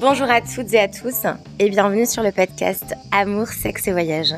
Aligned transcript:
Bonjour 0.00 0.30
à 0.30 0.40
toutes 0.40 0.72
et 0.74 0.78
à 0.78 0.86
tous 0.86 1.26
et 1.58 1.68
bienvenue 1.70 2.06
sur 2.06 2.22
le 2.22 2.30
podcast 2.30 2.94
Amour, 3.10 3.48
sexe 3.48 3.88
et 3.88 3.90
voyage. 3.90 4.32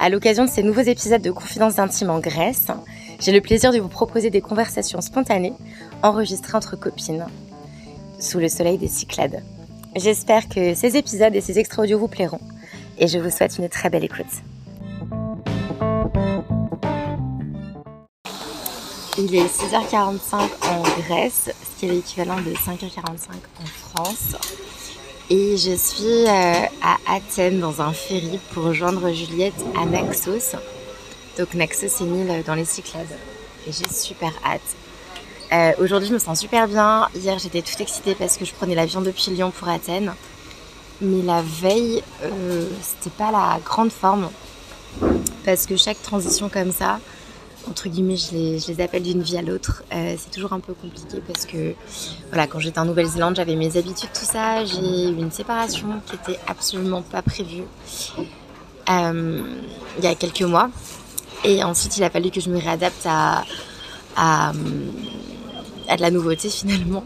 À 0.00 0.08
l'occasion 0.08 0.46
de 0.46 0.50
ces 0.50 0.64
nouveaux 0.64 0.80
épisodes 0.80 1.22
de 1.22 1.30
Confidences 1.30 1.78
intimes 1.78 2.10
en 2.10 2.18
Grèce, 2.18 2.66
j'ai 3.20 3.30
le 3.30 3.40
plaisir 3.40 3.72
de 3.72 3.78
vous 3.78 3.88
proposer 3.88 4.30
des 4.30 4.40
conversations 4.40 5.00
spontanées 5.00 5.52
enregistrées 6.02 6.56
entre 6.56 6.74
copines 6.74 7.26
sous 8.18 8.40
le 8.40 8.48
soleil 8.48 8.78
des 8.78 8.88
Cyclades. 8.88 9.44
J'espère 9.94 10.48
que 10.48 10.74
ces 10.74 10.96
épisodes 10.96 11.36
et 11.36 11.40
ces 11.40 11.60
extraits 11.60 11.84
audio 11.84 11.96
vous 11.96 12.08
plairont 12.08 12.40
et 12.98 13.06
je 13.06 13.18
vous 13.20 13.30
souhaite 13.30 13.58
une 13.58 13.68
très 13.68 13.90
belle 13.90 14.04
écoute. 14.04 14.26
Il 19.18 19.34
est 19.36 19.46
6h45 19.46 20.34
en 20.68 20.82
Grèce, 21.02 21.50
ce 21.62 21.78
qui 21.78 21.86
est 21.86 21.92
l'équivalent 21.92 22.40
de 22.40 22.54
5h45 22.54 23.28
en 23.60 23.66
France. 23.66 24.34
Et 25.32 25.56
je 25.56 25.76
suis 25.76 26.26
euh, 26.26 26.66
à 26.82 26.96
Athènes 27.06 27.60
dans 27.60 27.80
un 27.80 27.92
ferry 27.92 28.40
pour 28.52 28.64
rejoindre 28.64 29.12
Juliette 29.12 29.64
à 29.80 29.86
Naxos. 29.86 30.56
Donc 31.38 31.54
Naxos 31.54 31.86
c'est 31.86 32.02
une 32.02 32.28
île 32.28 32.42
dans 32.44 32.56
les 32.56 32.64
Cyclades. 32.64 33.16
Et 33.64 33.70
j'ai 33.70 33.88
super 33.88 34.32
hâte. 34.44 34.60
Euh, 35.52 35.84
aujourd'hui 35.84 36.08
je 36.08 36.14
me 36.14 36.18
sens 36.18 36.40
super 36.40 36.66
bien. 36.66 37.08
Hier 37.14 37.38
j'étais 37.38 37.62
toute 37.62 37.80
excitée 37.80 38.16
parce 38.16 38.38
que 38.38 38.44
je 38.44 38.52
prenais 38.52 38.74
l'avion 38.74 39.02
depuis 39.02 39.30
Lyon 39.30 39.52
pour 39.56 39.68
Athènes. 39.68 40.12
Mais 41.00 41.22
la 41.22 41.42
veille, 41.42 42.02
euh, 42.24 42.66
c'était 42.82 43.14
pas 43.16 43.30
la 43.30 43.60
grande 43.64 43.92
forme. 43.92 44.30
Parce 45.44 45.66
que 45.66 45.76
chaque 45.76 46.02
transition 46.02 46.48
comme 46.48 46.72
ça, 46.72 46.98
entre 47.68 47.88
guillemets, 47.88 48.16
je 48.16 48.32
les, 48.70 48.80
appelle 48.80 49.02
d'une 49.02 49.22
vie 49.22 49.36
à 49.36 49.42
l'autre. 49.42 49.82
Euh, 49.92 50.14
c'est 50.18 50.30
toujours 50.30 50.52
un 50.52 50.60
peu 50.60 50.72
compliqué 50.72 51.22
parce 51.26 51.46
que, 51.46 51.74
voilà, 52.28 52.46
quand 52.46 52.58
j'étais 52.58 52.78
en 52.78 52.84
Nouvelle-Zélande, 52.84 53.36
j'avais 53.36 53.56
mes 53.56 53.76
habitudes, 53.76 54.10
tout 54.12 54.24
ça. 54.24 54.64
J'ai 54.64 55.10
eu 55.10 55.18
une 55.18 55.30
séparation 55.30 56.00
qui 56.06 56.16
était 56.16 56.40
absolument 56.46 57.02
pas 57.02 57.22
prévue 57.22 57.64
euh, 58.88 59.42
il 59.98 60.04
y 60.04 60.06
a 60.06 60.14
quelques 60.14 60.42
mois. 60.42 60.70
Et 61.44 61.62
ensuite, 61.62 61.96
il 61.96 62.04
a 62.04 62.10
fallu 62.10 62.30
que 62.30 62.40
je 62.40 62.50
me 62.50 62.58
réadapte 62.58 63.06
à, 63.06 63.44
à, 64.16 64.52
de 64.52 66.00
la 66.00 66.10
nouveauté 66.10 66.48
finalement. 66.50 67.04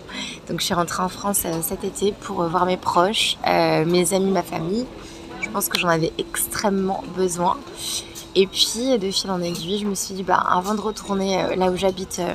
Donc, 0.48 0.60
je 0.60 0.66
suis 0.66 0.74
rentrée 0.74 1.02
en 1.02 1.08
France 1.08 1.42
euh, 1.44 1.60
cet 1.62 1.84
été 1.84 2.12
pour 2.12 2.42
voir 2.44 2.64
mes 2.66 2.76
proches, 2.76 3.36
mes 3.44 4.14
amis, 4.14 4.30
ma 4.30 4.42
famille. 4.42 4.86
Je 5.40 5.50
pense 5.50 5.68
que 5.68 5.78
j'en 5.78 5.88
avais 5.88 6.12
extrêmement 6.18 7.04
besoin. 7.16 7.58
Et 8.36 8.48
puis, 8.48 8.98
de 8.98 9.10
fil 9.10 9.30
en 9.30 9.40
aiguille, 9.40 9.78
je 9.78 9.86
me 9.86 9.94
suis 9.94 10.14
dit, 10.14 10.24
bah, 10.24 10.44
avant 10.48 10.74
de 10.74 10.80
retourner 10.80 11.40
euh, 11.40 11.54
là 11.54 11.70
où 11.70 11.76
j'habite 11.76 12.18
euh, 12.18 12.34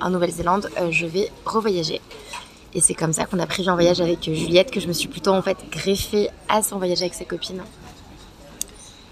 en 0.00 0.10
Nouvelle-Zélande, 0.10 0.70
euh, 0.78 0.92
je 0.92 1.06
vais 1.06 1.28
revoyager. 1.44 2.00
Et 2.72 2.80
c'est 2.80 2.94
comme 2.94 3.12
ça 3.12 3.24
qu'on 3.24 3.40
a 3.40 3.46
prévu 3.46 3.68
un 3.68 3.74
voyage 3.74 4.00
avec 4.00 4.22
Juliette, 4.22 4.70
que 4.70 4.78
je 4.78 4.86
me 4.86 4.92
suis 4.92 5.08
plutôt 5.08 5.32
en 5.32 5.42
fait 5.42 5.56
greffée 5.72 6.28
à 6.48 6.62
son 6.62 6.78
voyage 6.78 7.00
avec 7.00 7.14
ses 7.14 7.24
copines. 7.24 7.62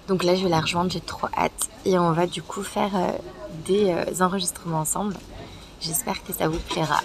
Donc 0.07 0.23
là, 0.23 0.37
je 0.37 0.45
vais 0.45 0.49
la 0.49 0.61
rejoindre, 0.61 0.91
j'ai 0.93 1.01
trop 1.01 1.27
hâte. 1.37 1.71
Et 1.85 1.99
on 1.99 2.13
va 2.13 2.29
du 2.29 2.43
coup 2.43 2.63
faire 2.63 2.93
des 3.67 3.93
enregistrements 4.21 4.81
ensemble. 4.81 5.17
J'espère 5.81 6.23
que 6.23 6.33
ça 6.33 6.49
vous 6.49 6.61
plaira. 6.69 7.01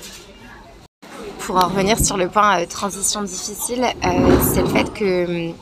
Pour 1.40 1.56
en 1.56 1.70
revenir 1.70 1.98
sur 1.98 2.18
le 2.18 2.28
point 2.28 2.64
transition 2.66 3.24
difficile, 3.24 3.88
c'est 4.54 4.62
le 4.62 4.68
fait 4.68 4.94
que 4.94 5.54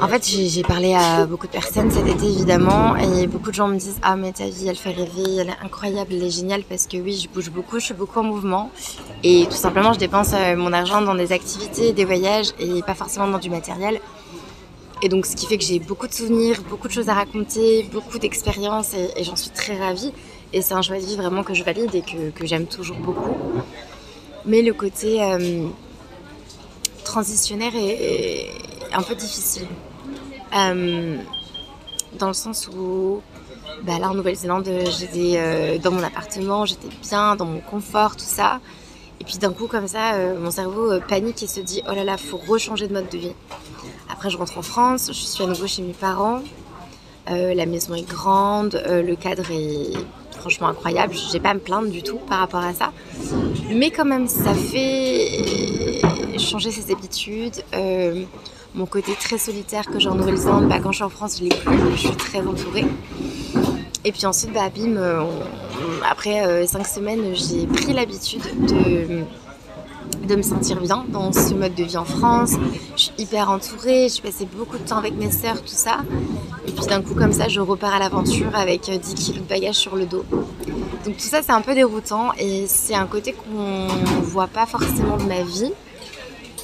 en 0.00 0.06
fait, 0.06 0.24
j'ai 0.24 0.62
parlé 0.62 0.94
à 0.94 1.26
beaucoup 1.26 1.48
de 1.48 1.52
personnes 1.52 1.90
cet 1.90 2.06
été, 2.06 2.26
évidemment, 2.26 2.94
et 2.96 3.26
beaucoup 3.26 3.50
de 3.50 3.54
gens 3.54 3.66
me 3.66 3.76
disent 3.76 3.98
Ah, 4.02 4.14
mais 4.14 4.30
ta 4.32 4.46
vie, 4.46 4.68
elle 4.68 4.76
fait 4.76 4.90
rêver, 4.90 5.36
elle 5.40 5.48
est 5.48 5.64
incroyable, 5.64 6.12
elle 6.12 6.22
est 6.22 6.30
géniale, 6.30 6.62
parce 6.62 6.86
que 6.86 6.98
oui, 6.98 7.20
je 7.20 7.28
bouge 7.28 7.50
beaucoup, 7.50 7.80
je 7.80 7.86
suis 7.86 7.94
beaucoup 7.94 8.20
en 8.20 8.22
mouvement, 8.22 8.70
et 9.24 9.46
tout 9.46 9.56
simplement, 9.56 9.92
je 9.92 9.98
dépense 9.98 10.34
euh, 10.34 10.54
mon 10.54 10.72
argent 10.72 11.02
dans 11.02 11.16
des 11.16 11.32
activités, 11.32 11.92
des 11.92 12.04
voyages, 12.04 12.50
et 12.60 12.80
pas 12.82 12.94
forcément 12.94 13.26
dans 13.26 13.38
du 13.38 13.50
matériel. 13.50 14.00
Et 15.02 15.08
donc, 15.08 15.26
ce 15.26 15.34
qui 15.34 15.46
fait 15.46 15.58
que 15.58 15.64
j'ai 15.64 15.80
beaucoup 15.80 16.06
de 16.06 16.14
souvenirs, 16.14 16.62
beaucoup 16.68 16.86
de 16.86 16.92
choses 16.92 17.08
à 17.08 17.14
raconter, 17.14 17.88
beaucoup 17.92 18.20
d'expériences, 18.20 18.94
et, 18.94 19.24
j'en 19.24 19.36
suis 19.36 19.50
très 19.50 19.76
ravie. 19.76 20.12
Et 20.52 20.62
c'est 20.62 20.74
un 20.74 20.82
choix 20.82 20.96
de 20.96 21.04
vie 21.04 21.16
vraiment 21.16 21.42
que 21.42 21.54
je 21.54 21.64
valide 21.64 21.92
et 21.94 22.02
que, 22.02 22.46
j'aime 22.46 22.66
toujours 22.66 22.98
beaucoup. 22.98 23.36
Mais 24.46 24.62
le 24.62 24.72
côté 24.72 25.22
euh, 25.22 25.66
transitionnaire 27.04 27.72
est 27.76 28.50
un 28.92 29.02
peu 29.02 29.14
difficile. 29.14 29.66
Euh, 30.54 31.16
dans 32.18 32.28
le 32.28 32.32
sens 32.32 32.68
où 32.68 33.20
bah 33.82 33.98
là 33.98 34.10
en 34.10 34.14
Nouvelle-Zélande, 34.14 34.68
j'étais 34.98 35.34
euh, 35.36 35.78
dans 35.78 35.90
mon 35.90 36.02
appartement, 36.02 36.64
j'étais 36.64 36.88
bien, 37.02 37.36
dans 37.36 37.44
mon 37.44 37.60
confort, 37.60 38.16
tout 38.16 38.24
ça. 38.24 38.60
Et 39.20 39.24
puis 39.24 39.38
d'un 39.38 39.52
coup, 39.52 39.66
comme 39.66 39.86
ça, 39.88 40.14
euh, 40.14 40.38
mon 40.38 40.50
cerveau 40.50 41.00
panique 41.06 41.42
et 41.42 41.46
se 41.46 41.60
dit 41.60 41.82
Oh 41.88 41.94
là 41.94 42.04
là, 42.04 42.16
faut 42.16 42.38
rechanger 42.38 42.88
de 42.88 42.92
mode 42.92 43.08
de 43.08 43.18
vie. 43.18 43.34
Après, 44.10 44.30
je 44.30 44.38
rentre 44.38 44.58
en 44.58 44.62
France, 44.62 45.08
je 45.08 45.12
suis 45.12 45.44
à 45.44 45.46
nouveau 45.46 45.66
chez 45.66 45.82
mes 45.82 45.92
parents. 45.92 46.40
la 47.28 47.66
maison 47.66 47.94
est 47.94 48.08
grande, 48.08 48.82
le 48.86 49.14
cadre 49.14 49.50
est 49.50 49.92
franchement 50.38 50.68
incroyable. 50.68 51.14
Je 51.14 51.32
n'ai 51.32 51.40
pas 51.40 51.50
à 51.50 51.54
me 51.54 51.60
plaindre 51.60 51.90
du 51.90 52.02
tout 52.02 52.18
par 52.18 52.38
rapport 52.38 52.64
à 52.64 52.72
ça. 52.72 52.92
Mais 53.70 53.90
quand 53.90 54.06
même, 54.06 54.28
ça 54.28 54.54
fait 54.54 56.00
changer 56.38 56.70
ses 56.70 56.90
habitudes 56.90 57.62
mon 58.74 58.86
côté 58.86 59.12
très 59.18 59.38
solitaire 59.38 59.86
que 59.86 59.98
j'ai 59.98 60.08
en 60.08 60.14
Nouvelle-Zélande, 60.14 60.68
bah, 60.68 60.78
quand 60.80 60.92
je 60.92 60.96
suis 60.96 61.04
en 61.04 61.08
France, 61.08 61.38
je 61.38 61.44
l'ai 61.44 61.48
plus, 61.48 61.78
je 61.92 61.96
suis 61.96 62.16
très 62.16 62.40
entourée. 62.40 62.86
Et 64.04 64.12
puis 64.12 64.26
ensuite, 64.26 64.52
bah, 64.52 64.70
bim, 64.74 64.96
euh, 64.96 65.22
après 66.08 66.46
euh, 66.46 66.66
cinq 66.66 66.86
semaines, 66.86 67.34
j'ai 67.34 67.66
pris 67.66 67.92
l'habitude 67.92 68.42
de, 68.66 69.24
me 70.34 70.42
sentir 70.42 70.80
bien 70.80 71.04
dans 71.08 71.32
ce 71.32 71.54
mode 71.54 71.74
de 71.74 71.84
vie 71.84 71.96
en 71.96 72.04
France. 72.04 72.52
Je 72.96 73.02
suis 73.02 73.12
hyper 73.18 73.50
entourée, 73.50 74.08
j'ai 74.08 74.22
passé 74.22 74.46
beaucoup 74.56 74.78
de 74.78 74.84
temps 74.84 74.98
avec 74.98 75.14
mes 75.14 75.30
sœurs, 75.30 75.60
tout 75.60 75.66
ça. 75.66 75.98
Et 76.66 76.70
puis 76.70 76.86
d'un 76.86 77.02
coup, 77.02 77.14
comme 77.14 77.32
ça, 77.32 77.48
je 77.48 77.60
repars 77.60 77.94
à 77.94 77.98
l'aventure 77.98 78.54
avec 78.54 78.82
10 78.82 78.90
euh, 78.90 79.14
kilos 79.14 79.42
de 79.42 79.48
bagages 79.48 79.76
sur 79.76 79.96
le 79.96 80.06
dos. 80.06 80.24
Donc 81.04 81.16
tout 81.16 81.28
ça, 81.28 81.42
c'est 81.42 81.52
un 81.52 81.62
peu 81.62 81.74
déroutant 81.74 82.32
et 82.38 82.66
c'est 82.66 82.94
un 82.94 83.06
côté 83.06 83.32
qu'on 83.32 83.86
ne 83.86 84.22
voit 84.22 84.46
pas 84.46 84.66
forcément 84.66 85.16
de 85.16 85.24
ma 85.24 85.42
vie. 85.42 85.72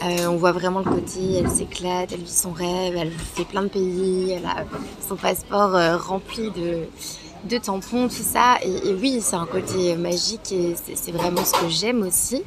Euh, 0.03 0.27
on 0.27 0.37
voit 0.37 0.53
vraiment 0.53 0.81
le 0.81 0.91
côté, 0.91 1.35
elle 1.35 1.49
s'éclate, 1.49 2.13
elle 2.13 2.21
vit 2.21 2.31
son 2.31 2.53
rêve, 2.53 2.97
elle 2.97 3.13
fait 3.13 3.45
plein 3.45 3.63
de 3.63 3.69
pays, 3.69 4.33
elle 4.33 4.45
a 4.45 4.65
son 5.07 5.17
passeport 5.17 5.75
euh, 5.75 5.97
rempli 5.97 6.51
de, 6.51 7.59
tampons, 7.59 8.09
tout 8.09 8.23
ça. 8.23 8.59
Et, 8.63 8.93
oui, 8.95 9.21
c'est 9.23 9.37
un 9.37 9.47
côté 9.47 9.95
magique 9.97 10.53
et 10.53 10.75
c'est 10.95 11.13
vraiment 11.13 11.45
ce 11.45 11.53
que 11.53 11.69
j'aime 11.69 12.03
aussi. 12.03 12.43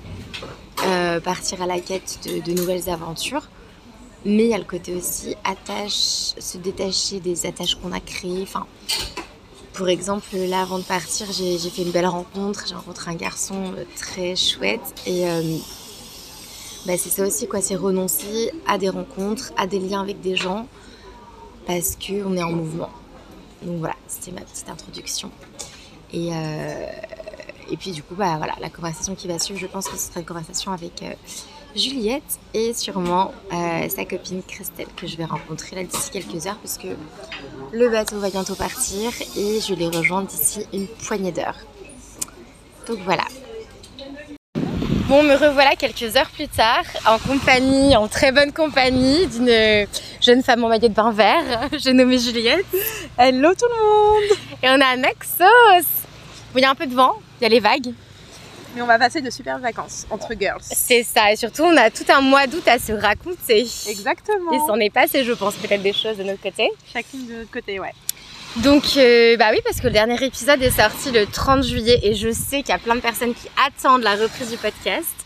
Euh, 0.85 1.19
partir 1.19 1.61
à 1.61 1.65
la 1.65 1.79
quête 1.79 2.19
de, 2.45 2.51
nouvelles 2.51 2.89
aventures. 2.89 3.47
Mais 4.25 4.45
il 4.45 4.49
y 4.49 4.53
a 4.53 4.57
le 4.57 4.63
côté 4.63 4.93
aussi 4.93 5.35
attache, 5.43 6.33
se 6.37 6.57
détacher 6.57 7.19
des 7.19 7.45
attaches 7.45 7.75
qu'on 7.75 7.91
a 7.91 7.99
créées. 7.99 8.43
Enfin, 8.43 8.67
pour 9.73 9.87
exemple, 9.87 10.35
là, 10.35 10.61
avant 10.61 10.79
de 10.79 10.83
partir, 10.83 11.27
j'ai 11.31 11.57
fait 11.69 11.83
une 11.83 11.91
belle 11.91 12.07
rencontre. 12.07 12.65
J'ai 12.67 12.75
rencontré 12.75 13.11
un 13.11 13.15
garçon 13.15 13.73
très 13.95 14.35
chouette 14.35 14.93
et 15.05 15.25
bah, 16.87 16.93
c'est 16.97 17.09
ça 17.09 17.27
aussi, 17.27 17.49
quoi. 17.49 17.61
C'est 17.61 17.75
renoncer 17.75 18.51
à 18.65 18.77
des 18.77 18.87
rencontres, 18.87 19.51
à 19.57 19.67
des 19.67 19.77
liens 19.77 20.01
avec 20.01 20.21
des 20.21 20.37
gens, 20.37 20.67
parce 21.65 21.97
qu'on 21.97 22.37
est 22.37 22.43
en 22.43 22.51
mouvement. 22.51 22.89
Donc 23.61 23.79
voilà, 23.79 23.95
c'était 24.07 24.31
ma 24.31 24.39
petite 24.39 24.69
introduction. 24.69 25.29
Et, 26.13 26.29
euh, 26.31 26.85
et 27.69 27.75
puis 27.75 27.91
du 27.91 28.01
coup, 28.03 28.15
bah, 28.15 28.37
voilà, 28.37 28.55
la 28.61 28.69
conversation 28.69 29.15
qui 29.15 29.27
va 29.27 29.37
suivre, 29.37 29.59
je 29.59 29.67
pense 29.67 29.89
que 29.89 29.97
ce 29.97 30.07
sera 30.07 30.21
une 30.21 30.25
conversation 30.25 30.71
avec 30.71 31.03
euh, 31.03 31.11
Juliette 31.75 32.39
et 32.53 32.73
sûrement 32.73 33.33
euh, 33.51 33.89
sa 33.89 34.05
copine 34.05 34.41
Christelle 34.47 34.87
que 34.95 35.07
je 35.07 35.17
vais 35.17 35.25
rencontrer 35.25 35.75
là 35.75 35.83
d'ici 35.83 36.09
quelques 36.09 36.47
heures 36.47 36.57
parce 36.57 36.77
que 36.77 36.87
le 37.73 37.89
bateau 37.89 38.17
va 38.19 38.29
bientôt 38.29 38.55
partir 38.55 39.11
et 39.35 39.59
je 39.59 39.73
les 39.73 39.87
rejoins 39.87 40.23
d'ici 40.23 40.65
une 40.71 40.87
poignée 40.87 41.33
d'heures. 41.33 41.57
Donc 42.87 42.99
voilà, 43.03 43.25
Bon, 45.07 45.23
me 45.23 45.35
revoilà 45.35 45.77
quelques 45.77 46.17
heures 46.17 46.29
plus 46.31 46.49
tard, 46.49 46.83
en 47.05 47.17
compagnie, 47.17 47.95
en 47.95 48.09
très 48.09 48.33
bonne 48.33 48.51
compagnie 48.51 49.25
d'une 49.27 49.87
jeune 50.19 50.43
femme 50.43 50.65
en 50.65 50.67
maillot 50.67 50.89
de 50.89 50.93
bain 50.93 51.13
vert. 51.13 51.69
J'ai 51.77 51.93
nommé 51.93 52.19
Juliette. 52.19 52.65
Hello 53.17 53.53
tout 53.53 53.65
le 53.69 53.85
monde 53.85 54.37
Et 54.61 54.67
on 54.67 54.81
a 54.81 54.97
Naxos 54.97 55.87
Il 56.53 56.61
y 56.61 56.65
a 56.65 56.69
un 56.69 56.75
peu 56.75 56.87
de 56.87 56.93
vent, 56.93 57.13
il 57.39 57.43
y 57.43 57.45
a 57.45 57.49
les 57.49 57.61
vagues. 57.61 57.93
Mais 58.75 58.81
on 58.81 58.85
va 58.85 58.99
passer 58.99 59.21
de 59.21 59.29
super 59.29 59.59
vacances 59.59 60.05
entre 60.09 60.33
girls. 60.37 60.59
C'est 60.61 61.03
ça, 61.03 61.31
et 61.31 61.37
surtout 61.37 61.63
on 61.63 61.77
a 61.77 61.89
tout 61.89 62.05
un 62.09 62.19
mois 62.19 62.45
d'août 62.45 62.67
à 62.67 62.77
se 62.77 62.91
raconter. 62.91 63.65
Exactement. 63.87 64.51
Et 64.51 64.59
s'en 64.67 64.75
est 64.75 64.89
passé, 64.89 65.23
je 65.23 65.31
pense, 65.31 65.55
peut-être 65.55 65.83
des 65.83 65.93
choses 65.93 66.17
de 66.17 66.23
notre 66.23 66.41
côté. 66.41 66.69
Chacune 66.91 67.27
de 67.27 67.33
notre 67.33 67.51
côté, 67.51 67.79
ouais. 67.79 67.93
Donc, 68.55 68.83
euh, 68.97 69.37
bah 69.37 69.49
oui, 69.51 69.59
parce 69.63 69.79
que 69.79 69.87
le 69.87 69.93
dernier 69.93 70.23
épisode 70.23 70.61
est 70.61 70.71
sorti 70.71 71.11
le 71.11 71.27
30 71.27 71.63
juillet 71.63 71.99
et 72.01 72.15
je 72.15 72.31
sais 72.31 72.61
qu'il 72.61 72.69
y 72.69 72.71
a 72.71 72.79
plein 72.79 72.95
de 72.95 73.01
personnes 73.01 73.35
qui 73.35 73.47
attendent 73.67 74.01
la 74.01 74.15
reprise 74.15 74.49
du 74.49 74.57
podcast. 74.57 75.25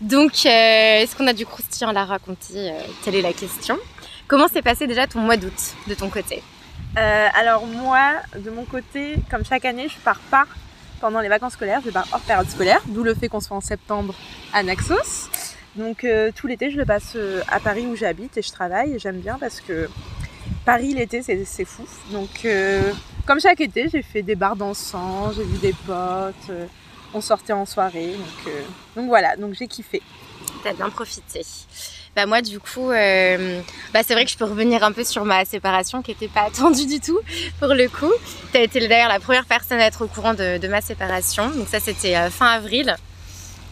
Donc, 0.00 0.32
euh, 0.46 1.00
est-ce 1.02 1.14
qu'on 1.14 1.26
a 1.26 1.34
du 1.34 1.44
croustillant 1.44 1.90
à 1.90 1.92
la 1.92 2.06
raconter 2.06 2.70
euh, 2.70 2.80
Telle 3.04 3.16
est 3.16 3.22
la 3.22 3.34
question. 3.34 3.78
Comment 4.28 4.48
s'est 4.48 4.62
passé 4.62 4.86
déjà 4.86 5.06
ton 5.06 5.18
mois 5.18 5.36
d'août 5.36 5.74
de 5.88 5.94
ton 5.94 6.08
côté 6.08 6.42
Alors, 6.96 7.66
moi, 7.66 8.12
de 8.38 8.48
mon 8.48 8.64
côté, 8.64 9.16
comme 9.30 9.44
chaque 9.44 9.66
année, 9.66 9.88
je 9.88 9.98
pars 10.02 10.20
pas 10.30 10.46
pendant 11.00 11.20
les 11.20 11.28
vacances 11.28 11.54
scolaires, 11.54 11.80
je 11.84 11.90
pars 11.90 12.06
hors 12.12 12.20
période 12.20 12.48
scolaire, 12.48 12.80
d'où 12.86 13.02
le 13.02 13.14
fait 13.14 13.28
qu'on 13.28 13.40
soit 13.40 13.56
en 13.56 13.60
septembre 13.60 14.14
à 14.52 14.62
Naxos. 14.62 15.28
Donc 15.76 16.04
euh, 16.04 16.30
tout 16.34 16.46
l'été, 16.46 16.70
je 16.70 16.76
le 16.76 16.84
passe 16.84 17.12
euh, 17.16 17.42
à 17.48 17.60
Paris 17.60 17.86
où 17.86 17.96
j'habite 17.96 18.36
et 18.36 18.42
je 18.42 18.50
travaille. 18.50 18.94
Et 18.94 18.98
j'aime 18.98 19.20
bien 19.20 19.38
parce 19.38 19.60
que 19.60 19.88
Paris 20.64 20.94
l'été, 20.94 21.22
c'est 21.22 21.64
fou. 21.64 21.84
Donc 22.10 22.44
euh, 22.44 22.92
comme 23.26 23.40
chaque 23.40 23.60
été, 23.60 23.88
j'ai 23.92 24.02
fait 24.02 24.22
des 24.22 24.34
bars 24.34 24.56
dansants, 24.56 25.32
j'ai 25.32 25.44
vu 25.44 25.58
des 25.58 25.72
potes, 25.86 26.34
euh, 26.50 26.66
on 27.14 27.20
sortait 27.20 27.52
en 27.52 27.66
soirée. 27.66 28.12
Donc, 28.12 28.46
euh, 28.48 28.60
donc 28.96 29.08
voilà, 29.08 29.36
donc 29.36 29.54
j'ai 29.58 29.66
kiffé. 29.66 30.02
T'as 30.62 30.72
bien 30.74 30.90
profité. 30.90 31.40
Bah 32.14 32.26
moi 32.26 32.42
du 32.42 32.58
coup, 32.58 32.90
euh, 32.90 33.60
bah 33.94 34.00
c'est 34.04 34.14
vrai 34.14 34.24
que 34.24 34.30
je 34.30 34.36
peux 34.36 34.44
revenir 34.44 34.82
un 34.82 34.92
peu 34.92 35.04
sur 35.04 35.24
ma 35.24 35.44
séparation 35.44 36.02
qui 36.02 36.10
n'était 36.10 36.28
pas 36.28 36.42
attendue 36.42 36.86
du 36.86 37.00
tout 37.00 37.18
pour 37.58 37.72
le 37.72 37.88
coup. 37.88 38.12
T'as 38.52 38.60
été 38.62 38.86
d'ailleurs 38.86 39.08
la 39.08 39.20
première 39.20 39.46
personne 39.46 39.78
à 39.78 39.86
être 39.86 40.04
au 40.04 40.08
courant 40.08 40.34
de, 40.34 40.58
de 40.58 40.68
ma 40.68 40.80
séparation. 40.80 41.48
Donc 41.50 41.68
ça 41.68 41.80
c'était 41.80 42.16
euh, 42.16 42.28
fin 42.30 42.46
avril. 42.46 42.96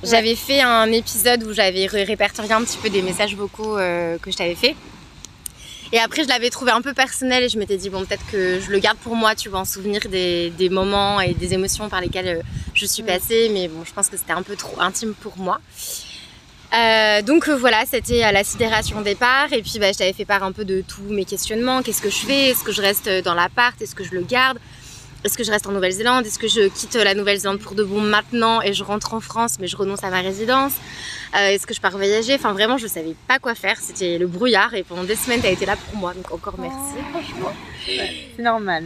J'avais 0.04 0.36
fait 0.36 0.60
un 0.60 0.90
épisode 0.92 1.42
où 1.42 1.52
j'avais 1.52 1.86
ré- 1.86 2.04
répertorié 2.04 2.52
un 2.52 2.62
petit 2.62 2.78
peu 2.78 2.88
des 2.88 3.02
messages 3.02 3.34
vocaux 3.34 3.76
euh, 3.76 4.16
que 4.18 4.30
je 4.30 4.36
t'avais 4.36 4.54
fait. 4.54 4.76
Et 5.92 5.98
après, 5.98 6.22
je 6.22 6.28
l'avais 6.28 6.50
trouvé 6.50 6.70
un 6.70 6.82
peu 6.82 6.92
personnel 6.92 7.44
et 7.44 7.48
je 7.48 7.58
m'étais 7.58 7.76
dit, 7.78 7.88
bon, 7.88 8.04
peut-être 8.04 8.26
que 8.30 8.60
je 8.60 8.70
le 8.70 8.78
garde 8.78 8.98
pour 8.98 9.16
moi, 9.16 9.34
tu 9.34 9.48
vois, 9.48 9.60
en 9.60 9.64
souvenir 9.64 10.00
des, 10.10 10.50
des 10.50 10.68
moments 10.68 11.20
et 11.20 11.32
des 11.34 11.54
émotions 11.54 11.88
par 11.88 12.00
lesquelles 12.00 12.28
euh, 12.28 12.42
je 12.74 12.84
suis 12.86 13.02
Mm. 13.02 13.06
passée. 13.06 13.50
Mais 13.52 13.68
bon, 13.68 13.84
je 13.86 13.92
pense 13.92 14.08
que 14.08 14.16
c'était 14.16 14.32
un 14.32 14.42
peu 14.42 14.54
trop 14.56 14.80
intime 14.80 15.14
pour 15.14 15.38
moi. 15.38 15.60
Euh, 16.74 17.22
donc 17.22 17.48
euh, 17.48 17.56
voilà, 17.56 17.84
c'était 17.86 18.22
euh, 18.24 18.30
la 18.32 18.44
sidération 18.44 18.98
au 18.98 19.02
départ. 19.02 19.50
Et 19.52 19.62
puis, 19.62 19.78
bah, 19.78 19.90
je 19.92 19.98
t'avais 19.98 20.12
fait 20.12 20.26
part 20.26 20.42
un 20.42 20.52
peu 20.52 20.66
de 20.66 20.82
tous 20.86 21.02
mes 21.02 21.24
questionnements. 21.24 21.82
Qu'est-ce 21.82 22.02
que 22.02 22.10
je 22.10 22.26
fais? 22.26 22.48
Est-ce 22.50 22.62
que 22.62 22.72
je 22.72 22.82
reste 22.82 23.08
dans 23.24 23.34
l'appart? 23.34 23.80
Est-ce 23.80 23.94
que 23.94 24.04
je 24.04 24.12
le 24.12 24.20
garde? 24.22 24.58
Est-ce 25.24 25.36
que 25.36 25.42
je 25.44 25.50
reste 25.50 25.66
en 25.66 25.72
Nouvelle-Zélande? 25.72 26.26
Est-ce 26.26 26.38
que 26.38 26.46
je 26.48 26.68
quitte 26.68 26.94
la 26.94 27.14
Nouvelle-Zélande 27.14 27.58
pour 27.58 27.74
de 27.74 27.82
bon 27.82 28.00
maintenant 28.00 28.62
et 28.62 28.72
je 28.72 28.84
rentre 28.84 29.14
en 29.14 29.20
France 29.20 29.56
mais 29.60 29.66
je 29.66 29.76
renonce 29.76 30.04
à 30.04 30.10
ma 30.10 30.20
résidence? 30.20 30.72
Euh, 31.36 31.48
Est-ce 31.48 31.66
que 31.66 31.74
je 31.74 31.80
pars 31.80 31.90
voyager? 31.90 32.34
Enfin, 32.34 32.52
vraiment, 32.52 32.78
je 32.78 32.86
savais 32.86 33.14
pas 33.26 33.38
quoi 33.38 33.54
faire. 33.54 33.76
C'était 33.80 34.16
le 34.16 34.26
brouillard 34.28 34.74
et 34.74 34.84
pendant 34.84 35.04
des 35.04 35.16
semaines, 35.16 35.40
t'as 35.42 35.50
été 35.50 35.66
là 35.66 35.76
pour 35.76 35.96
moi. 35.98 36.14
Donc, 36.14 36.30
encore 36.32 36.54
merci, 36.58 36.94
franchement. 37.10 37.52
C'est 38.36 38.42
normal. 38.42 38.84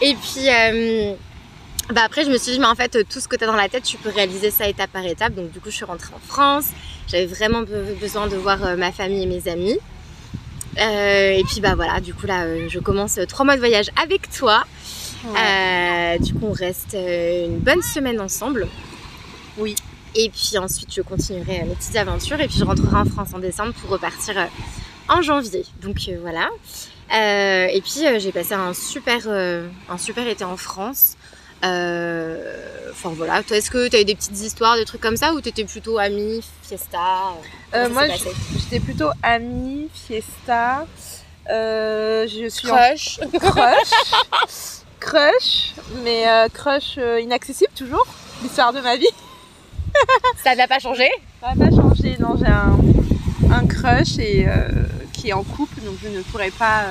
Et 0.00 0.14
puis, 0.14 0.48
euh, 0.48 1.14
bah 1.92 2.02
après, 2.04 2.24
je 2.24 2.30
me 2.30 2.36
suis 2.38 2.52
dit, 2.52 2.58
mais 2.58 2.66
en 2.66 2.74
fait, 2.74 3.08
tout 3.08 3.20
ce 3.20 3.28
que 3.28 3.36
tu 3.36 3.44
as 3.44 3.46
dans 3.46 3.54
la 3.56 3.68
tête, 3.68 3.84
tu 3.84 3.96
peux 3.98 4.10
réaliser 4.10 4.50
ça 4.50 4.68
étape 4.68 4.90
par 4.90 5.06
étape. 5.06 5.34
Donc, 5.34 5.50
du 5.52 5.60
coup, 5.60 5.70
je 5.70 5.76
suis 5.76 5.84
rentrée 5.84 6.12
en 6.14 6.20
France. 6.26 6.66
J'avais 7.06 7.26
vraiment 7.26 7.62
be- 7.62 7.98
besoin 8.00 8.26
de 8.26 8.36
voir 8.36 8.62
euh, 8.64 8.76
ma 8.76 8.90
famille 8.92 9.22
et 9.22 9.26
mes 9.26 9.48
amis. 9.48 9.78
Euh, 10.78 11.30
et 11.32 11.44
puis, 11.44 11.60
bah 11.60 11.74
voilà, 11.74 12.00
du 12.00 12.12
coup, 12.14 12.26
là, 12.26 12.44
je 12.68 12.78
commence 12.80 13.18
trois 13.28 13.44
mois 13.44 13.54
de 13.54 13.60
voyage 13.60 13.86
avec 14.02 14.28
toi. 14.30 14.64
Euh, 15.26 16.18
du 16.18 16.34
coup, 16.34 16.46
on 16.46 16.52
reste 16.52 16.94
euh, 16.94 17.46
une 17.46 17.58
bonne 17.58 17.82
semaine 17.82 18.20
ensemble. 18.20 18.68
Oui. 19.56 19.74
Et 20.14 20.30
puis 20.30 20.58
ensuite, 20.58 20.92
je 20.94 21.02
continuerai 21.02 21.60
euh, 21.60 21.66
mes 21.66 21.74
petites 21.74 21.96
aventures. 21.96 22.40
Et 22.40 22.48
puis, 22.48 22.58
je 22.58 22.64
rentrerai 22.64 22.96
en 22.96 23.04
France 23.04 23.28
en 23.34 23.38
décembre 23.38 23.72
pour 23.74 23.90
repartir 23.90 24.48
en 25.08 25.22
janvier. 25.22 25.64
Donc 25.82 25.96
euh, 26.08 26.18
voilà. 26.20 26.48
Euh, 27.12 27.66
et 27.72 27.80
puis, 27.80 28.06
euh, 28.06 28.18
j'ai 28.18 28.32
passé 28.32 28.54
un 28.54 28.74
super, 28.74 29.28
un 29.28 29.98
super 29.98 30.26
été 30.26 30.44
en 30.44 30.56
France. 30.56 31.16
Enfin 31.62 33.10
voilà. 33.14 33.42
Toi, 33.42 33.56
est-ce 33.56 33.70
que 33.70 33.88
tu 33.88 33.96
as 33.96 34.00
eu 34.02 34.04
des 34.04 34.14
petites 34.14 34.40
histoires, 34.40 34.76
des 34.76 34.84
trucs 34.84 35.00
comme 35.00 35.16
ça 35.16 35.32
ou 35.32 35.40
t'étais 35.40 35.64
plutôt 35.64 35.98
amie, 35.98 36.42
fiesta 36.62 37.34
moi, 37.90 38.04
j'étais 38.56 38.80
plutôt 38.80 39.10
amie, 39.22 39.88
fiesta. 39.92 40.86
Je 41.48 42.48
suis 42.48 42.70
en 42.70 42.76
Crush. 42.76 43.18
crush. 45.00 45.72
mais 46.04 46.28
euh, 46.28 46.48
crush 46.52 46.96
euh, 46.98 47.20
inaccessible 47.20 47.70
toujours. 47.74 48.06
L'histoire 48.42 48.72
de 48.72 48.80
ma 48.80 48.96
vie. 48.96 49.06
Ça 50.44 50.54
n'a 50.54 50.66
pas 50.68 50.78
changé? 50.78 51.08
Ça 51.40 51.54
n'a 51.54 51.66
pas 51.70 51.74
changé. 51.74 52.16
Non, 52.20 52.36
j'ai 52.38 52.46
un, 52.46 52.78
un 53.52 53.66
crush 53.66 54.18
et, 54.18 54.46
euh, 54.48 54.68
qui 55.12 55.28
est 55.28 55.32
en 55.32 55.42
couple, 55.42 55.80
donc 55.80 55.94
je 56.02 56.08
ne 56.08 56.22
pourrais 56.22 56.50
pas. 56.50 56.84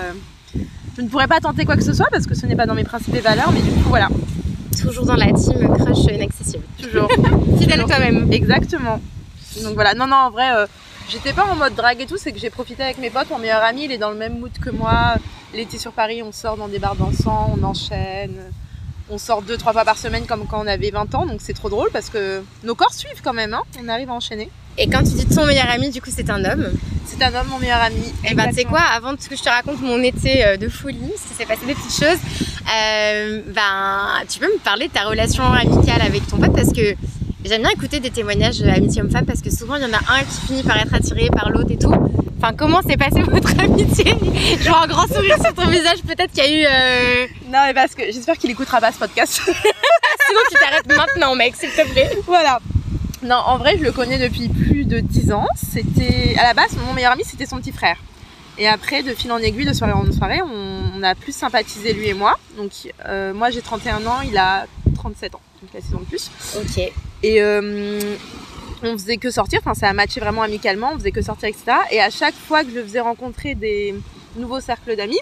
je 0.97 1.01
ne 1.01 1.07
pourrais 1.07 1.27
pas 1.27 1.39
tenter 1.39 1.63
quoi 1.65 1.75
que 1.77 1.83
ce 1.83 1.93
soit 1.93 2.07
parce 2.11 2.25
que 2.25 2.35
ce 2.35 2.45
n'est 2.45 2.55
pas 2.55 2.65
dans 2.65 2.75
mes 2.75 2.83
principes 2.83 3.15
et 3.15 3.19
valeurs, 3.21 3.51
mais 3.51 3.61
du 3.61 3.69
coup, 3.71 3.89
voilà, 3.89 4.09
Toujours 4.81 5.05
dans 5.05 5.15
la 5.15 5.31
team 5.31 5.73
crush 5.77 6.05
inaccessible. 6.13 6.63
toujours. 6.81 7.07
Fidèle 7.59 7.83
quand 7.87 7.99
même. 7.99 8.31
Exactement. 8.31 8.99
Donc 9.63 9.73
voilà, 9.75 9.93
non, 9.93 10.05
non, 10.07 10.17
en 10.17 10.29
vrai, 10.31 10.49
j'étais 11.09 11.33
pas 11.33 11.45
en 11.45 11.55
mode 11.55 11.75
drague 11.75 12.01
et 12.01 12.05
tout, 12.05 12.17
c'est 12.17 12.31
que 12.31 12.39
j'ai 12.39 12.49
profité 12.49 12.83
avec 12.83 12.97
mes 12.97 13.09
potes. 13.09 13.29
Mon 13.29 13.39
meilleur 13.39 13.63
ami, 13.63 13.85
il 13.85 13.91
est 13.91 13.97
dans 13.97 14.11
le 14.11 14.17
même 14.17 14.39
mood 14.39 14.51
que 14.59 14.69
moi. 14.69 15.15
L'été 15.53 15.77
sur 15.77 15.91
Paris, 15.91 16.21
on 16.23 16.31
sort 16.31 16.57
dans 16.57 16.67
des 16.67 16.79
bars 16.79 16.95
dansants, 16.95 17.53
on 17.57 17.63
enchaîne. 17.63 18.51
On 19.09 19.17
sort 19.17 19.41
deux, 19.41 19.57
trois 19.57 19.71
fois 19.71 19.85
par 19.85 19.97
semaine 19.97 20.25
comme 20.25 20.45
quand 20.47 20.61
on 20.61 20.67
avait 20.67 20.89
20 20.89 21.15
ans, 21.15 21.25
donc 21.25 21.39
c'est 21.41 21.53
trop 21.53 21.69
drôle 21.69 21.89
parce 21.93 22.09
que 22.09 22.43
nos 22.63 22.75
corps 22.75 22.93
suivent 22.93 23.21
quand 23.23 23.33
même, 23.33 23.53
hein. 23.53 23.61
on 23.81 23.87
arrive 23.87 24.09
à 24.09 24.13
enchaîner. 24.13 24.49
Et 24.77 24.87
quand 24.89 24.99
tu 24.99 25.13
dis 25.13 25.25
ton 25.25 25.45
meilleur 25.45 25.69
ami, 25.69 25.89
du 25.89 26.01
coup, 26.01 26.09
c'est 26.13 26.29
un 26.29 26.43
homme? 26.43 26.67
C'est 27.05 27.23
un 27.23 27.33
homme, 27.33 27.47
mon 27.47 27.57
meilleur 27.57 27.81
ami. 27.81 28.13
Et 28.29 28.35
ben, 28.35 28.49
tu 28.49 28.55
sais 28.55 28.63
quoi, 28.65 28.81
avant 28.81 29.15
que 29.15 29.35
je 29.35 29.41
te 29.41 29.49
raconte 29.49 29.81
mon 29.81 30.03
été 30.03 30.45
euh, 30.45 30.57
de 30.57 30.67
folie, 30.67 30.99
parce 31.09 31.21
qu'il 31.21 31.35
s'est 31.37 31.45
passé 31.45 31.65
des 31.65 31.73
petites 31.73 31.97
choses, 31.97 32.19
euh, 32.75 33.41
ben, 33.47 34.25
tu 34.29 34.39
peux 34.39 34.53
me 34.53 34.59
parler 34.59 34.89
de 34.89 34.93
ta 34.93 35.05
relation 35.05 35.43
amicale 35.45 36.01
avec 36.01 36.27
ton 36.27 36.37
pote 36.37 36.53
parce 36.53 36.73
que 36.73 36.95
j'aime 37.45 37.61
bien 37.61 37.71
écouter 37.71 37.99
des 37.99 38.09
témoignages 38.09 38.61
amitié 38.61 39.01
homme-femme 39.01 39.25
parce 39.25 39.41
que 39.41 39.49
souvent 39.49 39.75
il 39.75 39.83
y 39.83 39.85
en 39.85 39.93
a 39.93 39.99
un 40.13 40.23
qui 40.23 40.47
finit 40.47 40.63
par 40.63 40.77
être 40.77 40.93
attiré 40.93 41.29
par 41.29 41.49
l'autre 41.49 41.71
et 41.71 41.77
tout. 41.77 41.93
Enfin, 42.39 42.53
comment 42.55 42.81
s'est 42.81 42.97
passée 42.97 43.21
votre 43.27 43.59
amitié 43.59 44.15
Je 44.61 44.67
vois 44.69 44.83
un 44.83 44.87
grand 44.87 45.07
sourire 45.07 45.37
sur 45.43 45.53
ton 45.55 45.67
visage, 45.67 45.99
peut-être 46.05 46.31
qu'il 46.31 46.43
y 46.43 46.47
a 46.47 46.51
eu. 46.51 46.65
euh, 46.65 47.27
Non, 47.51 47.59
mais 47.65 47.73
parce 47.73 47.95
que 47.95 48.03
j'espère 48.05 48.37
qu'il 48.37 48.51
écoutera 48.51 48.79
pas 48.79 48.91
ce 48.91 48.99
podcast. 48.99 49.41
Sinon, 49.43 50.39
tu 50.49 50.55
t'arrêtes 50.59 50.87
maintenant, 50.95 51.35
mec, 51.35 51.55
s'il 51.55 51.69
te 51.71 51.87
plaît. 51.91 52.15
voilà. 52.27 52.59
Non, 53.23 53.37
en 53.37 53.57
vrai, 53.57 53.75
je 53.79 53.83
le 53.83 53.91
connais 53.91 54.19
depuis 54.19 54.49
plus 54.49 54.85
de 54.85 54.99
10 54.99 55.31
ans. 55.31 55.47
C'était 55.55 56.35
à 56.37 56.43
la 56.43 56.53
base, 56.53 56.73
mon 56.85 56.93
meilleur 56.93 57.13
ami, 57.13 57.23
c'était 57.25 57.47
son 57.47 57.57
petit 57.57 57.71
frère. 57.71 57.97
Et 58.59 58.67
après, 58.67 59.01
de 59.01 59.13
fil 59.13 59.31
en 59.31 59.37
aiguille, 59.39 59.65
de 59.65 59.73
soirée 59.73 59.93
en 59.93 60.11
soirée, 60.11 60.41
on, 60.43 60.91
on 60.95 61.03
a 61.03 61.15
plus 61.15 61.35
sympathisé 61.35 61.93
lui 61.93 62.07
et 62.09 62.13
moi. 62.13 62.37
Donc, 62.57 62.71
euh, 63.07 63.33
moi, 63.33 63.49
j'ai 63.49 63.61
31 63.61 64.05
ans, 64.05 64.19
il 64.23 64.37
a 64.37 64.67
37 64.95 65.33
ans, 65.35 65.41
donc 65.61 65.71
il 65.73 65.77
a 65.77 65.81
6 65.81 65.95
ans 65.95 65.99
de 65.99 66.05
plus. 66.05 66.29
Ok. 66.55 66.91
Et 67.23 67.41
euh, 67.41 67.99
on 68.83 68.93
faisait 68.93 69.17
que 69.17 69.31
sortir, 69.31 69.59
enfin, 69.63 69.73
ça 69.73 69.89
a 69.89 69.93
matché 69.93 70.19
vraiment 70.19 70.43
amicalement, 70.43 70.91
on 70.93 70.97
faisait 70.97 71.11
que 71.11 71.21
sortir, 71.21 71.49
etc. 71.49 71.63
Et 71.91 71.99
à 71.99 72.09
chaque 72.09 72.35
fois 72.35 72.63
que 72.63 72.71
je 72.71 72.81
faisais 72.81 72.99
rencontrer 72.99 73.55
des 73.55 73.95
nouveaux 74.35 74.61
cercles 74.61 74.95
d'amis, 74.95 75.19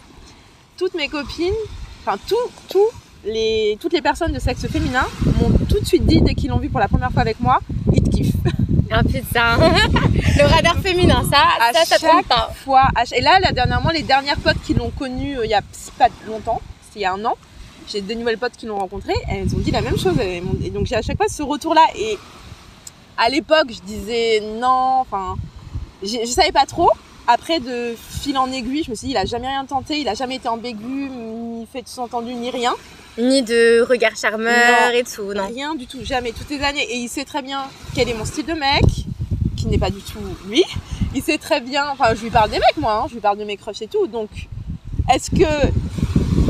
toutes 0.77 0.93
mes 0.95 1.07
copines, 1.07 1.53
enfin, 2.01 2.17
tout, 2.27 2.35
tout 2.69 2.89
les, 3.25 3.77
toutes 3.79 3.93
les 3.93 4.01
personnes 4.01 4.33
de 4.33 4.39
sexe 4.39 4.67
féminin 4.67 5.05
m'ont 5.39 5.51
tout 5.67 5.79
de 5.79 5.85
suite 5.85 6.05
dit, 6.05 6.21
dès 6.21 6.35
qu'ils 6.35 6.49
l'ont 6.49 6.59
vu 6.59 6.69
pour 6.69 6.79
la 6.79 6.87
première 6.87 7.11
fois 7.11 7.21
avec 7.21 7.39
moi, 7.39 7.59
ils 7.93 8.03
te 8.03 8.09
kiffent. 8.09 8.33
Un 8.91 9.03
putain. 9.03 9.57
Le 10.37 10.45
radar 10.45 10.77
féminin, 10.79 11.23
ça, 11.29 11.39
À 11.59 11.73
ça, 11.73 11.85
ça 11.85 11.97
chaque 11.97 12.25
pas. 12.27 12.51
fois. 12.63 12.87
à 12.95 13.03
Et 13.15 13.21
là, 13.21 13.39
là, 13.39 13.51
dernièrement, 13.51 13.89
les 13.89 14.03
dernières 14.03 14.37
potes 14.37 14.61
qui 14.65 14.73
l'ont 14.73 14.91
connu 14.91 15.37
euh, 15.39 15.45
il 15.45 15.49
y 15.49 15.55
a 15.55 15.61
pas 15.97 16.07
longtemps, 16.27 16.61
c'était 16.83 16.99
il 16.99 17.01
y 17.01 17.05
a 17.05 17.13
un 17.13 17.25
an, 17.25 17.35
j'ai 17.87 18.01
des 18.01 18.15
nouvelles 18.15 18.37
potes 18.37 18.53
qui 18.57 18.65
l'ont 18.65 18.79
rencontré, 18.79 19.13
elles 19.29 19.53
ont 19.55 19.59
dit 19.59 19.71
la 19.71 19.81
même 19.81 19.97
chose. 19.97 20.17
Et 20.19 20.69
donc 20.69 20.85
j'ai 20.85 20.95
à 20.95 21.01
chaque 21.01 21.17
fois 21.17 21.27
ce 21.29 21.43
retour-là. 21.43 21.85
Et 21.97 22.17
à 23.17 23.29
l'époque, 23.29 23.67
je 23.69 23.81
disais 23.81 24.41
non, 24.59 24.99
enfin, 25.01 25.35
je 26.03 26.25
savais 26.25 26.51
pas 26.51 26.65
trop. 26.65 26.89
Après, 27.27 27.59
de 27.59 27.95
fil 28.21 28.37
en 28.37 28.51
aiguille, 28.51 28.83
je 28.83 28.91
me 28.91 28.95
suis 28.95 29.07
dit, 29.07 29.13
il 29.13 29.17
a 29.17 29.25
jamais 29.25 29.47
rien 29.47 29.65
tenté, 29.65 29.97
il 29.99 30.07
a 30.07 30.13
jamais 30.13 30.35
été 30.35 30.47
ambigu, 30.47 31.09
ni 31.09 31.65
fait 31.65 31.87
sous-entendu, 31.87 32.35
ni 32.35 32.51
rien. 32.51 32.73
Ni 33.17 33.41
de 33.41 33.81
regard 33.81 34.15
charmeur 34.15 34.53
Non. 34.53 34.91
et 34.93 35.03
tout, 35.03 35.33
non. 35.33 35.47
Rien 35.47 35.73
du 35.73 35.87
tout, 35.87 36.03
jamais, 36.03 36.33
toutes 36.33 36.51
les 36.51 36.61
années. 36.61 36.83
Et 36.83 36.97
il 36.97 37.07
sait 37.09 37.25
très 37.25 37.41
bien 37.41 37.63
quel 37.95 38.09
est 38.09 38.13
mon 38.13 38.25
style 38.25 38.45
de 38.45 38.53
mec, 38.53 38.83
qui 39.57 39.65
n'est 39.67 39.79
pas 39.79 39.89
du 39.89 40.01
tout 40.01 40.19
lui. 40.47 40.63
Il 41.15 41.23
sait 41.23 41.39
très 41.39 41.61
bien, 41.61 41.85
enfin, 41.89 42.13
je 42.13 42.21
lui 42.21 42.29
parle 42.29 42.51
des 42.51 42.59
mecs, 42.59 42.77
moi, 42.77 43.01
hein, 43.01 43.05
je 43.09 43.15
lui 43.15 43.21
parle 43.21 43.39
de 43.39 43.43
mes 43.45 43.57
crushs 43.57 43.81
et 43.81 43.87
tout. 43.87 44.05
Donc, 44.05 44.29
est-ce 45.11 45.31
que 45.31 45.67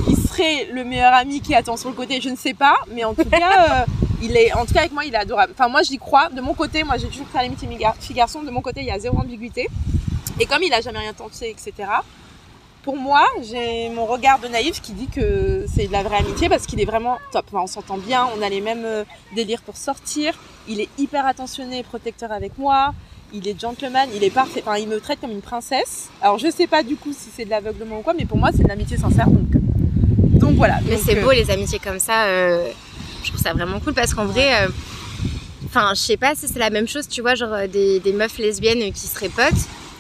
il 0.08 0.18
serait 0.18 0.66
le 0.72 0.84
meilleur 0.84 1.14
ami 1.14 1.42
qui 1.42 1.56
attend 1.56 1.78
sur 1.78 1.90
le 1.90 1.96
côté 1.96 2.22
Je 2.22 2.30
ne 2.30 2.36
sais 2.36 2.54
pas, 2.54 2.76
mais 2.92 3.04
en 3.04 3.14
tout 3.14 3.26
cas, 3.26 3.86
euh, 3.86 3.86
il 4.22 4.36
est, 4.38 4.54
en 4.54 4.66
tout 4.66 4.74
cas, 4.74 4.82
avec 4.82 4.92
moi, 4.92 5.06
il 5.06 5.14
est 5.14 5.18
adorable. 5.18 5.54
Enfin, 5.58 5.70
moi, 5.70 5.82
j'y 5.84 5.98
crois. 5.98 6.30
De 6.30 6.42
mon 6.42 6.54
côté, 6.54 6.84
moi, 6.84 6.98
j'ai 6.98 7.08
toujours 7.08 7.28
fait 7.28 7.40
l'amitié 7.40 7.68
fille-garçon. 8.00 8.44
De 8.44 8.52
mon 8.52 8.62
côté, 8.62 8.82
il 8.82 8.88
y 8.88 8.92
a 8.92 9.00
zéro 9.00 9.18
ambiguïté. 9.18 9.68
Et 10.40 10.46
comme 10.46 10.64
il 10.64 10.74
a 10.74 10.82
jamais 10.82 11.00
rien 11.00 11.14
tenté, 11.14 11.50
etc. 11.50 11.74
Pour 12.84 12.98
moi, 12.98 13.26
j'ai 13.42 13.90
mon 13.90 14.06
regard 14.06 14.40
de 14.40 14.48
naïf 14.48 14.80
qui 14.82 14.92
dit 14.92 15.08
que 15.08 15.66
c'est 15.74 15.88
de 15.88 15.92
la 15.92 16.04
vraie 16.04 16.18
amitié 16.18 16.50
parce 16.50 16.68
qu'il 16.68 16.80
est 16.80 16.86
vraiment 16.86 17.18
top. 17.32 17.46
Enfin, 17.48 17.64
on 17.64 17.68
s'entend 17.68 17.98
bien, 17.98 18.28
on 18.38 18.42
a 18.44 18.50
les 18.50 18.62
mêmes 18.62 18.86
euh, 18.86 19.04
délires 19.34 19.62
pour 19.62 19.76
sortir. 19.76 20.38
Il 20.68 20.80
est 20.80 20.90
hyper 21.00 21.26
attentionné 21.26 21.80
et 21.80 21.84
protecteur 21.84 22.32
avec 22.32 22.58
moi. 22.60 22.94
Il 23.34 23.48
est 23.48 23.60
gentleman, 23.60 24.08
il 24.14 24.24
est 24.24 24.30
parfait. 24.30 24.62
Enfin, 24.64 24.78
il 24.78 24.88
me 24.88 25.00
traite 25.00 25.20
comme 25.20 25.32
une 25.32 25.42
princesse. 25.42 26.10
Alors, 26.22 26.38
je 26.38 26.52
sais 26.52 26.68
pas 26.68 26.84
du 26.84 26.96
coup 26.96 27.12
si 27.12 27.30
c'est 27.34 27.46
de 27.46 27.50
l'aveuglement 27.50 28.00
ou 28.00 28.02
quoi, 28.02 28.14
mais 28.14 28.26
pour 28.26 28.38
moi, 28.38 28.52
c'est 28.52 28.64
de 28.64 28.68
l'amitié 28.68 28.98
sincère. 28.98 29.30
Donc, 29.32 29.48
donc 30.40 30.56
voilà. 30.56 30.80
Mais 30.88 30.98
c'est 30.98 31.18
euh, 31.18 31.22
beau 31.22 31.32
les 31.32 31.50
amitiés 31.52 31.80
comme 31.80 32.00
ça. 32.00 32.26
euh, 32.26 32.68
je 33.24 33.30
trouve 33.30 33.42
ça 33.42 33.54
vraiment 33.54 33.80
cool 33.80 33.94
parce 33.94 34.14
qu'en 34.14 34.26
vrai, 34.26 34.64
euh, 34.64 34.70
enfin, 35.66 35.92
je 35.96 36.00
sais 36.02 36.18
pas 36.18 36.36
si 36.36 36.48
c'est 36.48 36.60
la 36.60 36.70
même 36.70 36.88
chose, 36.88 37.08
tu 37.08 37.22
vois, 37.22 37.36
genre 37.36 37.68
des, 37.72 38.00
des 38.00 38.14
meufs 38.14 38.38
lesbiennes 38.38 38.92
qui 38.94 39.08
seraient 39.08 39.30
potes. 39.30 39.54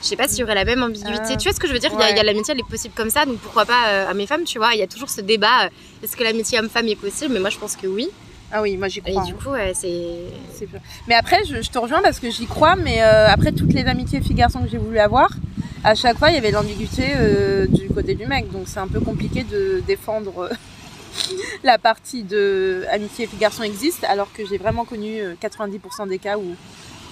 Je 0.03 0.09
sais 0.09 0.15
pas 0.15 0.27
s'il 0.27 0.39
y 0.39 0.43
aurait 0.43 0.53
la 0.55 0.65
même 0.65 0.83
ambiguïté. 0.83 1.19
Ah, 1.33 1.35
tu 1.37 1.47
vois 1.49 1.53
ce 1.55 1.59
que 1.59 1.67
je 1.67 1.73
veux 1.73 1.79
dire? 1.79 1.89
Il 1.93 1.99
y 2.15 2.19
a- 2.19 2.23
l'amitié, 2.23 2.53
elle 2.53 2.59
est 2.59 2.69
possible 2.69 2.93
comme 2.95 3.09
ça, 3.09 3.25
donc 3.25 3.37
pourquoi 3.39 3.65
pas 3.65 3.87
euh, 3.87 4.07
à 4.09 4.13
mes 4.13 4.27
femmes, 4.27 4.43
tu 4.43 4.59
vois? 4.59 4.73
Il 4.75 4.79
y 4.79 4.83
a 4.83 4.87
toujours 4.87 5.09
ce 5.09 5.21
débat 5.21 5.63
euh, 5.65 5.69
est-ce 6.03 6.15
que 6.15 6.23
l'amitié 6.23 6.59
homme-femme 6.59 6.87
est 6.87 6.95
possible? 6.95 7.33
Mais 7.33 7.39
moi, 7.39 7.49
je 7.49 7.57
pense 7.57 7.75
que 7.75 7.87
oui. 7.87 8.09
Ah 8.51 8.61
oui, 8.61 8.77
moi 8.77 8.87
j'y 8.87 8.99
Et 8.99 9.11
crois. 9.13 9.23
du 9.23 9.31
hein. 9.33 9.37
coup, 9.43 9.49
ouais, 9.49 9.71
c'est. 9.73 10.67
Mais 11.07 11.15
après, 11.15 11.39
je, 11.49 11.61
je 11.63 11.69
te 11.71 11.79
rejoins 11.79 12.01
parce 12.03 12.19
que 12.19 12.29
j'y 12.29 12.45
crois, 12.45 12.75
mais 12.75 13.01
après 13.01 13.51
toutes 13.51 13.73
les 13.73 13.85
amitiés 13.85 14.21
filles-garçons 14.21 14.59
que 14.61 14.69
j'ai 14.69 14.77
voulu 14.77 14.99
avoir, 14.99 15.29
à 15.85 15.93
chaque 15.93 16.17
fois 16.17 16.29
il 16.31 16.35
y 16.35 16.37
avait 16.37 16.51
l'ambiguïté 16.51 17.13
euh, 17.15 17.67
du 17.67 17.87
côté 17.89 18.15
du 18.15 18.25
mec. 18.25 18.51
Donc 18.51 18.67
c'est 18.67 18.79
un 18.79 18.87
peu 18.87 18.99
compliqué 18.99 19.43
de 19.43 19.81
défendre 19.85 20.49
euh, 20.49 20.49
la 21.63 21.77
partie 21.77 22.23
de 22.23 22.85
amitié 22.91 23.27
filles-garçons 23.27 23.63
existe, 23.63 24.03
alors 24.03 24.31
que 24.33 24.45
j'ai 24.45 24.57
vraiment 24.57 24.83
connu 24.83 25.21
euh, 25.21 25.35
90% 25.41 26.09
des 26.09 26.17
cas 26.17 26.37
où 26.37 26.55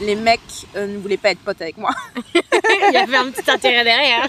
les 0.01 0.15
mecs 0.15 0.39
euh, 0.75 0.87
ne 0.87 0.97
voulaient 0.97 1.17
pas 1.17 1.29
être 1.29 1.39
potes 1.39 1.61
avec 1.61 1.77
moi. 1.77 1.91
Il 2.33 2.93
y 2.93 2.97
avait 2.97 3.15
un 3.15 3.29
petit 3.29 3.49
intérêt 3.49 3.83
derrière. 3.83 4.27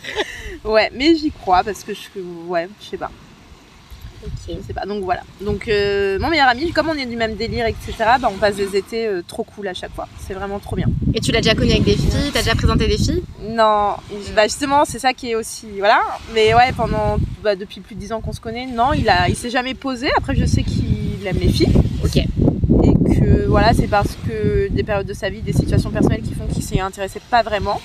ouais, 0.64 0.90
mais 0.92 1.14
j'y 1.16 1.30
crois 1.30 1.64
parce 1.64 1.82
que 1.82 1.94
je. 1.94 2.20
Ouais, 2.46 2.68
je 2.82 2.86
sais 2.90 2.98
pas. 2.98 3.10
Ok. 4.24 4.56
Je 4.60 4.66
sais 4.66 4.72
pas. 4.72 4.86
Donc 4.86 5.02
voilà. 5.04 5.22
Donc 5.40 5.68
euh, 5.68 6.18
mon 6.18 6.28
meilleur 6.30 6.48
ami, 6.48 6.72
comme 6.72 6.88
on 6.88 6.94
est 6.94 7.06
du 7.06 7.16
même 7.16 7.34
délire, 7.36 7.66
etc., 7.66 7.92
bah, 8.20 8.30
on 8.32 8.38
passe 8.38 8.56
des 8.56 8.76
étés 8.76 9.06
euh, 9.06 9.22
trop 9.26 9.44
cool 9.44 9.68
à 9.68 9.74
chaque 9.74 9.92
fois. 9.94 10.08
C'est 10.26 10.34
vraiment 10.34 10.58
trop 10.58 10.76
bien. 10.76 10.86
Et 11.14 11.20
tu 11.20 11.30
l'as 11.32 11.40
déjà 11.40 11.54
connu 11.54 11.70
avec 11.72 11.84
des 11.84 11.96
filles? 11.96 12.30
T'as 12.32 12.40
déjà 12.42 12.54
présenté 12.54 12.86
des 12.88 12.96
filles? 12.96 13.22
Non, 13.42 13.94
bah 14.34 14.44
justement, 14.44 14.84
c'est 14.84 14.98
ça 14.98 15.12
qui 15.12 15.30
est 15.30 15.34
aussi. 15.34 15.66
Voilà. 15.78 16.00
Mais 16.34 16.54
ouais, 16.54 16.72
pendant. 16.76 17.18
bah, 17.42 17.54
depuis 17.56 17.80
plus 17.80 17.94
de 17.94 18.00
10 18.00 18.12
ans 18.12 18.20
qu'on 18.20 18.32
se 18.32 18.40
connaît, 18.40 18.66
non, 18.66 18.92
il, 18.94 19.08
a, 19.08 19.28
il 19.28 19.36
s'est 19.36 19.50
jamais 19.50 19.74
posé. 19.74 20.08
Après, 20.16 20.34
je 20.34 20.44
sais 20.46 20.62
qu'il 20.62 21.26
aime 21.26 21.38
les 21.38 21.50
filles. 21.52 21.72
Ok. 22.02 22.16
Et 22.16 23.14
que 23.20 23.46
voilà, 23.46 23.72
c'est 23.74 23.86
parce 23.88 24.16
que 24.26 24.68
des 24.70 24.82
périodes 24.82 25.06
de 25.06 25.14
sa 25.14 25.28
vie, 25.28 25.40
des 25.42 25.52
situations 25.52 25.90
personnelles 25.90 26.22
qui 26.22 26.34
font 26.34 26.46
qu'il 26.46 26.62
s'y 26.62 26.80
intéressait 26.80 27.20
pas 27.30 27.42
vraiment. 27.42 27.80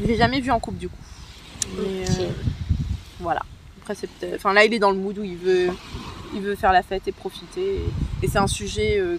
Je 0.00 0.06
l'ai 0.06 0.16
jamais 0.16 0.40
vu 0.40 0.50
en 0.50 0.60
couple 0.60 0.78
du 0.78 0.88
coup. 0.88 0.96
Mais, 1.78 2.02
Ok. 2.04 2.16
euh, 2.20 2.28
voilà. 3.20 3.40
Après, 3.88 3.94
c'est 3.94 4.10
peut-être. 4.10 4.34
Enfin, 4.34 4.52
là, 4.52 4.64
il 4.64 4.74
est 4.74 4.80
dans 4.80 4.90
le 4.90 4.96
mood 4.96 5.16
où 5.16 5.22
il 5.22 5.36
veut, 5.36 5.68
il 6.34 6.40
veut 6.42 6.56
faire 6.56 6.72
la 6.72 6.82
fête 6.82 7.06
et 7.06 7.12
profiter. 7.12 7.76
Et, 8.20 8.26
et 8.26 8.28
c'est 8.28 8.38
un 8.38 8.48
sujet 8.48 8.96
euh, 8.98 9.16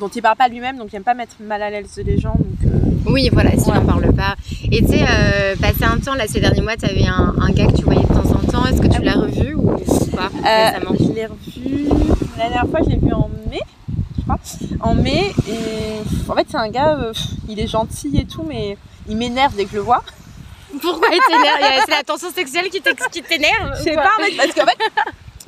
dont 0.00 0.08
il 0.08 0.22
parle 0.22 0.36
pas 0.38 0.48
lui-même, 0.48 0.78
donc 0.78 0.88
il 0.90 0.96
aime 0.96 1.02
pas 1.02 1.12
mettre 1.12 1.34
mal 1.40 1.60
à 1.62 1.68
l'aise 1.68 2.00
les 2.02 2.16
gens. 2.18 2.32
Donc, 2.38 2.72
euh, 2.72 2.78
Oui, 3.04 3.28
voilà, 3.30 3.50
si 3.58 3.70
Ouais. 3.70 3.76
on 3.76 3.84
parle 3.84 4.10
pas. 4.14 4.34
Et 4.72 4.80
tu 4.80 4.88
sais, 4.88 5.02
euh, 5.06 5.54
passé 5.56 5.84
un 5.84 5.98
temps, 5.98 6.14
là, 6.14 6.26
ces 6.26 6.40
derniers 6.40 6.62
mois, 6.62 6.76
t'avais 6.76 7.06
un, 7.06 7.34
un 7.38 7.50
gars 7.50 7.66
que 7.66 7.76
tu 7.76 7.84
voyais 7.84 8.00
de 8.00 8.06
temps 8.06 8.30
en 8.30 8.38
temps. 8.50 8.64
Est-ce 8.64 8.80
que 8.80 8.86
tu 8.88 9.02
l'as 9.02 9.16
revu 9.16 9.52
ou 9.54 9.66
pas 10.16 10.30
Euh, 10.32 10.70
récemment? 10.78 10.96
je 10.98 11.12
l'ai 11.12 11.26
revu. 11.26 11.88
La 12.38 12.44
dernière 12.48 12.68
fois, 12.70 12.80
je 12.84 12.88
l'ai 12.88 12.96
vu 12.96 13.12
en 13.12 13.28
mai, 13.50 13.60
je 14.16 14.22
crois. 14.22 14.38
En 14.80 14.94
mai, 14.94 15.30
et 15.46 16.00
en 16.30 16.34
fait, 16.34 16.46
c'est 16.48 16.56
un 16.56 16.70
gars, 16.70 17.12
il 17.50 17.60
est 17.60 17.66
gentil 17.66 18.16
et 18.16 18.24
tout, 18.24 18.44
mais 18.48 18.78
il 19.10 19.16
m'énerve 19.18 19.54
dès 19.56 19.64
que 19.66 19.72
je 19.72 19.76
le 19.76 19.82
vois. 19.82 20.02
Pourquoi 20.80 21.08
il 21.12 21.20
t'énerve? 21.28 21.82
C'est 21.86 21.90
la 21.94 22.02
tension 22.02 22.30
sexuelle 22.30 22.68
qui 22.70 22.80
t'énerve 22.80 23.74
Je 23.78 23.82
sais 23.82 23.94
pas, 23.94 24.10
en 24.18 24.22
fait, 24.24 24.36
parce 24.36 24.52
qu'en 24.54 24.66
fait, 24.66 24.78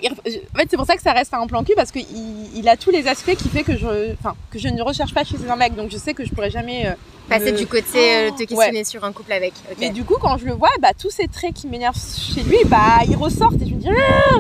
il- 0.03 0.13
en 0.13 0.59
fait, 0.59 0.67
c'est 0.71 0.77
pour 0.77 0.87
ça 0.87 0.97
que 0.97 1.03
ça 1.03 1.13
reste 1.13 1.33
un 1.35 1.47
plan 1.47 1.65
cul, 1.65 1.73
parce 1.77 1.91
qu'il 1.91 2.07
il 2.55 2.69
a 2.69 2.77
tous 2.77 2.91
les 2.91 3.07
aspects 3.09 3.35
qui 3.37 3.49
fait 3.49 3.63
que 3.65 3.77
je, 3.77 4.13
enfin, 4.21 4.35
que 4.51 4.59
je 4.59 4.69
ne 4.69 4.83
recherche 4.83 5.13
pas 5.15 5.25
chez 5.25 5.37
un 5.49 5.57
mec, 5.57 5.75
donc 5.75 5.91
je 5.91 5.97
sais 5.97 6.15
que 6.15 6.25
je 6.25 6.31
pourrais 6.33 6.51
jamais. 6.51 6.87
euh, 6.87 6.93
Passer 7.29 7.53
me- 7.53 7.59
du 7.59 7.67
côté, 7.67 8.17
euh, 8.17 8.31
te 8.31 8.39
Ouais. 8.41 8.47
questionner 8.47 8.85
sur 8.85 9.05
un 9.05 9.13
couple 9.13 9.33
avec. 9.35 9.53
Ok. 9.71 9.77
Mais 9.81 9.91
du 9.91 10.03
coup, 10.03 10.17
quand 10.19 10.39
je 10.39 10.47
le 10.47 10.55
vois, 10.55 10.71
bah, 10.81 10.93
tous 10.99 11.11
ces 11.11 11.29
traits 11.29 11.53
qui 11.53 11.67
m'énervent 11.67 11.95
chez 11.99 12.41
lui, 12.43 12.57
bah, 12.65 13.01
ils 13.07 13.17
ressortent 13.17 13.61
et 13.61 13.67
je 13.69 13.75
me 13.75 13.81
dis, 13.81 13.89
Ah 13.91 14.39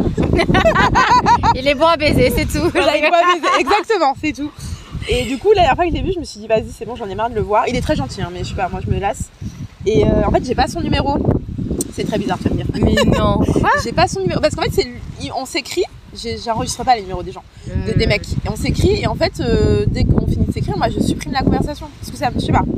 Il 1.54 1.68
est 1.68 1.74
bon 1.74 1.84
à 1.86 1.98
baiser, 1.98 2.30
c'est 2.34 2.46
tout. 2.46 2.64
Il 2.74 2.80
voit 2.80 2.92
mes- 2.94 3.60
Exactement, 3.60 4.14
c'est 4.22 4.32
tout. 4.32 4.50
Et 5.08 5.24
du 5.24 5.38
coup, 5.38 5.48
la 5.50 5.62
dernière 5.62 5.74
fois 5.74 5.84
que 5.84 5.90
je 5.90 5.96
l'ai 5.96 6.02
vu, 6.02 6.12
je 6.14 6.20
me 6.20 6.24
suis 6.24 6.40
dit, 6.40 6.46
vas-y, 6.46 6.70
c'est 6.76 6.84
bon, 6.84 6.96
j'en 6.96 7.08
ai 7.08 7.14
marre 7.14 7.30
de 7.30 7.34
le 7.34 7.40
voir. 7.40 7.66
Il 7.68 7.76
est 7.76 7.80
très 7.80 7.96
gentil, 7.96 8.20
hein, 8.22 8.30
mais 8.32 8.40
je 8.40 8.50
sais 8.50 8.54
pas, 8.54 8.68
moi 8.68 8.80
je 8.84 8.90
me 8.90 8.98
lasse. 8.98 9.30
Et 9.88 10.04
euh, 10.04 10.26
en 10.26 10.30
fait, 10.30 10.44
j'ai 10.44 10.54
pas 10.54 10.68
son 10.68 10.82
numéro. 10.82 11.16
C'est 11.94 12.04
très 12.04 12.18
bizarre, 12.18 12.36
vas 12.38 12.50
me 12.50 12.56
dire. 12.56 12.66
Mais 12.74 12.94
non. 13.18 13.40
J'ai 13.82 13.92
pas 13.92 14.06
son 14.06 14.20
numéro. 14.20 14.38
Parce 14.40 14.54
qu'en 14.54 14.62
fait, 14.62 14.86
on 15.34 15.46
s'écrit. 15.46 15.82
J'enregistre 16.44 16.84
pas 16.84 16.94
les 16.96 17.02
numéros 17.02 17.22
des 17.22 17.32
gens, 17.32 17.42
des, 17.66 17.72
Euh. 17.72 17.94
des 17.96 18.06
mecs. 18.06 18.26
Et 18.44 18.48
on 18.50 18.56
s'écrit, 18.56 19.00
et 19.02 19.06
en 19.06 19.14
fait, 19.14 19.40
euh, 19.40 19.84
dès 19.86 20.04
qu'on 20.04 20.26
finit 20.26 20.46
de 20.46 20.52
s'écrire, 20.52 20.76
moi 20.76 20.88
je 20.90 21.00
supprime 21.00 21.32
la 21.32 21.42
conversation. 21.42 21.86
Parce 22.00 22.10
que 22.10 22.16
ça, 22.16 22.30
je 22.34 22.40
sais 22.40 22.52
pas. 22.52 22.62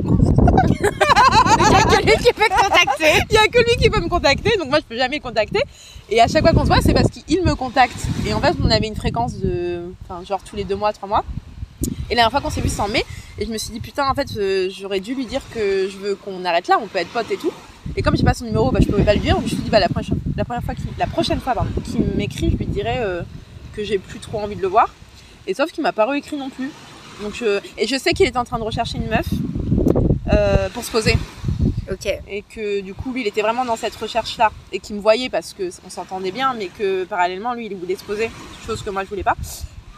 Il 1.59 1.71
y 1.71 1.75
a 1.75 1.81
que 1.83 2.05
lui 2.05 2.13
qui 2.17 2.33
peut 2.33 2.43
te 2.49 2.61
contacter. 2.61 3.23
Il 3.29 3.33
y 3.35 3.37
a 3.37 3.47
que 3.47 3.57
lui 3.59 3.75
qui 3.81 3.89
peut 3.89 4.01
me 4.01 4.09
contacter, 4.09 4.57
donc 4.57 4.69
moi 4.69 4.79
je 4.79 4.85
peux 4.85 4.97
jamais 4.97 5.17
le 5.17 5.21
contacter. 5.21 5.61
Et 6.09 6.21
à 6.21 6.27
chaque 6.27 6.41
fois 6.43 6.51
qu'on 6.53 6.61
se 6.63 6.67
voit, 6.67 6.81
c'est 6.81 6.93
parce 6.93 7.09
qu'il 7.09 7.43
me 7.43 7.55
contacte. 7.55 8.05
Et 8.27 8.33
en 8.33 8.39
fait, 8.41 8.53
on 8.63 8.69
avait 8.69 8.87
une 8.87 8.95
fréquence 8.95 9.37
de. 9.37 9.81
Enfin, 10.07 10.23
genre 10.25 10.41
tous 10.43 10.55
les 10.55 10.63
deux 10.63 10.75
mois, 10.75 10.91
trois 10.93 11.07
mois. 11.09 11.23
Et 12.09 12.15
la 12.15 12.15
dernière 12.15 12.31
fois 12.31 12.41
qu'on 12.41 12.49
s'est 12.49 12.61
vu, 12.61 12.69
c'est 12.69 12.81
en 12.81 12.87
mai. 12.87 13.03
Et 13.39 13.45
je 13.45 13.51
me 13.51 13.57
suis 13.57 13.71
dit, 13.71 13.79
putain, 13.79 14.09
en 14.09 14.13
fait, 14.13 14.27
euh, 14.37 14.69
j'aurais 14.69 14.99
dû 14.99 15.15
lui 15.15 15.25
dire 15.25 15.41
que 15.53 15.87
je 15.89 15.97
veux 15.97 16.15
qu'on 16.15 16.43
arrête 16.45 16.67
là, 16.67 16.77
on 16.81 16.87
peut 16.87 16.99
être 16.99 17.09
potes 17.09 17.31
et 17.31 17.37
tout. 17.37 17.51
Et 17.95 18.01
comme 18.01 18.15
j'ai 18.15 18.23
pas 18.23 18.33
son 18.33 18.45
numéro, 18.45 18.71
bah, 18.71 18.79
je 18.81 18.87
pouvais 18.87 19.03
pas 19.03 19.13
lui 19.13 19.21
dire. 19.21 19.35
Donc 19.35 19.47
je 19.47 19.51
me 19.51 19.55
suis 19.55 19.63
dit, 19.63 19.69
bah, 19.69 19.79
la 19.79 19.89
prochaine, 19.89 20.19
la 20.35 20.45
première 20.45 20.63
fois 20.63 20.75
qu'il, 20.75 20.85
la 20.97 21.07
prochaine 21.07 21.39
fois, 21.39 21.53
pardon, 21.53 21.71
qu'il 21.83 22.01
m'écrit, 22.15 22.51
je 22.51 22.57
lui 22.57 22.65
dirais 22.65 22.99
euh, 22.99 23.21
que 23.73 23.83
j'ai 23.83 23.97
plus 23.97 24.19
trop 24.19 24.39
envie 24.39 24.55
de 24.55 24.61
le 24.61 24.67
voir. 24.67 24.93
Et 25.47 25.53
sauf 25.53 25.71
qu'il 25.71 25.83
m'a 25.83 25.93
pas 25.93 26.05
réécrit 26.05 26.37
non 26.37 26.49
plus. 26.49 26.71
Donc 27.21 27.35
je, 27.35 27.59
et 27.77 27.87
je 27.87 27.95
sais 27.97 28.13
qu'il 28.13 28.27
était 28.27 28.37
en 28.37 28.45
train 28.45 28.59
de 28.59 28.63
rechercher 28.63 28.97
une 28.97 29.07
meuf 29.07 29.27
euh, 30.31 30.69
pour 30.69 30.83
se 30.83 30.91
poser 30.91 31.15
Ok. 31.91 32.05
et 32.05 32.43
que 32.43 32.79
du 32.79 32.93
coup 32.93 33.11
lui 33.11 33.21
il 33.21 33.27
était 33.27 33.41
vraiment 33.41 33.65
dans 33.65 33.75
cette 33.75 33.95
recherche 33.95 34.37
là 34.37 34.51
et 34.71 34.79
qu'il 34.79 34.95
me 34.95 35.01
voyait 35.01 35.29
parce 35.29 35.53
que 35.53 35.69
on 35.85 35.89
s'entendait 35.89 36.31
bien 36.31 36.53
mais 36.57 36.67
que 36.67 37.03
parallèlement 37.03 37.53
lui 37.53 37.65
il 37.65 37.75
voulait 37.75 37.97
se 37.97 38.03
poser 38.03 38.31
chose 38.65 38.81
que 38.81 38.89
moi 38.89 39.03
je 39.03 39.09
voulais 39.09 39.23
pas 39.23 39.35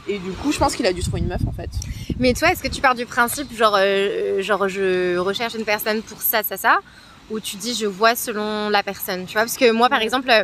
et 0.08 0.20
du 0.20 0.32
coup 0.34 0.52
je 0.52 0.58
pense 0.60 0.76
qu'il 0.76 0.86
a 0.86 0.94
dû 0.94 1.02
trouver 1.02 1.20
une 1.22 1.28
meuf 1.28 1.42
en 1.48 1.52
fait 1.52 1.70
Mais 2.20 2.34
toi, 2.34 2.52
est-ce 2.52 2.62
que 2.62 2.68
tu 2.68 2.82
pars 2.82 2.96
du 2.96 3.06
principe, 3.06 3.52
genre, 3.56 3.76
euh, 3.80 4.42
genre, 4.42 4.68
je 4.68 5.18
recherche 5.18 5.54
une 5.56 5.66
personne 5.66 6.04
pour 6.04 6.22
ça, 6.22 6.44
ça, 6.44 6.58
ça, 6.58 6.78
ou 7.30 7.40
tu 7.40 7.56
dis 7.58 7.74
je 7.74 7.86
vois 7.86 8.16
selon 8.16 8.70
la 8.70 8.84
personne, 8.84 9.26
tu 9.26 9.34
vois? 9.34 9.42
Parce 9.44 9.58
que 9.58 9.72
moi, 9.72 9.90
par 9.90 10.00
Ouais. 10.00 10.06
exemple, 10.06 10.30
euh, 10.30 10.44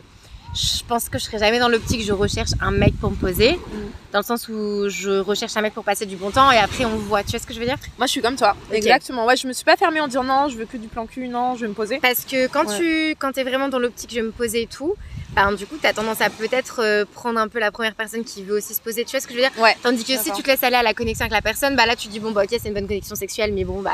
je 0.56 0.84
pense 0.88 1.10
que 1.10 1.20
je 1.20 1.26
serais 1.26 1.38
jamais 1.40 1.60
dans 1.60 1.70
l'optique 1.70 2.04
je 2.04 2.12
recherche 2.12 2.52
un 2.60 2.72
mec 2.72 2.94
pour 3.00 3.12
me 3.12 3.16
poser, 3.16 3.52
Mm. 3.72 3.78
dans 4.14 4.20
le 4.20 4.24
sens 4.26 4.48
où 4.48 4.90
je 4.90 5.20
recherche 5.20 5.56
un 5.58 5.62
mec 5.62 5.74
pour 5.76 5.84
passer 5.84 6.08
du 6.08 6.18
bon 6.18 6.32
temps 6.32 6.50
et 6.52 6.58
après 6.58 6.86
on 6.86 6.98
voit. 6.98 7.24
Tu 7.24 7.32
vois 7.32 7.40
ce 7.40 7.46
que 7.46 7.54
je 7.54 7.60
veux 7.60 7.66
dire? 7.66 7.78
Moi 8.00 8.08
je 8.08 8.12
suis 8.14 8.22
comme 8.22 8.36
toi 8.36 8.56
exactement 8.72 9.26
ouais 9.28 9.38
je 9.38 9.46
me 9.48 9.54
suis 9.54 9.64
pas 9.66 9.78
fermée 9.78 10.02
en 10.02 10.08
disant 10.08 10.24
non 10.24 10.48
je 10.50 10.58
veux 10.58 10.66
que 10.66 10.78
du 10.78 10.88
plan 10.88 11.06
cul 11.06 11.28
non 11.28 11.54
je 11.54 11.62
vais 11.62 11.68
me 11.68 11.76
poser 11.76 12.00
Parce 12.00 12.26
que 12.26 12.48
quand 12.48 12.66
Ouais. 12.66 12.78
tu 12.78 13.16
quand 13.20 13.38
es 13.38 13.44
vraiment 13.44 13.70
dans 13.70 13.78
l'optique 13.78 14.10
je 14.10 14.16
vais 14.16 14.24
me 14.26 14.32
poser 14.32 14.64
et 14.64 14.68
tout, 14.68 14.96
ben, 15.36 15.54
du 15.54 15.66
coup, 15.66 15.78
tu 15.80 15.88
as 15.88 15.94
tendance 15.94 16.22
à 16.22 16.30
peut-être 16.30 16.82
euh, 16.84 17.06
prendre 17.06 17.40
un 17.40 17.48
peu 17.48 17.60
la 17.60 17.72
première 17.72 17.96
personne 17.96 18.24
qui 18.24 18.44
veut 18.44 18.58
aussi 18.58 18.74
se 18.74 18.82
poser. 18.82 19.06
Tu 19.06 19.12
vois 19.12 19.20
ce 19.20 19.28
que 19.28 19.34
je 19.34 19.40
veux 19.40 19.46
dire? 19.46 19.64
Ouais 19.64 19.76
Tandis 19.84 20.04
que 20.04 20.18
si 20.18 20.32
tu 20.32 20.42
te 20.44 20.48
laisses 20.48 20.64
aller 20.64 20.76
à 20.76 20.84
la 20.84 20.94
connexion 20.94 21.24
avec 21.24 21.34
la 21.34 21.42
personne, 21.42 21.76
bah 21.76 21.86
là 21.86 21.96
tu 21.96 22.08
dis 22.08 22.20
bon 22.20 22.32
bah 22.32 22.44
ok 22.44 22.50
c'est 22.60 22.68
une 22.68 22.74
bonne 22.74 22.88
connexion 22.88 23.16
sexuelle, 23.16 23.54
mais 23.54 23.64
bon 23.64 23.82
bah 23.82 23.92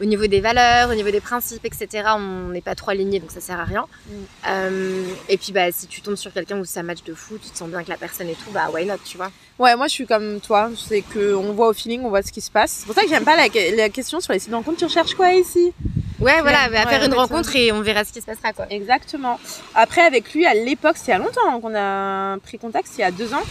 au 0.00 0.04
niveau 0.04 0.26
des 0.26 0.40
valeurs, 0.40 0.90
au 0.90 0.94
niveau 0.94 1.10
des 1.10 1.20
principes, 1.20 1.64
etc. 1.64 2.04
On 2.16 2.48
n'est 2.50 2.60
pas 2.60 2.74
trop 2.74 2.90
alignés 2.90 3.18
donc 3.20 3.30
ça 3.30 3.40
sert 3.40 3.58
à 3.58 3.64
rien. 3.64 3.86
Mm. 4.06 4.12
Euh, 4.48 5.04
et 5.28 5.36
puis 5.36 5.52
bah 5.52 5.70
si 5.72 5.86
tu 5.86 6.00
tombes 6.02 6.16
sur 6.16 6.32
quelqu'un 6.32 6.58
où 6.58 6.64
ça 6.64 6.82
match 6.82 7.02
de 7.04 7.14
fou, 7.14 7.38
tu 7.42 7.50
te 7.50 7.56
sens 7.58 7.68
bien 7.68 7.78
avec 7.78 7.88
la 7.88 7.96
personne 7.96 8.28
et 8.28 8.34
tout, 8.34 8.50
bah 8.52 8.68
why 8.72 8.86
not, 8.86 8.94
tu 9.04 9.16
vois? 9.16 9.30
ouais 9.58 9.74
moi 9.74 9.88
je 9.88 9.92
suis 9.92 10.06
comme 10.06 10.38
toi 10.40 10.70
c'est 10.76 11.02
que 11.02 11.34
on 11.34 11.52
voit 11.52 11.66
au 11.68 11.72
feeling 11.72 12.02
on 12.04 12.10
voit 12.10 12.22
ce 12.22 12.30
qui 12.30 12.40
se 12.40 12.48
passe 12.48 12.70
c'est 12.70 12.86
pour 12.86 12.94
ça 12.94 13.02
que 13.02 13.08
j'aime 13.08 13.24
pas 13.24 13.34
la, 13.34 13.48
la 13.76 13.88
question 13.88 14.20
sur 14.20 14.32
les 14.32 14.38
sites 14.38 14.50
de 14.50 14.54
rencontre 14.54 14.78
tu 14.78 14.84
recherches 14.84 15.14
quoi 15.16 15.32
ici? 15.32 15.72
Ouais 16.20 16.40
voilà, 16.42 16.64
Ouais, 16.66 16.70
bah, 16.72 16.82
faire 16.82 16.86
une 17.04 17.12
exactement. 17.12 17.22
rencontre 17.22 17.56
et 17.56 17.70
on 17.72 17.80
verra 17.80 18.04
ce 18.04 18.12
qui 18.12 18.20
se 18.20 18.26
passera 18.26 18.52
quoi. 18.52 18.66
Exactement. 18.70 19.38
Après, 19.76 20.00
avec 20.00 20.34
lui, 20.34 20.44
à 20.46 20.54
l'époque, 20.54 20.96
c'est 20.96 21.06
il 21.06 21.10
y 21.10 21.14
a 21.14 21.18
longtemps 21.18 21.42
hein, 21.48 21.60
qu'on 21.60 21.74
a 21.76 22.38
pris 22.38 22.58
contact, 22.58 22.88
c'est 22.90 22.98
il 22.98 23.00
y 23.02 23.04
a 23.04 23.12
deux 23.12 23.32
ans. 23.34 23.42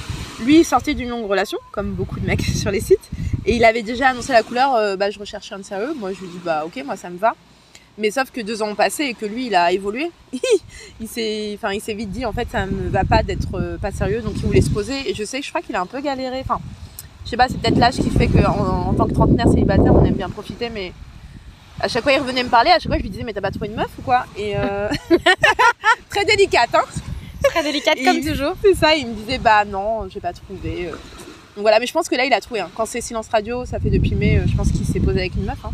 Lui, 0.42 0.60
il 0.60 0.66
sortait 0.66 0.94
d'une 0.94 1.08
longue 1.08 1.25
relation, 1.25 1.58
comme 1.72 1.92
beaucoup 1.94 2.20
de 2.20 2.25
mecs 2.25 2.42
sur 2.62 2.70
les 2.70 2.82
sites. 2.82 3.10
Et 3.48 3.56
il 3.56 3.63
avait 3.63 3.82
déjà 3.82 4.10
annoncé 4.10 4.34
la 4.34 4.44
couleur, 4.44 4.75
euh, 4.75 4.98
bah, 4.98 5.10
je 5.10 5.18
recherchais 5.18 5.56
un 5.56 5.60
de 5.60 5.63
sérieux. 5.63 5.94
Moi, 5.96 6.12
je 6.12 6.20
lui 6.20 6.27
dis, 6.27 6.39
bah, 6.44 6.63
ok, 6.66 6.84
moi, 6.86 6.98
ça 6.98 7.10
me 7.10 7.18
va. 7.18 7.34
Mais 7.98 8.12
sauf 8.12 8.30
que 8.30 8.42
deux 8.42 8.62
ans 8.62 8.70
ont 8.70 8.75
passé 8.75 9.06
et 9.06 9.13
que 9.13 9.25
lui, 9.25 9.48
il 9.48 9.56
a 9.56 9.72
évolué. 9.72 10.12
il 11.00 11.08
s'est 11.08 11.54
enfin, 11.56 11.74
il 11.74 11.80
s'est 11.80 11.94
vite 11.94 12.12
dit, 12.12 12.25
en 12.25 12.34
fait, 12.34 12.50
ça 12.51 12.66
me 12.66 12.89
va 12.89 13.06
pas 13.06 13.24
d'être 13.24 13.56
euh, 13.56 13.77
pas 13.77 13.92
sérieux. 13.92 14.22
Donc, 14.22 14.34
il 14.36 14.42
voulait 14.46 14.62
se 14.62 14.70
poser. 14.70 15.10
Et 15.10 15.16
je 15.16 15.24
sais 15.24 15.39
que 15.39 15.46
je 15.46 15.50
crois 15.50 15.62
qu'il 15.62 15.75
a 15.77 15.82
un 15.82 15.86
peu 15.86 16.01
galéré. 16.01 16.42
Enfin, 16.42 16.60
je 17.24 17.30
sais 17.30 17.38
pas, 17.38 17.48
c'est 17.48 17.58
peut-être 17.58 17.77
l'âge 17.77 17.96
qui 17.96 18.10
fait 18.10 18.27
qu'en 18.27 18.89
en 18.89 18.94
tant 18.94 19.08
que 19.08 19.13
trentenaire 19.13 19.48
célibataire, 19.48 19.96
on 19.96 20.04
aime 20.04 20.16
bien 20.16 20.30
profiter. 20.30 20.70
Mais 20.70 20.92
à 21.80 21.88
chaque 21.88 22.04
fois, 22.04 22.12
il 22.12 22.20
revenait 22.20 22.44
me 22.44 22.50
parler. 22.50 22.72
À 22.72 22.80
chaque 22.80 22.89
fois, 22.89 22.98
je 22.98 23.04
lui 23.04 23.10
disais, 23.10 23.24
mais 23.24 23.32
t'as 23.32 23.42
pas 23.42 23.51
trouvé 23.51 23.68
une 23.68 23.75
meuf 23.75 23.89
ou 23.98 24.01
quoi? 24.01 24.25
Et 24.38 24.58
euh, 24.58 24.89
très 26.10 26.25
délicate, 26.25 26.75
hein 26.75 26.84
Très 27.46 27.63
délicate 27.63 27.98
comme 28.04 28.20
toujours. 28.20 28.56
C'est 28.62 28.75
ça, 28.75 28.94
il 28.94 29.08
me 29.08 29.13
disait, 29.13 29.38
bah 29.38 29.63
non, 29.63 30.10
j'ai 30.10 30.20
pas 30.20 30.34
trouvé. 30.34 30.92
Donc 31.58 31.64
voilà, 31.64 31.80
mais 31.80 31.88
je 31.88 31.92
pense 31.94 32.08
que 32.08 32.16
là, 32.16 32.24
il 32.24 32.32
a 32.34 32.40
trouvé. 32.40 32.60
hein. 32.62 32.70
Quand 32.76 32.86
c'est 32.86 33.02
silence 33.02 33.28
radio, 33.30 33.66
ça 33.66 33.80
fait 33.80 33.90
depuis 33.90 34.14
mai, 34.16 34.38
euh, 34.38 34.42
je 34.48 34.56
pense 34.56 34.72
qu'il 34.72 34.86
s'est 34.86 35.00
posé 35.00 35.20
avec 35.20 35.36
une 35.36 35.44
meuf. 35.46 35.58
hein. 35.66 35.72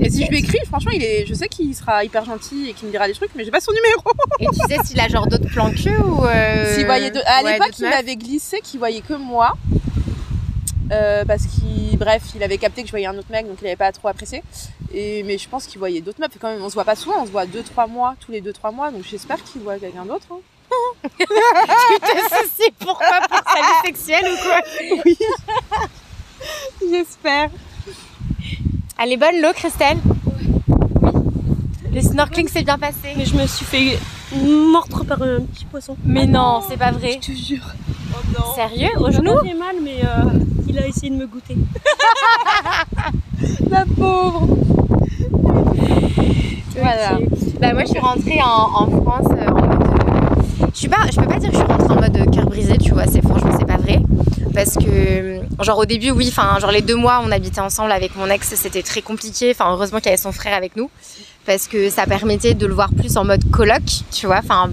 Et 0.00 0.10
si 0.10 0.24
je 0.24 0.30
lui 0.30 0.38
écris, 0.40 0.58
franchement, 0.66 0.90
il 0.92 1.02
est, 1.04 1.26
je 1.26 1.32
sais 1.34 1.46
qu'il 1.48 1.72
sera 1.76 2.04
hyper 2.04 2.24
gentil 2.24 2.68
et 2.68 2.72
qu'il 2.72 2.88
me 2.88 2.90
dira 2.90 3.06
des 3.06 3.12
trucs, 3.14 3.30
mais 3.36 3.44
j'ai 3.44 3.52
pas 3.52 3.60
son 3.60 3.70
numéro. 3.72 4.02
Et 4.40 4.46
tu 4.46 4.60
sais 4.68 4.82
s'il 4.84 4.98
a 4.98 5.06
genre 5.06 5.28
d'autres 5.28 5.48
plans 5.48 5.70
que 5.70 6.02
ou 6.02 6.24
euh... 6.26 6.74
S'il 6.74 6.86
voyait 6.86 7.12
de- 7.12 7.20
À 7.24 7.44
ouais, 7.44 7.52
l'époque, 7.52 7.78
il 7.78 7.88
m'avait 7.88 8.16
glissé 8.16 8.58
qu'il 8.64 8.80
voyait 8.80 9.00
que 9.00 9.14
moi. 9.14 9.52
Euh, 10.90 11.24
parce 11.24 11.46
qu'il, 11.46 11.96
bref, 11.98 12.22
il 12.34 12.42
avait 12.42 12.58
capté 12.58 12.82
que 12.82 12.88
je 12.88 12.92
voyais 12.92 13.06
un 13.06 13.16
autre 13.16 13.30
mec, 13.30 13.46
donc 13.46 13.56
il 13.62 13.66
avait 13.66 13.76
pas 13.76 13.92
trop 13.92 14.08
apprécié. 14.08 14.42
Et, 14.92 15.22
mais 15.22 15.38
je 15.38 15.48
pense 15.48 15.66
qu'il 15.66 15.78
voyait 15.78 16.00
d'autres 16.00 16.20
meufs. 16.20 16.30
Quand 16.40 16.50
même, 16.50 16.62
on 16.62 16.68
se 16.68 16.74
voit 16.74 16.84
pas 16.84 16.96
souvent, 16.96 17.22
on 17.22 17.26
se 17.26 17.30
voit 17.30 17.46
2-3 17.46 17.88
mois, 17.88 18.14
tous 18.20 18.32
les 18.32 18.42
2-3 18.42 18.74
mois, 18.74 18.90
donc 18.90 19.02
j'espère 19.08 19.42
qu'il 19.44 19.62
voit 19.62 19.78
quelqu'un 19.78 20.04
d'autre. 20.04 20.26
hein. 20.32 20.38
Tu 21.18 21.26
te 21.26 22.34
soucies 22.34 22.72
pourquoi 22.78 23.20
pour 23.28 23.38
sa 23.38 23.60
vie 23.60 23.80
sexuelle 23.86 24.26
ou 24.32 24.36
quoi 24.46 24.60
Oui. 25.04 25.16
J'espère. 26.90 27.50
Elle 29.02 29.12
est 29.12 29.16
bonne 29.16 29.40
l'eau, 29.40 29.52
Christelle? 29.54 29.98
Le 31.92 32.00
snorkeling 32.00 32.48
s'est 32.48 32.62
bien 32.62 32.78
passé. 32.78 33.14
Mais 33.16 33.24
je 33.26 33.34
me 33.36 33.46
suis 33.46 33.64
fait 33.66 33.98
mordre 34.36 35.04
par 35.04 35.20
un 35.22 35.40
petit 35.40 35.64
poisson. 35.66 35.96
Mais 36.04 36.26
non, 36.26 36.62
c'est 36.68 36.76
pas 36.78 36.90
vrai. 36.90 37.18
Je 37.22 37.32
te 37.32 37.36
jure. 37.36 37.64
Sérieux 38.54 38.90
Au 38.98 39.08
Au 39.08 39.10
genou 39.10 39.32
J'ai 39.44 39.54
mal, 39.54 39.76
mais 39.82 40.00
euh, 40.04 40.30
il 40.68 40.78
a 40.78 40.86
essayé 40.86 41.10
de 41.10 41.16
me 41.16 41.26
goûter. 41.26 41.56
La 43.70 43.84
pauvre. 43.84 44.46
Voilà. 46.76 47.18
Bah 47.60 47.72
moi 47.74 47.82
je 47.84 47.90
suis 47.90 48.00
rentrée 48.00 48.40
en, 48.42 48.70
en 48.74 48.86
France 49.02 49.26
euh, 49.30 49.46
en 49.48 49.60
mode. 49.60 49.82
euh, 50.62 50.66
Je 50.71 50.71
pas, 50.88 50.98
je 51.10 51.16
peux 51.20 51.26
pas 51.26 51.38
dire 51.38 51.50
que 51.50 51.56
je 51.56 51.62
suis 51.62 51.66
rentrée 51.72 51.92
en 51.92 52.00
mode 52.00 52.16
euh, 52.16 52.24
cœur 52.30 52.46
brisé, 52.46 52.78
tu 52.78 52.92
vois. 52.92 53.06
C'est 53.06 53.22
franchement 53.22 53.50
c'est 53.58 53.66
pas 53.66 53.76
vrai 53.78 54.00
parce 54.54 54.74
que 54.74 54.84
euh, 54.88 55.40
genre 55.62 55.78
au 55.78 55.84
début 55.86 56.10
oui, 56.10 56.28
enfin 56.28 56.58
genre 56.60 56.70
les 56.72 56.82
deux 56.82 56.96
mois 56.96 57.22
on 57.24 57.30
habitait 57.30 57.60
ensemble 57.60 57.92
avec 57.92 58.16
mon 58.16 58.26
ex, 58.26 58.52
c'était 58.54 58.82
très 58.82 59.02
compliqué. 59.02 59.50
Enfin 59.52 59.72
heureusement 59.72 59.98
qu'il 59.98 60.06
y 60.06 60.10
avait 60.10 60.16
son 60.16 60.32
frère 60.32 60.54
avec 60.56 60.76
nous 60.76 60.90
parce 61.46 61.66
que 61.68 61.90
ça 61.90 62.06
permettait 62.06 62.54
de 62.54 62.66
le 62.66 62.74
voir 62.74 62.90
plus 62.96 63.16
en 63.16 63.24
mode 63.24 63.48
coloc, 63.50 63.82
tu 64.10 64.26
vois. 64.26 64.38
Enfin 64.38 64.70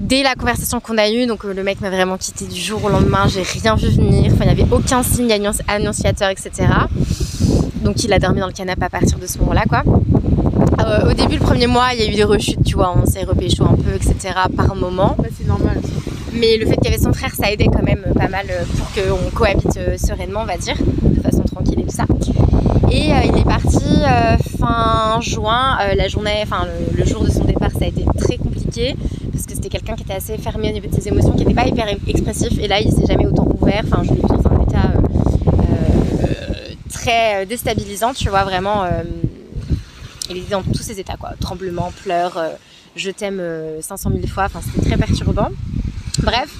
dès 0.00 0.22
la 0.22 0.34
conversation 0.34 0.80
qu'on 0.80 0.98
a 0.98 1.08
eue, 1.10 1.26
donc 1.26 1.44
euh, 1.44 1.54
le 1.54 1.62
mec 1.62 1.80
m'a 1.80 1.90
vraiment 1.90 2.16
quitté 2.18 2.46
du 2.46 2.60
jour 2.60 2.84
au 2.84 2.88
lendemain, 2.88 3.26
j'ai 3.28 3.42
rien 3.42 3.76
vu 3.76 3.88
venir. 3.88 4.32
Il 4.40 4.46
y 4.46 4.50
avait 4.50 4.66
aucun 4.70 5.02
signe 5.02 5.30
annonci- 5.32 5.62
annonciateur, 5.68 6.28
etc. 6.30 6.50
Donc 7.82 8.02
il 8.04 8.12
a 8.12 8.18
dormi 8.18 8.40
dans 8.40 8.46
le 8.46 8.52
canapé 8.52 8.84
à 8.84 8.90
partir 8.90 9.18
de 9.18 9.26
ce 9.26 9.38
moment-là 9.38 9.64
quoi. 9.68 9.82
Euh, 10.84 11.10
au 11.10 11.14
début, 11.14 11.34
le 11.34 11.44
premier 11.44 11.66
mois, 11.66 11.88
il 11.94 12.00
y 12.00 12.08
a 12.08 12.10
eu 12.10 12.14
des 12.14 12.24
rechutes, 12.24 12.64
tu 12.64 12.74
vois, 12.74 12.94
on 12.96 13.06
s'est 13.06 13.24
repécho 13.24 13.64
un 13.64 13.76
peu, 13.76 13.94
etc. 13.94 14.34
par 14.56 14.74
moment. 14.74 15.14
Bah, 15.18 15.28
c'est 15.36 15.46
normal. 15.46 15.80
Mais 16.34 16.56
le 16.56 16.66
fait 16.66 16.76
qu'il 16.76 16.86
y 16.90 16.94
avait 16.94 17.02
son 17.02 17.12
frère, 17.12 17.34
ça 17.34 17.50
aidait 17.50 17.66
quand 17.66 17.82
même 17.82 18.04
pas 18.16 18.28
mal 18.28 18.46
euh, 18.50 18.64
pour 18.76 18.86
qu'on 18.92 19.30
cohabite 19.30 19.76
euh, 19.76 19.96
sereinement, 19.98 20.40
on 20.42 20.46
va 20.46 20.56
dire, 20.56 20.76
de 21.02 21.20
façon 21.20 21.42
tranquille 21.42 21.80
et 21.80 21.84
tout 21.84 21.94
ça. 21.94 22.04
Et 22.90 23.12
euh, 23.12 23.16
il 23.24 23.38
est 23.38 23.44
parti 23.44 23.84
euh, 24.02 24.36
fin 24.58 25.18
juin, 25.20 25.78
euh, 25.80 25.94
la 25.94 26.08
journée, 26.08 26.40
enfin 26.42 26.66
le, 26.66 26.98
le 26.98 27.06
jour 27.06 27.24
de 27.24 27.30
son 27.30 27.44
départ, 27.44 27.70
ça 27.70 27.84
a 27.84 27.88
été 27.88 28.04
très 28.18 28.36
compliqué 28.36 28.94
parce 29.32 29.46
que 29.46 29.54
c'était 29.54 29.70
quelqu'un 29.70 29.94
qui 29.94 30.02
était 30.02 30.12
assez 30.14 30.36
fermé 30.36 30.68
au 30.68 30.72
niveau 30.72 30.88
de 30.88 30.94
ses 30.94 31.08
émotions, 31.08 31.32
qui 31.32 31.38
n'était 31.46 31.54
pas 31.54 31.66
hyper 31.66 31.86
expressif. 32.06 32.58
Et 32.60 32.68
là, 32.68 32.80
il 32.80 32.92
s'est 32.92 33.06
jamais 33.06 33.26
autant 33.26 33.46
ouvert. 33.60 33.82
Enfin, 33.86 34.02
je 34.02 34.10
l'ai 34.10 34.16
vu 34.16 34.22
dans 34.22 34.50
un 34.50 34.62
état 34.62 34.92
très 36.92 37.46
déstabilisant, 37.46 38.12
tu 38.12 38.28
vois, 38.28 38.44
vraiment. 38.44 38.84
Euh, 40.32 40.36
il 40.36 40.42
était 40.42 40.52
dans 40.52 40.62
tous 40.62 40.82
ses 40.82 41.00
états, 41.00 41.16
quoi. 41.16 41.30
Tremblement, 41.40 41.92
pleurs, 42.02 42.36
euh, 42.38 42.50
je 42.96 43.10
t'aime 43.10 43.40
euh, 43.40 43.80
500 43.80 44.10
000 44.14 44.26
fois. 44.26 44.44
Enfin, 44.44 44.60
c'était 44.62 44.88
très 44.88 44.96
perturbant. 44.96 45.48
Bref. 46.22 46.50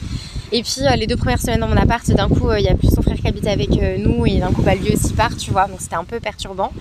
Et 0.52 0.62
puis, 0.62 0.83
euh, 0.87 0.97
les 0.97 1.07
deux 1.07 1.17
premières 1.17 1.41
semaines 1.41 1.61
dans 1.61 1.69
mon 1.69 1.76
appart, 1.76 2.07
d'un 2.11 2.29
coup, 2.29 2.50
euh, 2.50 2.59
il 2.59 2.64
y 2.64 2.69
a 2.69 2.75
plus 2.75 2.88
son 2.88 3.02
frère 3.02 3.17
qui 3.17 3.26
habite 3.26 3.47
avec 3.47 3.71
euh, 3.79 3.97
nous 3.99 4.26
et 4.26 4.38
d'un 4.38 4.52
coup, 4.52 4.62
bah, 4.62 4.75
lui 4.75 4.93
aussi 4.93 5.14
part, 5.14 5.37
tu 5.37 5.50
vois. 5.50 5.67
Donc, 5.67 5.81
c'était 5.81 5.97
un 5.97 6.05
peu 6.05 6.21
perturbant. 6.21 6.73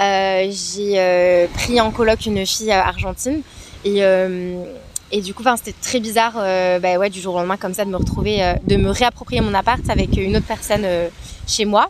Euh, 0.00 0.50
j'ai 0.50 0.98
euh, 0.98 1.46
pris 1.52 1.80
en 1.80 1.90
coloc 1.90 2.24
une 2.24 2.46
fille 2.46 2.70
euh, 2.70 2.80
argentine 2.80 3.42
et, 3.84 4.04
euh, 4.04 4.64
et 5.12 5.20
du 5.20 5.34
coup, 5.34 5.42
c'était 5.56 5.76
très 5.80 6.00
bizarre, 6.00 6.34
euh, 6.36 6.78
bah, 6.78 6.96
ouais, 6.98 7.10
du 7.10 7.20
jour 7.20 7.34
au 7.34 7.38
lendemain, 7.38 7.56
comme 7.56 7.74
ça, 7.74 7.84
de 7.84 7.90
me 7.90 7.96
retrouver, 7.96 8.42
euh, 8.42 8.54
de 8.66 8.76
me 8.76 8.90
réapproprier 8.90 9.40
mon 9.40 9.54
appart 9.54 9.82
avec 9.88 10.16
une 10.16 10.36
autre 10.36 10.46
personne 10.46 10.82
euh, 10.84 11.08
chez 11.46 11.64
moi. 11.64 11.88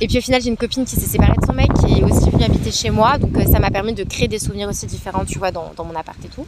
Et 0.00 0.08
puis 0.08 0.18
au 0.18 0.20
final, 0.20 0.42
j'ai 0.42 0.48
une 0.48 0.56
copine 0.56 0.84
qui 0.84 0.96
s'est 0.96 1.06
séparée 1.06 1.34
de 1.40 1.46
son 1.46 1.52
mec 1.52 1.72
qui 1.74 2.00
est 2.00 2.02
aussi 2.02 2.30
venue 2.30 2.44
habiter 2.44 2.70
chez 2.70 2.90
moi. 2.90 3.18
Donc 3.18 3.36
euh, 3.36 3.44
ça 3.44 3.58
m'a 3.58 3.70
permis 3.70 3.94
de 3.94 4.04
créer 4.04 4.28
des 4.28 4.38
souvenirs 4.38 4.68
aussi 4.68 4.86
différents, 4.86 5.24
tu 5.24 5.38
vois, 5.38 5.50
dans, 5.50 5.72
mon 5.78 5.94
appart 5.94 6.18
et 6.24 6.28
tout. 6.28 6.46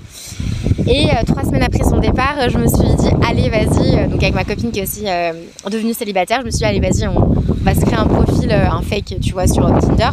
Et 0.88 1.10
euh, 1.10 1.22
trois 1.26 1.44
semaines 1.44 1.62
après 1.62 1.84
son 1.84 1.98
départ, 1.98 2.36
euh, 2.38 2.48
je 2.48 2.58
me 2.58 2.66
suis 2.66 2.94
dit, 2.96 3.10
allez, 3.26 3.48
vas-y. 3.48 3.98
Euh, 3.98 4.06
Donc 4.08 4.22
avec 4.22 4.34
ma 4.34 4.44
copine 4.44 4.70
qui 4.72 4.80
est 4.80 4.82
aussi 4.82 5.04
euh, 5.06 5.32
devenue 5.70 5.94
célibataire, 5.94 6.40
je 6.40 6.46
me 6.46 6.50
suis 6.50 6.58
dit, 6.58 6.64
allez, 6.64 6.80
vas-y, 6.80 7.06
on, 7.06 7.34
va 7.62 7.74
se 7.74 7.80
créer 7.80 7.98
un 7.98 8.06
profil, 8.06 8.50
euh, 8.50 8.70
un 8.70 8.82
fake, 8.82 9.16
tu 9.20 9.32
vois, 9.32 9.46
sur 9.46 9.66
euh, 9.66 9.78
Tinder 9.80 10.10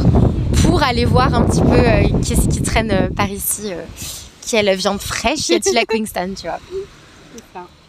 pour 0.64 0.82
aller 0.82 1.06
voir 1.06 1.34
un 1.34 1.44
petit 1.44 1.62
peu 1.62 1.78
euh, 1.78 2.22
qui 2.22 2.34
est-ce 2.34 2.48
qui 2.48 2.62
traîne 2.62 2.92
euh, 2.92 3.10
par 3.16 3.30
ici. 3.30 3.72
Quelle 4.50 4.74
viande 4.76 5.02
fraîche 5.02 5.50
y 5.50 5.56
a-t-il 5.56 5.78
à 5.78 5.86
Queenstown, 5.88 6.34
tu 6.36 6.48
vois. 6.48 6.60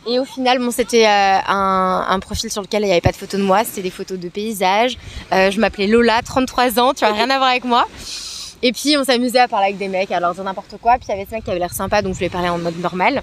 Et 0.07 0.19
au 0.19 0.25
final, 0.27 0.59
bon, 0.59 0.71
c'était 0.71 1.07
euh, 1.07 1.39
un, 1.47 2.05
un 2.09 2.21
profil 2.21 2.51
sur 2.51 2.61
lequel 2.61 2.83
il 2.83 2.87
n'y 2.87 2.93
avait 2.93 3.01
pas 3.01 3.13
de 3.13 3.17
photos 3.17 3.41
de 3.41 3.45
moi, 3.45 3.65
c'était 3.65 3.81
des 3.83 3.91
photos 3.91 4.19
de 4.19 4.29
paysages. 4.29 4.99
Euh, 5.33 5.51
je 5.51 5.59
m'appelais 5.59 5.87
Lola, 5.87 6.21
33 6.23 6.79
ans, 6.79 6.93
tu 6.93 7.07
vois, 7.07 7.15
rien 7.15 7.31
à 7.31 7.39
voir 7.39 7.49
avec 7.49 7.65
moi. 7.65 7.87
Et 8.63 8.73
puis 8.73 8.97
on 8.99 9.05
s'amusait 9.05 9.39
à 9.39 9.49
parler 9.49 9.67
avec 9.67 9.79
des 9.79 9.89
mecs, 9.89 10.11
à 10.11 10.21
leur 10.21 10.35
dire 10.35 10.45
n'importe 10.45 10.77
quoi. 10.81 10.95
Puis 10.95 11.07
il 11.09 11.13
y 11.13 11.15
avait 11.15 11.27
ce 11.29 11.35
mec 11.35 11.45
qui 11.45 11.51
avait 11.51 11.59
l'air 11.59 11.73
sympa, 11.73 12.03
donc 12.03 12.15
je 12.15 12.19
lui 12.19 12.27
ai 12.27 12.31
parlé 12.31 12.49
en 12.51 12.59
mode 12.59 12.79
normal. 12.81 13.23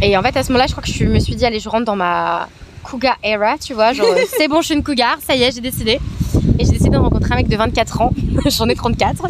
Et 0.00 0.16
en 0.16 0.22
fait, 0.22 0.36
à 0.36 0.42
ce 0.42 0.48
moment-là, 0.50 0.66
je 0.66 0.72
crois 0.72 0.82
que 0.82 0.90
je 0.90 1.04
me 1.04 1.20
suis 1.20 1.36
dit, 1.36 1.44
allez, 1.46 1.60
je 1.60 1.68
rentre 1.68 1.84
dans 1.84 1.96
ma 1.96 2.48
cougar 2.82 3.16
era, 3.22 3.56
tu 3.58 3.72
vois, 3.72 3.92
genre 3.92 4.14
c'est 4.36 4.48
bon, 4.48 4.60
je 4.60 4.66
suis 4.66 4.74
une 4.74 4.82
cougar, 4.82 5.18
ça 5.24 5.36
y 5.36 5.42
est, 5.44 5.52
j'ai 5.52 5.60
décidé. 5.60 6.00
De 6.92 6.98
rencontrer 6.98 7.32
un 7.32 7.36
mec 7.36 7.48
de 7.48 7.56
24 7.56 8.00
ans, 8.02 8.10
j'en 8.46 8.68
ai 8.68 8.74
34. 8.74 9.26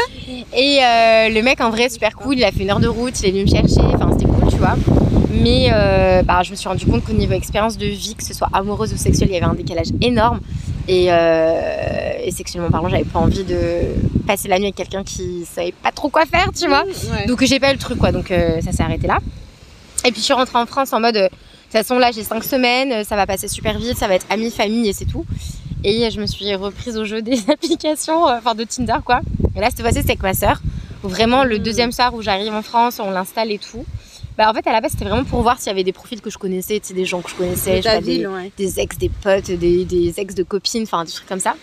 Et 0.54 0.78
euh, 0.82 1.28
le 1.30 1.40
mec, 1.42 1.60
en 1.60 1.70
vrai, 1.70 1.88
super 1.88 2.14
cool, 2.14 2.36
il 2.36 2.44
a 2.44 2.52
fait 2.52 2.62
une 2.62 2.70
heure 2.70 2.80
de 2.80 2.88
route, 2.88 3.18
il 3.20 3.26
est 3.26 3.30
venu 3.30 3.44
me 3.44 3.48
chercher, 3.48 3.80
enfin 3.94 4.10
c'était 4.12 4.26
cool, 4.30 4.50
tu 4.50 4.56
vois. 4.56 4.76
Mais 5.42 5.68
euh, 5.72 6.22
bah, 6.22 6.42
je 6.42 6.50
me 6.50 6.56
suis 6.56 6.68
rendu 6.68 6.86
compte 6.86 7.04
qu'au 7.04 7.12
niveau 7.12 7.32
expérience 7.32 7.76
de 7.76 7.86
vie, 7.86 8.14
que 8.14 8.24
ce 8.24 8.34
soit 8.34 8.48
amoureuse 8.52 8.92
ou 8.92 8.96
sexuelle, 8.96 9.28
il 9.30 9.34
y 9.34 9.36
avait 9.36 9.46
un 9.46 9.54
décalage 9.54 9.88
énorme. 10.00 10.40
Et, 10.88 11.06
euh, 11.08 12.12
et 12.22 12.30
sexuellement 12.30 12.70
parlant, 12.70 12.88
j'avais 12.88 13.04
pas 13.04 13.18
envie 13.18 13.44
de 13.44 13.80
passer 14.26 14.48
la 14.48 14.58
nuit 14.58 14.66
avec 14.66 14.76
quelqu'un 14.76 15.02
qui 15.02 15.44
savait 15.44 15.72
pas 15.72 15.92
trop 15.92 16.08
quoi 16.08 16.26
faire, 16.26 16.50
tu 16.54 16.68
vois. 16.68 16.84
Ouais. 16.84 17.26
Donc 17.26 17.42
j'ai 17.44 17.58
pas 17.60 17.70
eu 17.70 17.74
le 17.74 17.78
truc, 17.78 17.98
quoi. 17.98 18.12
Donc 18.12 18.30
euh, 18.30 18.60
ça 18.60 18.72
s'est 18.72 18.82
arrêté 18.82 19.06
là. 19.06 19.18
Et 20.04 20.12
puis 20.12 20.20
je 20.20 20.24
suis 20.24 20.34
rentrée 20.34 20.58
en 20.58 20.66
France 20.66 20.92
en 20.92 21.00
mode, 21.00 21.14
de 21.14 21.28
toute 21.28 21.72
façon 21.72 21.98
là 21.98 22.12
j'ai 22.12 22.22
5 22.22 22.44
semaines, 22.44 23.04
ça 23.04 23.16
va 23.16 23.26
passer 23.26 23.48
super 23.48 23.78
vite, 23.78 23.96
ça 23.96 24.06
va 24.06 24.14
être 24.14 24.26
amis, 24.30 24.50
famille 24.50 24.88
et 24.88 24.92
c'est 24.92 25.06
tout. 25.06 25.24
Et 25.88 26.10
je 26.10 26.20
me 26.20 26.26
suis 26.26 26.52
reprise 26.56 26.96
au 26.96 27.04
jeu 27.04 27.22
des 27.22 27.38
applications, 27.48 28.26
euh, 28.28 28.38
enfin 28.38 28.54
de 28.56 28.64
Tinder 28.64 28.98
quoi. 29.04 29.20
Et 29.54 29.60
là 29.60 29.68
cette 29.70 29.80
fois-ci 29.82 29.98
c'était 29.98 30.10
avec 30.12 30.22
ma 30.22 30.34
sœur. 30.34 30.60
Vraiment 31.04 31.44
le 31.44 31.58
Mm. 31.58 31.62
deuxième 31.62 31.92
soir 31.92 32.12
où 32.12 32.22
j'arrive 32.22 32.52
en 32.52 32.62
France, 32.62 32.98
on 33.00 33.10
l'installe 33.10 33.52
et 33.52 33.58
tout. 33.58 33.84
Bah 34.36 34.50
en 34.50 34.52
fait 34.54 34.66
à 34.66 34.72
la 34.72 34.80
base 34.80 34.90
c'était 34.92 35.04
vraiment 35.04 35.22
pour 35.24 35.42
voir 35.42 35.58
s'il 35.58 35.68
y 35.68 35.70
avait 35.70 35.84
des 35.84 35.92
profils 35.92 36.20
que 36.20 36.28
je 36.28 36.38
connaissais, 36.38 36.80
des 36.92 37.04
gens 37.04 37.20
que 37.22 37.30
je 37.30 37.36
connaissais, 37.36 37.76
je 37.82 37.88
sais 37.88 38.00
des, 38.00 38.16
ville, 38.16 38.28
ouais. 38.28 38.50
des 38.56 38.80
ex, 38.80 38.98
des 38.98 39.08
potes, 39.08 39.50
des, 39.50 39.84
des 39.84 40.18
ex 40.18 40.34
de 40.34 40.42
copines, 40.42 40.82
enfin 40.82 41.04
des 41.04 41.12
trucs 41.12 41.28
comme 41.28 41.40
ça. 41.40 41.54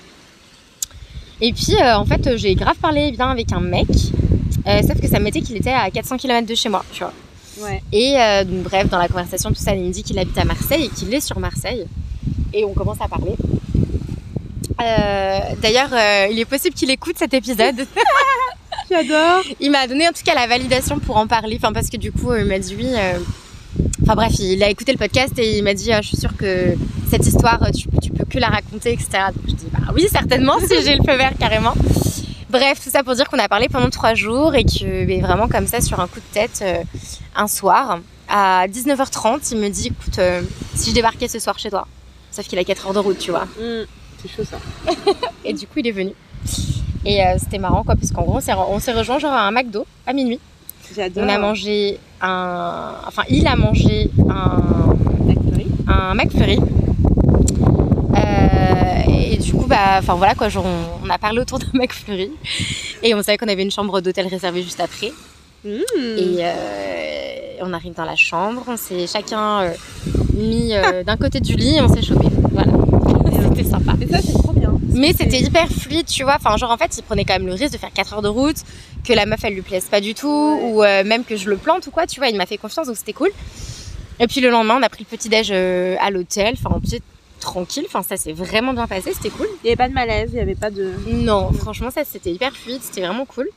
Et 1.42 1.52
puis 1.52 1.76
euh, 1.82 1.98
en 1.98 2.06
fait 2.06 2.38
j'ai 2.38 2.56
grave 2.56 2.78
parlé 2.78 3.12
bien 3.12 3.30
avec 3.30 3.52
un 3.52 3.60
mec, 3.60 3.90
euh, 4.68 4.82
sauf 4.88 5.02
que 5.02 5.08
ça 5.08 5.20
me 5.20 5.26
mettait 5.26 5.42
qu'il 5.42 5.58
était 5.58 5.74
à 5.74 5.92
400 5.92 6.16
km 6.18 6.48
de 6.48 6.56
chez 6.56 6.70
moi, 6.70 6.86
tu 6.94 7.04
vois. 7.04 7.14
Ouais. 7.60 7.84
Et 7.92 8.16
euh, 8.18 8.44
donc 8.46 8.64
bref, 8.64 8.90
dans 8.90 8.98
la 9.00 9.08
conversation, 9.10 9.50
tout 9.50 9.62
ça, 9.62 9.76
il 9.76 9.84
me 9.84 9.92
dit 9.92 10.02
qu'il 10.02 10.18
habite 10.18 10.38
à 10.38 10.46
Marseille 10.46 10.86
et 10.86 10.90
qu'il 10.90 11.14
est 11.14 11.20
sur 11.20 11.38
Marseille. 11.40 11.86
Et 12.54 12.64
on 12.66 12.74
commence 12.74 12.98
à 13.02 13.08
parler. 13.08 13.36
Euh, 14.82 15.40
D'ailleurs, 15.62 15.90
euh, 15.94 16.28
il 16.32 16.40
est 16.40 16.46
possible 16.46 16.76
qu'il 16.76 16.90
écoute 16.90 17.18
cet 17.18 17.34
épisode. 17.34 17.86
J'adore. 18.90 19.44
il 19.60 19.72
m'a 19.72 19.88
donné 19.88 20.08
en 20.08 20.12
tout 20.12 20.24
cas 20.26 20.36
la 20.36 20.46
validation 20.46 21.00
pour 21.00 21.18
en 21.18 21.26
parler, 21.26 21.58
enfin 21.58 21.72
parce 21.74 21.90
que 21.90 21.98
du 21.98 22.12
coup, 22.12 22.32
euh, 22.32 22.42
il 22.42 22.46
m'a 22.46 22.60
dit 22.60 22.76
oui. 22.78 22.88
Enfin 24.04 24.16
bref, 24.16 24.34
il 24.40 24.62
a 24.62 24.70
écouté 24.70 24.92
le 24.92 24.98
podcast 24.98 25.34
et 25.40 25.58
il 25.58 25.64
m'a 25.64 25.74
dit, 25.74 25.92
Ah, 25.92 26.02
je 26.02 26.10
suis 26.10 26.18
sûre 26.18 26.36
que 26.38 26.76
cette 27.10 27.26
histoire, 27.26 27.60
tu, 27.72 27.88
tu 28.02 28.12
peux 28.12 28.26
que 28.26 28.38
la 28.38 28.48
raconter, 28.48 28.94
etc. 28.94 29.10
Donc 29.34 29.46
je 29.48 29.54
dis, 29.54 29.68
bah 29.72 29.92
oui, 29.94 30.08
certainement, 30.12 30.60
si 30.60 30.84
j'ai 30.84 30.96
le 30.96 31.04
feu 31.04 31.16
vert 31.16 31.34
carrément. 31.40 31.74
Bref, 32.54 32.84
tout 32.84 32.92
ça 32.92 33.04
pour 33.04 33.16
dire 33.16 33.28
qu'on 33.30 33.40
a 33.40 33.48
parlé 33.48 33.68
pendant 33.68 33.90
trois 33.90 34.14
jours 34.14 34.54
et 34.54 34.64
que 34.64 35.22
vraiment 35.22 35.48
comme 35.48 35.66
ça, 35.66 35.82
sur 35.82 36.00
un 36.00 36.08
coup 36.08 36.20
de 36.20 36.34
tête, 36.34 36.60
euh, 36.62 36.84
un 37.36 37.48
soir, 37.48 38.00
à 38.30 38.68
19h30, 38.68 39.50
il 39.54 39.58
me 39.58 39.70
dit, 39.70 39.88
écoute, 39.88 40.20
euh, 40.20 40.44
si 40.76 40.92
je 40.92 40.96
débarquais 40.96 41.28
ce 41.28 41.40
soir 41.40 41.58
chez 41.58 41.72
toi, 41.72 41.88
sauf 42.32 42.48
qu'il 42.48 42.60
a 42.60 42.64
4 42.64 42.86
heures 42.86 42.94
de 42.94 43.00
route, 43.00 43.18
tu 43.18 43.32
vois. 43.32 43.46
Mm. 43.60 43.86
C'est 44.24 44.30
chaud 44.30 44.44
ça. 44.46 44.58
Et 45.46 45.54
du 45.54 45.68
coup, 45.68 45.80
il 45.80 45.88
est 45.88 45.92
venu. 45.92 46.14
Et 47.06 47.22
euh, 47.22 47.36
c'était 47.38 47.58
marrant, 47.58 47.84
quoi, 47.84 47.96
parce 47.96 48.12
qu'en 48.12 48.24
gros, 48.24 48.38
on 48.38 48.80
s'est 48.80 48.94
rejoint 48.94 49.20
genre 49.20 49.34
à 49.34 49.48
un 49.48 49.52
McDo 49.52 49.86
à 50.08 50.14
minuit. 50.14 50.40
J'adore. 50.96 51.24
On 51.26 51.30
a 51.30 51.38
mangé 51.38 52.00
un... 52.22 52.94
Enfin, 53.06 53.24
il 53.30 53.46
a 53.48 53.56
mangé 53.56 54.10
un, 54.30 54.96
McFlurry. 55.26 55.68
un 55.88 56.14
McFlurry. 56.14 56.60
Euh, 58.16 59.32
et 59.34 59.38
du 59.38 59.54
coup, 59.54 59.66
bah, 59.66 59.98
enfin 59.98 60.14
voilà 60.14 60.36
quoi, 60.36 60.48
genre, 60.48 60.66
on, 60.66 61.06
on 61.06 61.10
a 61.10 61.18
parlé 61.18 61.40
autour 61.40 61.60
d'un 61.60 61.72
McFlurry. 61.74 62.32
Et 63.02 63.14
on 63.14 63.22
savait 63.22 63.38
qu'on 63.38 63.50
avait 63.50 63.64
une 63.64 63.72
chambre 63.72 64.00
d'hôtel 64.00 64.28
réservée 64.28 64.64
juste 64.64 64.80
après. 64.80 65.12
Mm. 65.66 65.70
Et 66.18 66.38
euh, 66.40 67.58
on 67.62 67.74
arrive 67.74 67.94
dans 67.94 68.06
la 68.06 68.16
chambre, 68.16 68.64
on 68.68 68.78
s'est 68.78 69.08
chacun 69.08 69.72
mis 70.34 70.74
d'un 71.06 71.18
côté 71.18 71.42
du 71.42 71.56
lit 71.56 71.76
et 71.76 71.82
on 71.82 71.90
s'est 71.90 72.02
chopé. 72.02 72.28
Voilà. 72.52 72.73
C'était 73.78 73.86
sympa. 73.92 74.04
Et 74.04 74.08
ça, 74.08 74.22
c'est 74.22 74.34
trop 74.34 74.54
bien. 74.54 74.74
Mais 74.90 75.14
c'était 75.14 75.40
hyper 75.40 75.68
fluide, 75.70 76.06
tu 76.08 76.24
vois. 76.24 76.36
Enfin, 76.36 76.56
genre, 76.58 76.72
en 76.72 76.78
fait, 76.78 76.96
il 76.98 77.04
prenait 77.04 77.26
quand 77.26 77.34
même 77.34 77.48
le 77.48 77.54
risque 77.54 77.74
de 77.74 77.78
faire 77.78 77.92
4 77.94 78.14
heures 78.14 78.22
de 78.22 78.28
route, 78.28 78.58
que 79.04 79.14
la 79.14 79.26
meuf, 79.26 79.40
elle 79.44 79.54
lui 79.54 79.62
plaise 79.62 79.86
pas 79.86 80.02
du 80.02 80.14
tout, 80.14 80.28
Ouais. 80.28 80.72
ou 80.72 80.84
euh, 80.84 81.04
même 81.04 81.24
que 81.24 81.36
je 81.36 81.50
le 81.50 81.58
plante 81.58 81.88
ou 81.88 81.92
quoi, 81.92 82.06
tu 82.08 82.20
vois. 82.20 82.30
Il 82.30 82.38
m'a 82.38 82.46
fait 82.46 82.58
confiance, 82.58 82.88
donc 82.88 82.96
c'était 82.98 83.14
cool. 83.14 83.30
Et 84.20 84.28
puis 84.28 84.42
le 84.42 84.50
lendemain, 84.50 84.78
on 84.80 84.84
a 84.84 84.90
pris 84.90 85.06
le 85.10 85.18
petit-déj 85.18 85.50
euh, 85.52 85.96
à 86.00 86.12
l'hôtel, 86.12 86.54
enfin, 86.58 86.76
on 86.76 86.86
était 86.86 87.02
tranquille. 87.40 87.84
Enfin, 87.88 88.04
ça 88.04 88.16
s'est 88.16 88.32
vraiment 88.34 88.74
bien 88.74 88.88
passé, 88.88 89.12
c'était 89.14 89.30
cool. 89.32 89.48
Il 89.64 89.68
n'y 89.68 89.70
avait 89.72 89.76
pas 89.78 89.90
de 89.90 89.94
malaise, 89.94 90.30
il 90.32 90.36
n'y 90.36 90.42
avait 90.42 90.56
pas 90.56 90.70
de. 90.70 90.92
Non, 91.08 91.52
franchement, 91.52 91.90
ça, 91.90 92.02
c'était 92.06 92.32
hyper 92.32 92.54
fluide, 92.56 92.80
c'était 92.82 93.02
vraiment 93.02 93.26
cool. 93.26 93.48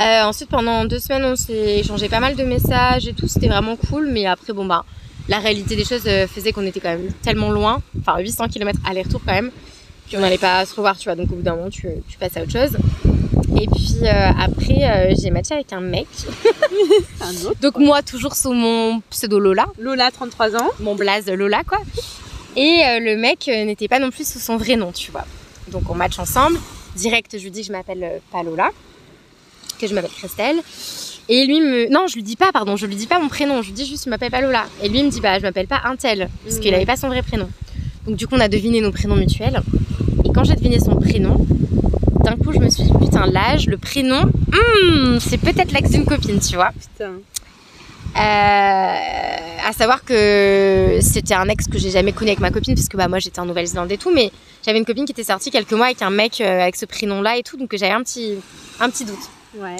Euh, 0.00 0.22
ensuite, 0.24 0.48
pendant 0.48 0.84
deux 0.84 0.98
semaines, 0.98 1.24
on 1.24 1.36
s'est 1.36 1.78
échangé 1.80 2.08
pas 2.08 2.18
mal 2.20 2.34
de 2.36 2.42
messages 2.44 3.06
et 3.06 3.12
tout, 3.12 3.28
c'était 3.28 3.48
vraiment 3.48 3.76
cool. 3.76 4.08
Mais 4.12 4.26
après, 4.26 4.52
bon, 4.52 4.64
bah, 4.66 4.84
la 5.28 5.38
réalité 5.38 5.76
des 5.76 5.84
choses 5.84 6.06
euh, 6.06 6.26
faisait 6.26 6.52
qu'on 6.52 6.66
était 6.66 6.80
quand 6.80 6.90
même 6.90 7.12
tellement 7.22 7.50
loin, 7.50 7.82
enfin 8.00 8.18
800 8.18 8.48
km 8.48 8.78
aller-retour 8.84 9.20
quand 9.24 9.34
même, 9.34 9.50
puis 10.06 10.16
on 10.16 10.20
n'allait 10.20 10.38
pas 10.38 10.64
se 10.64 10.74
revoir, 10.74 10.96
tu 10.96 11.04
vois. 11.04 11.16
Donc 11.16 11.30
au 11.30 11.36
bout 11.36 11.42
d'un 11.42 11.56
moment, 11.56 11.70
tu, 11.70 11.88
tu 12.08 12.18
passes 12.18 12.36
à 12.36 12.42
autre 12.42 12.52
chose. 12.52 12.76
Et 13.60 13.66
puis 13.66 13.96
euh, 14.02 14.30
après, 14.38 14.84
euh, 14.84 15.14
j'ai 15.20 15.30
matché 15.30 15.54
avec 15.54 15.72
un 15.72 15.80
mec. 15.80 16.06
Un 17.20 17.34
autre. 17.46 17.60
Donc 17.60 17.76
moi, 17.78 18.02
toujours 18.02 18.34
sous 18.36 18.52
mon 18.52 19.00
pseudo 19.10 19.38
Lola, 19.38 19.66
Lola, 19.78 20.10
33 20.10 20.56
ans. 20.56 20.68
mon 20.80 20.94
blaze 20.94 21.26
Lola, 21.26 21.62
quoi. 21.64 21.78
Et 22.56 22.82
euh, 22.84 23.00
le 23.00 23.16
mec 23.16 23.46
n'était 23.48 23.88
pas 23.88 23.98
non 23.98 24.10
plus 24.10 24.26
sous 24.26 24.38
son 24.38 24.56
vrai 24.56 24.76
nom, 24.76 24.92
tu 24.92 25.10
vois. 25.10 25.24
Donc 25.68 25.90
on 25.90 25.94
match 25.94 26.18
ensemble. 26.18 26.58
Direct, 26.96 27.38
je 27.38 27.44
lui 27.44 27.50
dis 27.50 27.60
que 27.60 27.66
je 27.68 27.72
m'appelle 27.72 28.02
euh, 28.02 28.18
Palola, 28.32 28.70
que 29.80 29.86
je 29.86 29.94
m'appelle 29.94 30.10
Christelle. 30.10 30.56
Et 31.30 31.44
lui 31.46 31.60
me. 31.60 31.90
Non, 31.90 32.06
je 32.08 32.14
lui 32.14 32.22
dis 32.22 32.36
pas, 32.36 32.52
pardon, 32.52 32.76
je 32.76 32.86
lui 32.86 32.96
dis 32.96 33.06
pas 33.06 33.18
mon 33.18 33.28
prénom, 33.28 33.60
je 33.62 33.66
lui 33.68 33.74
dis 33.74 33.86
juste 33.86 34.04
je 34.06 34.10
m'appelle 34.10 34.30
Palola. 34.30 34.64
Et 34.82 34.88
lui 34.88 35.00
il 35.00 35.04
me 35.04 35.10
dit 35.10 35.20
bah 35.20 35.38
je 35.38 35.42
m'appelle 35.42 35.66
pas 35.66 35.80
Intel, 35.84 36.28
parce 36.44 36.58
qu'il 36.58 36.70
Mhm. 36.70 36.76
avait 36.76 36.86
pas 36.86 36.96
son 36.96 37.08
vrai 37.08 37.22
prénom. 37.22 37.48
Donc 38.06 38.16
du 38.16 38.26
coup 38.26 38.34
on 38.36 38.40
a 38.40 38.48
deviné 38.48 38.80
nos 38.80 38.92
prénoms 38.92 39.16
mutuels. 39.16 39.60
Et 40.24 40.30
quand 40.34 40.44
j'ai 40.44 40.54
deviné 40.54 40.78
son 40.80 40.96
prénom, 40.96 41.36
d'un 42.24 42.36
coup 42.36 42.52
je 42.52 42.58
me 42.58 42.70
suis 42.70 42.84
dit 42.84 42.92
putain 42.98 43.26
l'âge, 43.26 43.66
le 43.66 43.76
prénom, 43.76 44.22
hmm, 44.24 45.18
c'est 45.20 45.36
peut-être 45.38 45.72
l'ex 45.72 45.90
d'une 45.90 46.06
copine, 46.06 46.40
tu 46.40 46.54
vois. 46.56 46.70
Putain. 46.72 47.12
Euh, 48.16 49.68
à 49.68 49.72
savoir 49.72 50.02
que 50.04 50.98
c'était 51.02 51.34
un 51.34 51.46
ex 51.48 51.66
que 51.66 51.78
j'ai 51.78 51.90
jamais 51.90 52.12
connu 52.12 52.30
avec 52.30 52.40
ma 52.40 52.50
copine, 52.50 52.74
parce 52.74 52.88
que 52.88 52.96
bah, 52.96 53.06
moi 53.06 53.18
j'étais 53.18 53.38
en 53.38 53.44
Nouvelle-Zélande 53.46 53.92
et 53.92 53.98
tout, 53.98 54.10
mais 54.14 54.32
j'avais 54.64 54.78
une 54.78 54.84
copine 54.86 55.04
qui 55.04 55.12
était 55.12 55.24
sortie 55.24 55.50
quelques 55.50 55.72
mois 55.72 55.86
avec 55.86 56.00
un 56.02 56.10
mec 56.10 56.40
euh, 56.40 56.62
avec 56.62 56.76
ce 56.76 56.86
prénom-là 56.86 57.36
et 57.36 57.42
tout, 57.42 57.56
donc 57.58 57.70
j'avais 57.76 57.92
un 57.92 58.02
petit, 58.02 58.36
un 58.80 58.88
petit 58.88 59.04
doute. 59.04 59.18
Ouais. 59.56 59.76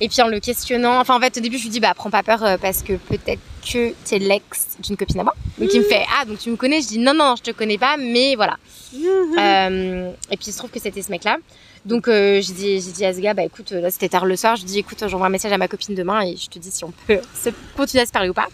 Et 0.00 0.08
puis 0.08 0.22
en 0.22 0.28
le 0.28 0.38
questionnant, 0.38 1.00
enfin 1.00 1.16
en 1.16 1.20
fait 1.20 1.36
au 1.36 1.40
début 1.40 1.58
je 1.58 1.64
lui 1.64 1.70
dis 1.70 1.80
bah 1.80 1.92
prends 1.94 2.10
pas 2.10 2.22
peur 2.22 2.44
euh, 2.44 2.56
parce 2.56 2.82
que 2.82 2.92
peut-être 2.92 3.40
que 3.62 3.92
t'es 4.04 4.18
l'ex 4.18 4.76
d'une 4.80 4.96
copine 4.96 5.20
à 5.20 5.24
moi. 5.24 5.34
Donc 5.58 5.72
il 5.74 5.80
me 5.80 5.84
fait 5.84 6.04
ah 6.20 6.24
donc 6.24 6.38
tu 6.38 6.50
me 6.50 6.56
connais, 6.56 6.80
je 6.80 6.88
dis 6.88 6.98
non 6.98 7.14
non 7.14 7.34
je 7.36 7.42
te 7.42 7.50
connais 7.50 7.78
pas 7.78 7.96
mais 7.96 8.36
voilà. 8.36 8.56
Euh, 8.94 10.10
et 10.30 10.36
puis 10.36 10.46
il 10.46 10.52
se 10.52 10.58
trouve 10.58 10.70
que 10.70 10.80
c'était 10.80 11.02
ce 11.02 11.10
mec-là. 11.10 11.38
Donc 11.84 12.06
euh, 12.08 12.40
j'ai 12.40 12.52
dit, 12.52 12.80
j'ai 12.80 12.92
dit 12.92 13.04
à 13.04 13.12
ce 13.12 13.20
gars, 13.20 13.34
bah 13.34 13.44
écoute, 13.44 13.70
là 13.72 13.90
c'était 13.90 14.08
tard 14.08 14.24
le 14.24 14.36
soir, 14.36 14.56
je 14.56 14.64
dis 14.64 14.78
écoute, 14.78 15.02
j'envoie 15.06 15.26
un 15.26 15.30
message 15.30 15.52
à 15.52 15.58
ma 15.58 15.68
copine 15.68 15.94
demain 15.94 16.20
et 16.22 16.36
je 16.36 16.48
te 16.48 16.58
dis 16.58 16.70
si 16.70 16.84
on 16.84 16.92
peut 17.06 17.20
se 17.34 17.50
continuer 17.76 18.02
à 18.02 18.06
se 18.06 18.12
parler 18.12 18.28
ou 18.28 18.34
pas. 18.34 18.48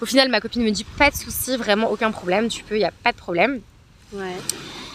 Au 0.00 0.06
final, 0.06 0.28
ma 0.28 0.40
copine 0.40 0.62
me 0.62 0.70
dit 0.70 0.84
pas 0.98 1.10
de 1.10 1.16
souci, 1.16 1.56
vraiment 1.56 1.90
aucun 1.90 2.10
problème, 2.10 2.48
tu 2.48 2.64
peux, 2.64 2.76
il 2.76 2.80
y 2.80 2.84
a 2.84 2.90
pas 2.90 3.12
de 3.12 3.18
problème. 3.18 3.60
Ouais. 4.12 4.34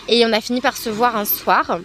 Et 0.08 0.25
on 0.25 0.34
a 0.34 0.41
fini 0.41 0.62
par 0.62 0.75
se 0.75 0.89
voir 0.89 1.15
un 1.15 1.25
soir. 1.25 1.79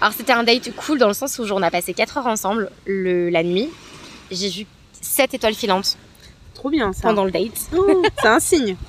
Alors 0.00 0.12
c'était 0.12 0.32
un 0.32 0.42
date 0.42 0.74
cool 0.76 0.98
dans 0.98 1.08
le 1.08 1.14
sens 1.14 1.38
où 1.38 1.42
on 1.50 1.62
a 1.62 1.70
passé 1.70 1.94
4 1.94 2.18
heures 2.18 2.26
ensemble 2.26 2.70
le, 2.86 3.28
la 3.30 3.42
nuit. 3.42 3.68
J'ai 4.30 4.48
vu 4.48 4.66
7 5.00 5.34
étoiles 5.34 5.54
filantes 5.54 5.96
Trop 6.54 6.70
bien 6.70 6.92
ça. 6.92 7.02
pendant 7.02 7.24
le 7.24 7.30
date. 7.30 7.68
Oh, 7.76 8.02
c'est 8.20 8.28
un 8.28 8.40
signe. 8.40 8.76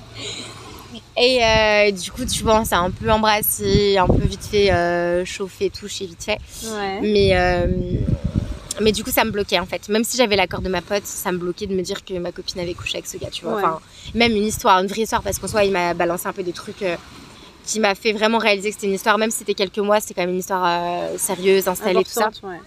Et 1.16 1.44
euh, 1.44 1.90
du 1.92 2.10
coup, 2.10 2.24
tu 2.24 2.42
vois, 2.42 2.60
on 2.60 2.64
s'est 2.64 2.74
un 2.74 2.90
peu 2.90 3.08
embrassé, 3.10 3.96
un 3.98 4.06
peu 4.06 4.24
vite 4.24 4.44
fait 4.44 4.72
euh, 4.72 5.24
chauffé, 5.24 5.70
touché 5.70 6.06
vite 6.06 6.24
fait. 6.24 6.38
Ouais. 6.64 7.00
Mais, 7.02 7.30
euh, 7.36 7.66
mais 8.80 8.90
du 8.90 9.04
coup, 9.04 9.10
ça 9.10 9.24
me 9.24 9.30
bloquait 9.30 9.60
en 9.60 9.66
fait. 9.66 9.88
Même 9.88 10.02
si 10.02 10.16
j'avais 10.16 10.34
l'accord 10.34 10.60
de 10.60 10.68
ma 10.68 10.82
pote, 10.82 11.06
ça 11.06 11.30
me 11.30 11.38
bloquait 11.38 11.66
de 11.66 11.74
me 11.74 11.82
dire 11.82 12.04
que 12.04 12.14
ma 12.14 12.32
copine 12.32 12.60
avait 12.60 12.74
couché 12.74 12.96
avec 12.98 13.06
ce 13.06 13.16
gars, 13.16 13.30
tu 13.30 13.44
vois. 13.44 13.54
Ouais. 13.54 13.62
Enfin, 13.64 13.80
même 14.14 14.32
une 14.32 14.44
histoire, 14.44 14.80
une 14.80 14.88
vraie 14.88 15.02
histoire, 15.02 15.22
parce 15.22 15.38
qu'en 15.38 15.46
soi, 15.46 15.64
il 15.64 15.70
m'a 15.72 15.94
balancé 15.94 16.26
un 16.26 16.32
peu 16.32 16.42
des 16.42 16.52
trucs 16.52 16.82
euh, 16.82 16.96
qui 17.64 17.80
m'a 17.80 17.94
fait 17.94 18.12
vraiment 18.12 18.38
réaliser 18.38 18.68
que 18.68 18.74
c'était 18.74 18.86
une 18.86 18.94
histoire, 18.94 19.18
même 19.18 19.30
si 19.30 19.38
c'était 19.38 19.54
quelques 19.54 19.78
mois, 19.78 20.00
c'était 20.00 20.14
quand 20.14 20.22
même 20.22 20.30
une 20.30 20.40
histoire 20.40 20.64
euh, 20.66 21.18
sérieuse, 21.18 21.66
installée, 21.68 22.04
tout 22.04 22.10
ça. 22.10 22.30
Ouais. 22.42 22.60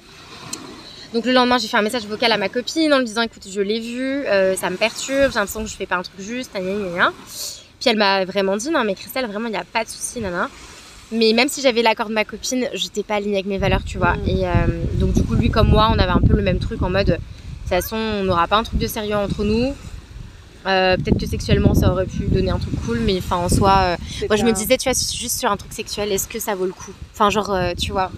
Donc 1.14 1.26
le 1.26 1.32
lendemain, 1.32 1.58
j'ai 1.58 1.68
fait 1.68 1.78
un 1.78 1.82
message 1.82 2.06
vocal 2.06 2.32
à 2.32 2.38
ma 2.38 2.50
copine 2.50 2.94
en 2.94 2.98
lui 2.98 3.06
disant 3.06 3.22
écoute, 3.22 3.48
je 3.50 3.62
l'ai 3.62 3.80
vu, 3.80 4.26
euh, 4.26 4.56
ça 4.56 4.70
me 4.70 4.76
perturbe, 4.76 5.32
j'ai 5.32 5.40
l'impression 5.40 5.64
que 5.64 5.70
je 5.70 5.76
fais 5.76 5.86
pas 5.86 5.96
un 5.96 6.02
truc 6.02 6.20
juste, 6.20 6.52
gna, 6.54 6.62
gna, 6.62 6.90
gna. 6.96 7.14
Puis 7.80 7.90
elle 7.90 7.98
m'a 7.98 8.26
vraiment 8.26 8.58
dit 8.58 8.70
non 8.70 8.84
mais 8.84 8.96
Christelle, 8.96 9.26
vraiment 9.28 9.48
il 9.48 9.52
n'y 9.52 9.58
a 9.58 9.64
pas 9.64 9.84
de 9.84 9.90
souci, 9.90 10.20
nana. 10.20 10.50
Mais 11.12 11.32
même 11.32 11.48
si 11.48 11.62
j'avais 11.62 11.82
l'accord 11.82 12.10
de 12.10 12.14
ma 12.14 12.26
copine, 12.26 12.68
j'étais 12.74 13.04
pas 13.04 13.16
alignée 13.16 13.36
avec 13.36 13.46
mes 13.46 13.58
valeurs, 13.58 13.84
tu 13.86 13.98
vois. 13.98 14.16
Mm. 14.16 14.28
Et 14.28 14.48
euh, 14.48 14.52
donc 14.96 15.14
du 15.14 15.24
coup, 15.24 15.36
lui 15.36 15.50
comme 15.50 15.70
moi, 15.70 15.90
on 15.94 16.00
avait 16.00 16.12
un 16.12 16.20
peu 16.20 16.36
le 16.36 16.44
même 16.44 16.60
truc 16.60 16.82
en 16.82 16.90
mode 16.90 17.08
de 17.08 17.14
toute 17.14 17.70
façon, 17.70 17.96
on 17.96 18.24
n'aura 18.24 18.48
pas 18.48 18.58
un 18.58 18.64
truc 18.64 18.80
de 18.80 18.88
sérieux 18.88 19.16
entre 19.16 19.44
nous. 19.44 19.74
Euh, 20.66 20.98
Peut-être 20.98 21.20
que 21.20 21.28
sexuellement 21.28 21.74
ça 21.74 21.92
aurait 21.92 22.06
pu 22.06 22.26
donner 22.26 22.50
un 22.50 22.60
truc 22.60 22.74
cool, 22.86 23.00
mais 23.00 23.18
enfin 23.20 23.38
en 23.38 23.50
soi, 23.50 23.78
euh, 23.80 23.96
moi 24.28 24.36
je 24.36 24.44
me 24.44 24.52
disais, 24.52 24.78
tu 24.78 24.90
vois, 24.90 24.98
juste 24.98 25.40
sur 25.40 25.52
un 25.52 25.58
truc 25.58 25.72
sexuel, 25.72 26.12
est-ce 26.12 26.28
que 26.28 26.40
ça 26.40 26.56
vaut 26.56 26.66
le 26.66 26.74
coup? 26.74 26.92
Enfin, 27.14 27.30
genre, 27.30 27.52
euh, 27.54 27.74
tu 27.78 27.92
vois. 27.92 28.12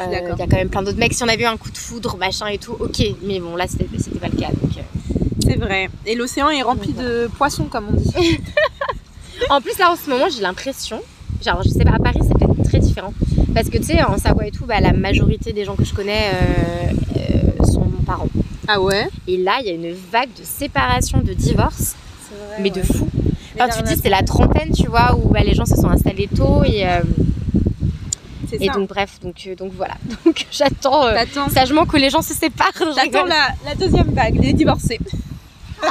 Il 0.00 0.12
y 0.12 0.14
a 0.14 0.20
quand 0.20 0.52
même 0.52 0.68
plein 0.68 0.84
d'autres 0.84 0.98
mecs. 0.98 1.12
Si 1.12 1.24
on 1.24 1.28
avait 1.28 1.42
eu 1.42 1.46
un 1.46 1.56
coup 1.56 1.72
de 1.72 1.76
foudre, 1.76 2.16
machin 2.18 2.46
et 2.46 2.58
tout, 2.58 2.76
ok. 2.78 3.02
Mais 3.24 3.40
bon, 3.40 3.56
là, 3.56 3.66
c'était 3.66 3.88
c'était 3.98 4.20
pas 4.20 4.28
le 4.28 4.36
cas. 4.36 4.48
Donc. 4.50 4.70
C'est 5.44 5.56
vrai. 5.56 5.90
Et 6.06 6.14
l'océan 6.14 6.50
est 6.50 6.62
rempli 6.62 6.92
de 6.92 7.28
poissons, 7.36 7.64
comme 7.64 7.88
on 7.88 7.96
dit. 7.96 8.12
En 9.50 9.60
plus, 9.60 9.78
là, 9.78 9.92
en 9.92 9.96
ce 9.96 10.10
moment, 10.10 10.26
j'ai 10.28 10.42
l'impression. 10.42 11.00
Genre, 11.44 11.62
je 11.64 11.68
sais 11.68 11.84
pas, 11.84 11.92
à 11.92 11.98
Paris, 11.98 12.18
c'est 12.22 12.36
peut-être 12.36 12.68
très 12.68 12.80
différent. 12.80 13.14
Parce 13.54 13.68
que, 13.70 13.78
tu 13.78 13.84
sais, 13.84 14.02
en 14.02 14.18
Savoie 14.18 14.46
et 14.46 14.50
tout, 14.50 14.66
bah, 14.66 14.80
la 14.80 14.92
majorité 14.92 15.52
des 15.52 15.64
gens 15.64 15.76
que 15.76 15.84
je 15.84 15.94
connais 15.94 16.32
sont 17.64 17.84
parents. 18.04 18.28
Ah 18.68 18.80
ouais 18.80 19.08
Et 19.26 19.36
là, 19.38 19.56
il 19.60 19.66
y 19.66 19.70
a 19.70 19.72
une 19.72 19.92
vague 20.12 20.28
de 20.38 20.44
séparation, 20.44 21.18
de 21.20 21.32
divorce, 21.32 21.94
C'est 22.28 22.36
vrai. 22.36 22.56
mais 22.60 22.70
de 22.70 22.82
fou. 22.82 23.08
Enfin, 23.54 23.68
tu 23.74 23.82
te 23.82 23.88
dis, 23.88 23.96
c'est 24.00 24.10
la 24.10 24.22
trentaine, 24.22 24.70
tu 24.72 24.86
vois, 24.88 25.14
où 25.16 25.28
bah, 25.30 25.40
les 25.40 25.54
gens 25.54 25.64
se 25.64 25.74
sont 25.74 25.88
installés 25.88 26.28
tôt. 26.28 26.62
Et, 26.64 26.86
euh, 26.86 27.00
et 28.52 28.66
ça. 28.66 28.72
donc, 28.74 28.88
bref, 28.88 29.18
donc, 29.20 29.34
euh, 29.46 29.54
donc 29.56 29.72
voilà. 29.74 29.94
Donc, 30.24 30.46
j'attends. 30.52 31.06
euh, 31.06 31.16
sagement 31.52 31.84
que 31.86 31.96
les 31.96 32.10
gens 32.10 32.22
se 32.22 32.34
séparent. 32.34 32.70
rigole. 33.02 33.28
la, 33.28 33.48
la 33.64 33.74
deuxième 33.74 34.10
vague, 34.12 34.36
les 34.40 34.52
divorcés. 34.52 34.98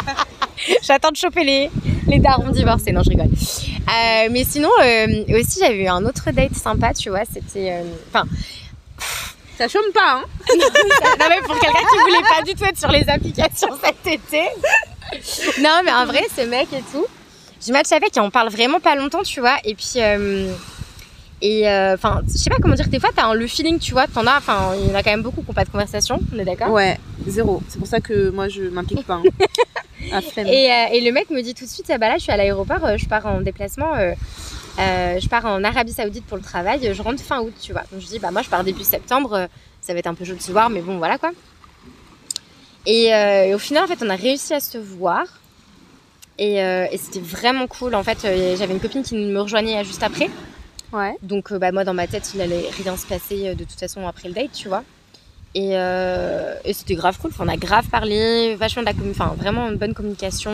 J'attends 0.84 1.12
de 1.12 1.16
choper 1.18 1.44
les, 1.44 1.70
les 2.08 2.20
darons 2.20 2.50
divorcés. 2.52 2.92
Non, 2.92 3.02
je 3.04 3.10
rigole. 3.10 3.28
Euh, 3.30 4.28
mais 4.32 4.44
sinon, 4.44 4.70
euh, 4.84 5.24
aussi, 5.40 5.60
j'avais 5.62 5.84
eu 5.84 5.88
un 5.88 6.04
autre 6.06 6.32
date 6.32 6.56
sympa, 6.56 6.94
tu 6.94 7.10
vois. 7.10 7.24
C'était. 7.32 7.72
euh, 7.74 7.84
Enfin, 8.10 8.26
Ça 9.58 9.68
chôme 9.68 9.92
pas, 9.94 10.20
hein 10.20 10.24
non, 10.56 11.26
mais 11.30 11.42
pour 11.46 11.60
quelqu'un 11.60 11.80
qui 11.80 11.98
voulait 12.00 12.22
pas 12.30 12.44
du 12.46 12.54
tout 12.54 12.64
être 12.66 12.78
sur 12.78 12.92
les 12.92 13.08
applications 13.10 13.70
cet 13.84 14.06
été. 14.06 14.44
Non, 15.62 15.82
mais 15.84 15.92
en 15.92 16.06
vrai, 16.06 16.24
ce 16.36 16.42
mec 16.42 16.68
et 16.74 16.84
tout. 16.92 17.06
J'ai 17.66 17.72
match 17.72 17.92
avec 17.92 18.16
et 18.16 18.20
on 18.20 18.30
parle 18.30 18.50
vraiment 18.50 18.80
pas 18.80 18.96
longtemps, 18.96 19.24
tu 19.24 19.40
vois. 19.40 19.58
Et 19.64 19.74
puis. 19.74 19.94
euh, 19.98 20.52
et 21.42 21.70
euh, 21.70 21.94
enfin, 21.94 22.22
je 22.28 22.36
sais 22.38 22.50
pas 22.50 22.56
comment 22.60 22.74
dire, 22.74 22.88
des 22.88 23.00
fois, 23.00 23.10
t'as 23.16 23.32
le 23.34 23.46
feeling, 23.48 23.78
tu 23.78 23.92
vois, 23.92 24.08
t'en 24.08 24.26
as, 24.26 24.38
enfin, 24.38 24.74
il 24.76 24.88
y 24.88 24.92
en 24.92 24.96
a 24.96 25.04
quand 25.04 25.12
même 25.12 25.22
beaucoup 25.22 25.42
qui 25.42 25.48
n'ont 25.48 25.54
pas 25.54 25.66
de 25.66 25.70
conversation, 25.70 26.20
on 26.36 26.40
est 26.40 26.46
d'accord? 26.46 26.72
Ouais, 26.72 26.98
zéro. 27.28 27.62
C'est 27.70 27.78
pour 27.78 27.88
ça 27.88 28.00
que 28.00 28.30
moi, 28.32 28.48
je 28.50 28.64
m'implique 28.64 29.06
pas. 29.06 29.16
Hein. 29.16 29.24
À 30.12 30.22
flemme. 30.22 30.48
Et, 30.48 30.72
euh, 30.72 30.86
et 30.94 31.02
le 31.02 31.12
mec 31.12 31.30
me 31.32 31.42
dit 31.42 31.54
tout 31.56 31.66
de 31.66 31.70
suite, 31.70 31.90
ah 31.90 31.98
bah 31.98 32.08
là 32.08 32.18
je 32.18 32.24
suis 32.24 32.32
à 32.32 32.38
l'aéroport, 32.38 32.98
je 32.98 33.06
pars 33.08 33.26
en 33.26 33.42
déplacement, 33.42 33.94
euh, 34.80 35.20
je 35.20 35.28
pars 35.28 35.46
en 35.46 35.64
Arabie 35.64 35.94
Saoudite 35.94 36.26
pour 36.26 36.38
le 36.38 36.44
travail, 36.44 36.94
je 36.94 37.02
rentre 37.02 37.22
fin 37.24 37.42
août, 37.42 37.54
tu 37.62 37.72
vois. 37.72 37.84
Donc 37.92 38.02
je 38.02 38.08
dis, 38.08 38.20
bah 38.20 38.32
moi 38.32 38.42
je 38.44 38.50
pars 38.50 38.64
début 38.64 38.84
septembre, 38.84 39.34
euh, 39.34 39.48
ça 39.82 39.94
va 39.94 40.00
être 40.00 40.08
un 40.08 40.14
peu 40.14 40.24
chaud 40.24 40.36
de 40.36 40.42
se 40.42 40.52
voir, 40.52 40.70
mais 40.70 40.82
bon 40.82 40.98
voilà 40.98 41.18
quoi. 41.18 41.32
Et, 42.86 43.14
euh, 43.14 43.46
et 43.46 43.56
au 43.56 43.60
final, 43.60 43.84
en 43.84 43.88
fait, 43.88 44.00
on 44.02 44.10
a 44.10 44.16
réussi 44.16 44.54
à 44.54 44.60
se 44.60 44.78
voir. 44.78 45.26
Et, 46.38 46.64
euh, 46.64 46.86
et 46.92 46.98
c'était 46.98 47.20
vraiment 47.20 47.68
cool. 47.68 47.96
En 47.96 48.04
fait, 48.04 48.20
j'avais 48.22 48.74
une 48.74 48.80
copine 48.80 49.04
qui 49.04 49.16
me 49.16 49.42
rejoignait 49.42 49.84
juste 49.84 50.04
après. 50.04 50.30
Ouais. 50.94 51.18
Donc, 51.22 51.52
bah, 51.54 51.74
moi, 51.74 51.84
dans 51.84 51.94
ma 51.94 52.08
tête, 52.08 52.32
il 52.34 52.40
allait 52.40 52.70
rien 52.82 52.96
se 52.96 53.06
passer 53.06 53.56
de 53.56 53.64
toute 53.66 53.78
façon 53.78 54.08
après 54.08 54.30
le 54.30 54.36
date, 54.36 54.54
tu 54.54 54.70
vois. 54.70 54.84
Et, 55.54 55.72
et 55.72 56.74
c'était 56.74 56.96
grave 56.96 57.18
cool. 57.20 57.32
Enfin, 57.34 57.44
on 57.46 57.50
a 57.50 57.58
grave 57.58 57.88
parlé, 57.90 58.56
vachement 58.56 58.84
de 58.84 58.88
la 58.88 58.94
enfin, 59.10 59.36
vraiment 59.38 59.68
une 59.68 59.76
bonne 59.76 59.94
communication, 59.94 60.54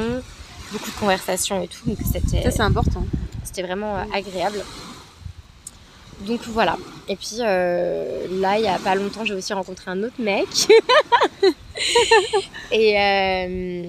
beaucoup 0.71 0.89
de 0.89 0.95
conversations 0.95 1.61
et 1.61 1.67
tout. 1.67 1.87
Donc, 1.87 1.99
c'était 2.11 2.41
Ça, 2.41 2.49
c'est 2.49 2.61
important. 2.61 3.05
C'était 3.53 3.67
vraiment 3.67 3.95
euh, 3.97 4.03
agréable. 4.13 4.63
Donc 6.21 6.41
voilà. 6.47 6.77
Et 7.07 7.15
puis 7.15 7.37
euh, 7.39 8.27
là, 8.39 8.57
il 8.57 8.63
y 8.63 8.67
a 8.67 8.79
pas 8.79 8.95
longtemps, 8.95 9.25
j'ai 9.25 9.33
aussi 9.33 9.53
rencontré 9.53 9.91
un 9.91 10.03
autre 10.03 10.15
mec. 10.19 10.47
et 12.71 12.99
euh, 12.99 13.83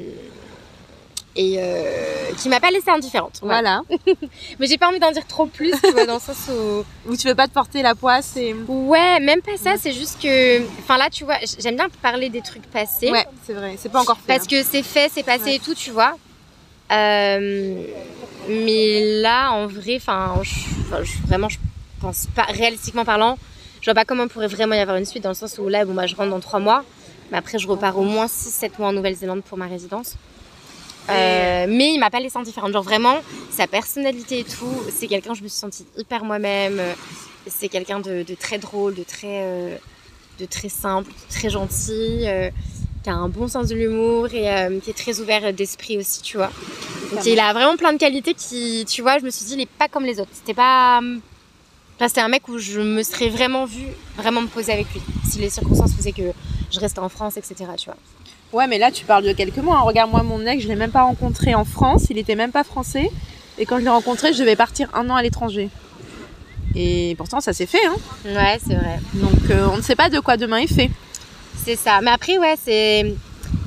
et 1.36 1.56
euh, 1.58 2.32
qui 2.38 2.48
m'a 2.48 2.60
pas 2.60 2.70
laissée 2.70 2.90
indifférente. 2.90 3.40
Voilà. 3.42 3.82
Voilà. 3.88 4.16
Mais 4.58 4.66
j'ai 4.66 4.78
pas 4.78 4.88
envie 4.88 5.00
d'en 5.00 5.10
dire 5.12 5.26
trop 5.26 5.46
plus, 5.46 5.72
tu 5.82 5.90
vois, 5.90 6.06
dans 6.06 6.14
le 6.14 6.20
sens 6.20 6.48
où 6.48 6.84
Où 7.10 7.16
tu 7.16 7.26
veux 7.28 7.34
pas 7.34 7.48
te 7.48 7.52
porter 7.52 7.82
la 7.82 7.94
poisse 7.94 8.36
et. 8.36 8.54
ouais, 8.68 9.20
même 9.20 9.42
pas 9.42 9.56
ça. 9.56 9.76
C'est 9.76 9.92
juste 9.92 10.20
que, 10.22 10.62
enfin 10.78 10.96
là, 10.96 11.08
tu 11.10 11.24
vois, 11.24 11.36
j'aime 11.58 11.76
bien 11.76 11.88
parler 12.02 12.30
des 12.30 12.40
trucs 12.40 12.66
passés. 12.70 13.10
Ouais, 13.10 13.26
c'est 13.44 13.52
vrai. 13.52 13.76
C'est 13.78 13.90
pas 13.90 14.00
encore 14.00 14.18
fait. 14.18 14.26
Parce 14.26 14.46
que 14.46 14.62
c'est 14.62 14.82
fait, 14.82 15.10
c'est 15.12 15.22
passé 15.24 15.44
Ouais. 15.44 15.54
et 15.56 15.58
tout, 15.60 15.74
tu 15.74 15.90
vois. 15.90 16.16
Euh, 16.92 17.84
mais 18.48 19.20
là, 19.22 19.52
en 19.52 19.66
vrai, 19.66 19.96
enfin, 19.96 20.34
vraiment, 21.26 21.48
je 21.48 21.58
pense 22.00 22.26
pas, 22.34 22.44
réalistiquement 22.44 23.04
parlant, 23.04 23.38
je 23.80 23.86
vois 23.86 23.94
pas 23.94 24.04
comment 24.04 24.28
pourrait 24.28 24.48
vraiment 24.48 24.74
y 24.74 24.78
avoir 24.78 24.96
une 24.96 25.06
suite 25.06 25.22
dans 25.22 25.30
le 25.30 25.34
sens 25.34 25.58
où 25.58 25.68
là, 25.68 25.84
bon, 25.84 25.94
bah, 25.94 26.06
je 26.06 26.14
rentre 26.14 26.30
dans 26.30 26.40
trois 26.40 26.60
mois, 26.60 26.84
mais 27.30 27.38
après, 27.38 27.58
je 27.58 27.66
repars 27.66 27.98
au 27.98 28.04
moins 28.04 28.26
6-7 28.26 28.72
mois 28.78 28.88
en 28.88 28.92
Nouvelle-Zélande 28.92 29.42
pour 29.42 29.58
ma 29.58 29.66
résidence. 29.66 30.16
Euh, 31.10 31.66
mais 31.68 31.92
il 31.92 31.98
m'a 31.98 32.10
pas 32.10 32.20
laissé 32.20 32.38
indifférente. 32.38 32.72
Genre 32.72 32.82
vraiment, 32.82 33.18
sa 33.50 33.66
personnalité 33.66 34.40
et 34.40 34.44
tout, 34.44 34.72
c'est 34.90 35.06
quelqu'un, 35.06 35.34
je 35.34 35.42
me 35.42 35.48
suis 35.48 35.58
sentie 35.58 35.86
hyper 35.96 36.24
moi-même. 36.24 36.80
C'est 37.46 37.68
quelqu'un 37.68 38.00
de, 38.00 38.22
de 38.22 38.34
très 38.34 38.58
drôle, 38.58 38.94
de 38.94 39.02
très, 39.02 39.42
euh, 39.42 39.76
de 40.38 40.46
très 40.46 40.70
simple, 40.70 41.10
de 41.10 41.34
très 41.34 41.50
gentil, 41.50 42.22
euh, 42.26 42.50
qui 43.04 43.10
a 43.10 43.14
un 43.14 43.28
bon 43.28 43.46
sens 43.46 43.68
de 43.68 43.74
l'humour 43.76 44.32
et 44.32 44.50
euh, 44.50 44.80
qui 44.80 44.90
est 44.90 44.94
très 44.94 45.20
ouvert 45.20 45.52
d'esprit 45.52 45.98
aussi, 45.98 46.22
tu 46.22 46.38
vois. 46.38 46.50
Donc 47.12 47.24
il 47.26 47.38
a 47.38 47.52
vraiment 47.52 47.76
plein 47.76 47.92
de 47.92 47.98
qualités 47.98 48.34
qui, 48.34 48.84
tu 48.88 49.02
vois, 49.02 49.18
je 49.18 49.24
me 49.24 49.30
suis 49.30 49.44
dit, 49.44 49.54
il 49.54 49.60
est 49.60 49.66
pas 49.78 49.88
comme 49.88 50.04
les 50.04 50.18
autres. 50.20 50.30
C'était 50.32 50.54
pas. 50.54 51.00
Enfin, 51.96 52.08
c'était 52.08 52.22
un 52.22 52.28
mec 52.28 52.48
où 52.48 52.58
je 52.58 52.80
me 52.80 53.02
serais 53.04 53.28
vraiment 53.28 53.66
vue, 53.66 53.86
vraiment 54.16 54.40
me 54.40 54.48
poser 54.48 54.72
avec 54.72 54.92
lui. 54.92 55.00
Si 55.30 55.38
les 55.38 55.50
circonstances 55.50 55.94
faisaient 55.94 56.12
que 56.12 56.32
je 56.72 56.80
restais 56.80 56.98
en 56.98 57.08
France, 57.08 57.36
etc. 57.36 57.54
Tu 57.76 57.84
vois. 57.86 57.96
Ouais, 58.52 58.66
mais 58.66 58.78
là, 58.78 58.90
tu 58.90 59.04
parles 59.04 59.22
de 59.24 59.32
quelques 59.32 59.58
mois. 59.58 59.76
hein. 59.76 59.82
Regarde, 59.82 60.10
moi, 60.10 60.22
mon 60.22 60.44
ex, 60.46 60.62
je 60.62 60.68
l'ai 60.68 60.74
même 60.74 60.90
pas 60.90 61.02
rencontré 61.02 61.54
en 61.54 61.64
France. 61.64 62.06
Il 62.10 62.18
était 62.18 62.34
même 62.34 62.52
pas 62.52 62.64
français. 62.64 63.10
Et 63.58 63.66
quand 63.66 63.78
je 63.78 63.84
l'ai 63.84 63.90
rencontré, 63.90 64.32
je 64.32 64.38
devais 64.40 64.56
partir 64.56 64.88
un 64.94 65.08
an 65.10 65.14
à 65.14 65.22
l'étranger. 65.22 65.68
Et 66.74 67.14
pourtant, 67.16 67.40
ça 67.40 67.52
s'est 67.52 67.66
fait. 67.66 67.84
Hein. 67.86 67.94
Ouais, 68.24 68.58
c'est 68.66 68.74
vrai. 68.74 68.98
Donc, 69.14 69.50
euh, 69.50 69.68
on 69.72 69.76
ne 69.76 69.82
sait 69.82 69.94
pas 69.94 70.08
de 70.08 70.18
quoi 70.18 70.36
demain 70.36 70.56
est 70.58 70.66
fait. 70.72 70.90
C'est 71.64 71.76
ça. 71.76 72.00
Mais 72.02 72.10
après, 72.10 72.38
ouais, 72.38 72.54
c'est. 72.62 73.14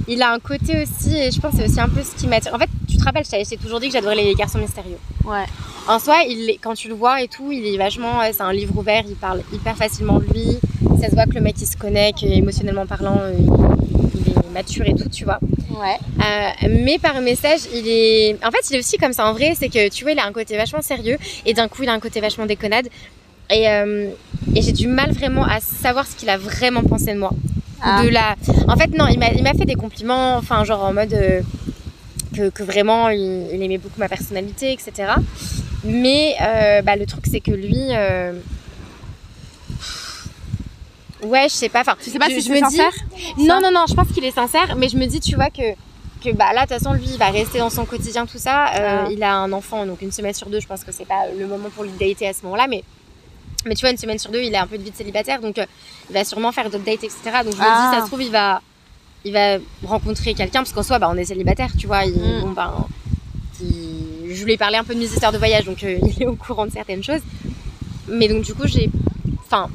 Il 0.10 0.22
a 0.22 0.32
un 0.32 0.40
côté 0.40 0.82
aussi, 0.82 1.18
et 1.18 1.32
je 1.32 1.40
pense 1.42 1.52
que 1.52 1.58
c'est 1.58 1.66
aussi 1.66 1.80
un 1.82 1.90
peu 1.90 2.02
ce 2.02 2.16
qui 2.16 2.28
m'attire. 2.28 2.54
En 2.54 2.60
fait, 2.60 2.70
tu 2.88 2.96
te 2.96 3.04
rappelles, 3.04 3.26
je 3.26 3.32
t'avais 3.32 3.44
toujours 3.62 3.82
dit 3.82 3.88
que 3.88 3.94
j'adorais 3.94 4.16
les 4.16 4.34
garçons 4.36 4.58
mystérieux. 4.60 4.98
Ouais. 5.26 5.44
En 5.88 6.00
soi, 6.00 6.20
il 6.26 6.58
quand 6.62 6.76
tu 6.76 6.88
le 6.88 6.94
vois 6.94 7.22
et 7.22 7.28
tout, 7.28 7.52
il 7.52 7.66
est 7.66 7.78
vachement. 7.78 8.22
c'est 8.32 8.42
un 8.42 8.54
livre 8.54 8.78
ouvert, 8.78 9.04
il 9.08 9.16
parle 9.16 9.42
hyper 9.52 9.76
facilement 9.76 10.20
de 10.20 10.26
lui. 10.26 10.60
Ça 11.02 11.10
se 11.10 11.16
voit 11.16 11.26
que 11.26 11.34
le 11.34 11.42
mec, 11.42 11.56
il 11.60 11.68
se 11.68 11.76
connaît, 11.76 12.14
qu'émotionnellement 12.14 12.86
parlant, 12.86 13.18
euh, 13.20 13.34
il 13.38 14.32
est 14.32 14.54
mature 14.54 14.86
et 14.86 14.96
tout, 14.96 15.10
tu 15.10 15.26
vois. 15.26 15.40
Ouais. 15.72 15.98
Euh, 16.24 16.68
mais 16.84 17.00
par 17.00 17.20
message, 17.20 17.62
il 17.74 17.88
est. 17.88 18.38
En 18.46 18.52
fait, 18.52 18.70
il 18.70 18.78
est 18.78 18.80
aussi 18.80 18.98
comme 18.98 19.14
ça 19.14 19.26
en 19.28 19.34
vrai, 19.34 19.56
c'est 19.56 19.70
que 19.70 19.90
tu 19.90 20.04
vois, 20.04 20.14
il 20.14 20.20
a 20.20 20.26
un 20.26 20.32
côté 20.32 20.56
vachement 20.56 20.82
sérieux 20.82 21.18
et 21.46 21.54
d'un 21.54 21.68
coup, 21.68 21.84
il 21.84 21.90
a 21.90 21.94
un 21.94 22.00
côté 22.00 22.22
vachement 22.22 22.46
déconnade. 22.46 22.88
Et, 23.50 23.68
euh, 23.70 24.10
et 24.56 24.62
j'ai 24.62 24.74
du 24.74 24.88
mal 24.88 25.12
vraiment 25.12 25.44
à 25.44 25.60
savoir 25.60 26.06
ce 26.06 26.16
qu'il 26.16 26.30
a 26.30 26.38
vraiment 26.38 26.84
pensé 26.84 27.14
de 27.14 27.20
moi. 27.20 27.32
Ah. 27.82 28.04
De 28.04 28.10
la... 28.10 28.36
En 28.68 28.76
fait, 28.76 28.88
non, 28.98 29.08
il 29.08 29.20
m'a 29.20 29.54
fait 29.54 29.66
des 29.66 29.76
compliments, 29.76 30.36
enfin, 30.38 30.64
genre 30.64 30.84
en 30.84 30.94
mode 30.94 31.14
euh, 31.14 31.42
que, 32.36 32.50
que 32.50 32.64
vraiment 32.64 33.10
il, 33.10 33.48
il 33.54 33.62
aimait 33.64 33.78
beaucoup 33.78 34.00
ma 34.00 34.10
personnalité, 34.10 34.72
etc. 34.74 35.14
Mais 35.84 36.36
euh, 36.42 36.82
bah, 36.82 36.96
le 36.96 37.06
truc, 37.06 37.26
c'est 37.30 37.40
que 37.40 37.52
lui. 37.52 37.78
euh, 37.92 38.34
Ouais, 41.24 41.46
je 41.50 41.54
sais 41.54 41.70
pas. 41.70 41.82
Enfin, 41.82 41.96
Tu 42.02 42.10
sais 42.12 42.20
pas 42.20 42.30
je- 42.30 42.36
si 42.36 42.42
je 42.42 42.50
me 42.50 42.56
dis- 42.56 42.62
sincère 42.78 42.92
non, 43.40 43.60
non, 43.62 43.72
non, 43.72 43.86
je 43.90 43.94
pense 43.96 44.08
qu'il 44.10 44.24
est 44.24 44.32
sincère, 44.32 44.76
mais 44.78 44.88
je 44.88 44.98
me 44.98 45.06
dis, 45.08 45.20
tu 45.20 45.36
vois, 45.36 45.50
que, 45.50 45.74
que 46.24 46.32
bah, 46.36 46.54
là, 46.54 46.66
de 46.66 46.70
toute 46.74 46.78
façon, 46.78 46.94
lui, 46.94 47.06
il 47.12 47.18
va 47.18 47.30
rester 47.32 47.58
dans 47.60 47.70
son 47.72 47.86
quotidien, 47.86 48.26
tout 48.28 48.38
ça. 48.38 48.68
Euh, 48.76 49.04
Ah. 49.06 49.10
Il 49.12 49.24
a 49.24 49.34
un 49.36 49.52
enfant, 49.52 49.86
donc 49.86 50.02
une 50.02 50.12
semaine 50.12 50.34
sur 50.34 50.48
deux, 50.50 50.60
je 50.60 50.68
pense 50.68 50.84
que 50.84 50.92
c'est 50.92 51.08
pas 51.08 51.26
le 51.38 51.48
moment 51.48 51.70
pour 51.70 51.84
lui 51.86 51.92
dater 52.00 52.28
à 52.28 52.34
ce 52.34 52.44
moment-là, 52.44 52.68
mais, 52.70 52.84
mais 53.66 53.76
tu 53.76 53.82
vois, 53.82 53.92
une 53.92 53.98
semaine 53.98 54.20
sur 54.20 54.32
deux, 54.32 54.42
il 54.42 54.56
a 54.56 54.62
un 54.64 54.68
peu 54.68 54.78
de 54.78 54.84
vie 54.84 54.92
de 54.92 54.96
célibataire, 54.96 55.42
donc 55.42 55.58
euh, 55.58 55.66
il 56.10 56.14
va 56.14 56.24
sûrement 56.24 56.52
faire 56.52 56.70
d'autres 56.70 56.84
dates, 56.86 57.04
etc. 57.04 57.18
Donc 57.44 57.54
je 57.54 57.58
me 57.60 57.66
Ah. 57.68 57.90
dis, 57.92 57.98
ça 57.98 58.02
se 58.04 58.08
trouve, 58.08 58.22
il 58.22 58.32
va, 58.32 58.62
il 59.26 59.34
va 59.34 59.58
rencontrer 59.84 60.34
quelqu'un, 60.34 60.60
parce 60.60 60.72
qu'en 60.74 60.84
soi, 60.84 61.00
bah, 61.00 61.10
on 61.12 61.18
est 61.18 61.26
célibataire, 61.26 61.72
tu 61.78 61.88
vois. 61.88 62.06
Il, 62.06 62.14
Mm. 62.14 62.42
bon, 62.42 62.52
bah, 62.52 62.88
il- 63.62 64.34
je 64.36 64.46
lui 64.46 64.54
ai 64.54 64.58
parlé 64.58 64.78
un 64.78 64.84
peu 64.84 64.94
de 64.94 65.00
mes 65.00 65.06
histoires 65.06 65.32
de 65.32 65.38
voyage, 65.38 65.66
donc 65.66 65.84
euh, 65.84 65.98
il 66.18 66.22
est 66.24 66.28
au 66.28 66.36
courant 66.36 66.66
de 66.66 66.72
certaines 66.72 67.04
choses. 67.04 67.22
Mais 68.08 68.28
donc, 68.28 68.44
du 68.44 68.54
coup, 68.54 68.68
j'ai. 68.68 68.90
Enfin, 69.46 69.70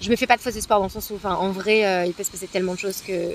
je 0.00 0.08
me 0.10 0.16
fais 0.16 0.26
pas 0.26 0.36
de 0.36 0.42
faux 0.42 0.50
espoirs 0.50 0.78
dans 0.78 0.86
le 0.86 0.90
sens 0.90 1.10
où, 1.10 1.14
enfin, 1.16 1.34
en 1.34 1.50
vrai, 1.50 1.84
euh, 1.86 2.04
il 2.06 2.12
peut 2.12 2.24
se 2.24 2.30
passer 2.30 2.46
tellement 2.46 2.74
de 2.74 2.78
choses 2.78 3.00
que. 3.06 3.32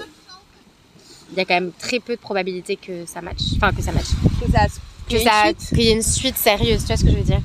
Il 1.32 1.38
y 1.38 1.42
a 1.42 1.46
quand 1.46 1.54
même 1.54 1.72
très 1.78 2.00
peu 2.00 2.16
de 2.16 2.20
probabilité 2.20 2.76
que 2.76 3.06
ça 3.06 3.22
matche. 3.22 3.42
Enfin, 3.58 3.72
que 3.72 3.84
ça 3.84 3.92
matche. 3.92 4.08
Que 4.44 4.52
ça, 4.52 4.66
Que 5.08 5.20
ça, 5.20 5.54
qu'il 5.76 5.82
y 5.84 5.90
ait 5.90 5.94
une 5.94 6.02
suite 6.02 6.38
sérieuse, 6.38 6.82
tu 6.82 6.88
vois 6.88 6.98
ce 6.98 7.04
que 7.04 7.12
je 7.12 7.16
veux 7.18 7.24
dire? 7.24 7.42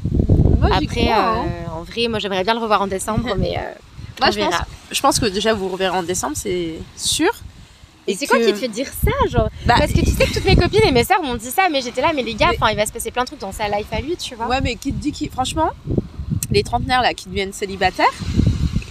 Après, 0.73 1.11
hein. 1.11 1.45
euh, 1.47 1.79
en 1.81 1.83
vrai, 1.83 2.09
moi 2.09 2.19
j'aimerais 2.19 2.45
bien 2.45 2.55
le 2.55 2.61
revoir 2.61 2.83
en 2.83 2.87
décembre, 2.87 3.35
mais 3.39 3.57
euh, 3.57 3.61
Moi, 4.21 4.29
on 4.29 4.33
je 4.33 4.39
pense, 4.41 4.51
verra. 4.51 4.67
je 4.91 5.01
pense 5.01 5.19
que 5.21 5.27
déjà 5.27 5.53
vous 5.55 5.69
reverrez 5.69 5.97
en 5.97 6.03
décembre, 6.03 6.37
c'est 6.37 6.75
sûr. 6.97 7.31
Et 8.07 8.15
c'est 8.15 8.27
quoi 8.27 8.39
qui 8.39 8.53
te 8.53 8.59
fait 8.59 8.69
dire 8.69 8.87
ça, 8.87 9.11
genre? 9.31 9.49
Bah, 9.65 9.77
Parce 9.79 9.93
que 9.93 10.01
tu 10.01 10.11
sais 10.11 10.27
que 10.27 10.35
toutes 10.35 10.45
mes 10.45 10.57
copines 10.57 10.83
et 10.87 10.91
mes 10.93 11.05
sœurs 11.05 11.23
m'ont 11.23 11.37
dit 11.37 11.51
ça, 11.51 11.69
mais 11.73 11.81
j'étais 11.81 12.03
là, 12.03 12.13
mais 12.15 12.23
les 12.23 12.35
gars, 12.35 12.51
Mais- 12.61 12.73
il 12.73 12.77
va 12.77 12.85
se 12.85 12.93
passer 12.93 13.11
plein 13.11 13.23
de 13.23 13.29
trucs 13.29 13.41
dans 13.41 13.53
sa 13.53 13.67
life 13.69 13.87
à 13.93 14.01
lui, 14.03 14.15
tu 14.17 14.35
vois. 14.35 14.47
Ouais, 14.47 14.61
mais 14.61 14.75
qui 14.77 14.93
te 14.93 15.01
dit 15.01 15.11
qui, 15.11 15.29
franchement, 15.31 15.71
les 16.51 16.63
trentenaires 16.63 17.01
là 17.01 17.15
qui 17.15 17.31
deviennent 17.31 17.55
célibataires 17.55 18.05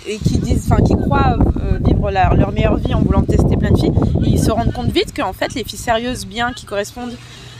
et 0.07 0.17
qui 0.17 0.39
disent, 0.39 0.67
enfin, 0.69 0.81
qui 0.83 0.95
croient 0.95 1.37
euh, 1.61 1.77
vivre 1.79 2.09
leur, 2.09 2.33
leur 2.35 2.51
meilleure 2.51 2.77
vie 2.77 2.93
en 2.95 3.01
voulant 3.01 3.21
tester 3.21 3.55
plein 3.55 3.69
de 3.71 3.77
filles, 3.77 3.93
ils 4.25 4.43
se 4.43 4.49
rendent 4.49 4.73
compte 4.73 4.91
vite 4.91 5.15
qu'en 5.15 5.31
fait, 5.31 5.53
les 5.53 5.63
filles 5.63 5.77
sérieuses, 5.79 6.25
bien, 6.25 6.51
qui 6.51 6.65
correspondent 6.65 7.15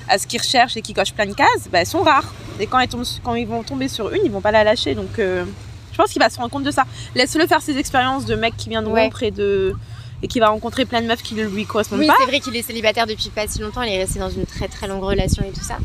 à 0.09 0.17
ce 0.17 0.27
qu'ils 0.27 0.39
recherchent 0.41 0.77
et 0.77 0.81
qui 0.81 0.93
cochent 0.93 1.13
plein 1.13 1.25
de 1.25 1.33
cases, 1.33 1.67
bah, 1.71 1.79
elles 1.79 1.85
sont 1.87 2.01
rares. 2.01 2.33
Et 2.59 2.67
quand, 2.67 2.79
elles 2.79 2.87
tombent- 2.89 3.05
quand 3.23 3.35
ils 3.35 3.47
vont 3.47 3.63
tomber 3.63 3.87
sur 3.87 4.11
une, 4.13 4.21
ils 4.25 4.31
vont 4.31 4.41
pas 4.41 4.51
la 4.51 4.63
lâcher. 4.63 4.95
Donc, 4.95 5.19
euh, 5.19 5.45
je 5.91 5.97
pense 5.97 6.11
qu'il 6.11 6.21
va 6.21 6.29
se 6.29 6.37
rendre 6.37 6.49
compte 6.51 6.63
de 6.63 6.71
ça. 6.71 6.85
Laisse-le 7.15 7.45
faire 7.47 7.61
ses 7.61 7.77
expériences 7.77 8.25
de 8.25 8.35
mec 8.35 8.55
qui 8.57 8.69
vient 8.69 8.81
de 8.81 8.87
Ouais. 8.87 9.03
rompre 9.03 9.23
et 9.23 9.31
de 9.31 9.75
et 10.21 10.27
qui 10.29 10.39
va 10.39 10.47
rencontrer 10.47 10.85
plein 10.85 11.01
de 11.01 11.07
meufs 11.07 11.21
qui 11.21 11.35
ne 11.35 11.43
lui 11.43 11.65
correspondent 11.65 11.99
Oui, 11.99 12.07
pas. 12.07 12.15
c'est 12.17 12.25
vrai 12.25 12.39
qu'il 12.39 12.55
est 12.55 12.61
célibataire 12.61 13.05
depuis 13.05 13.27
pas 13.29 13.45
si 13.45 13.59
longtemps, 13.59 13.81
il 13.81 13.91
est 13.91 13.97
resté 13.97 14.19
dans 14.19 14.29
une 14.29 14.45
très 14.45 14.69
très 14.69 14.87
longue 14.87 15.03
relation 15.03 15.43
et 15.43 15.51
tout 15.51 15.65
ça. 15.65 15.77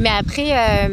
Mais 0.00 0.08
après, 0.10 0.48
euh, 0.50 0.88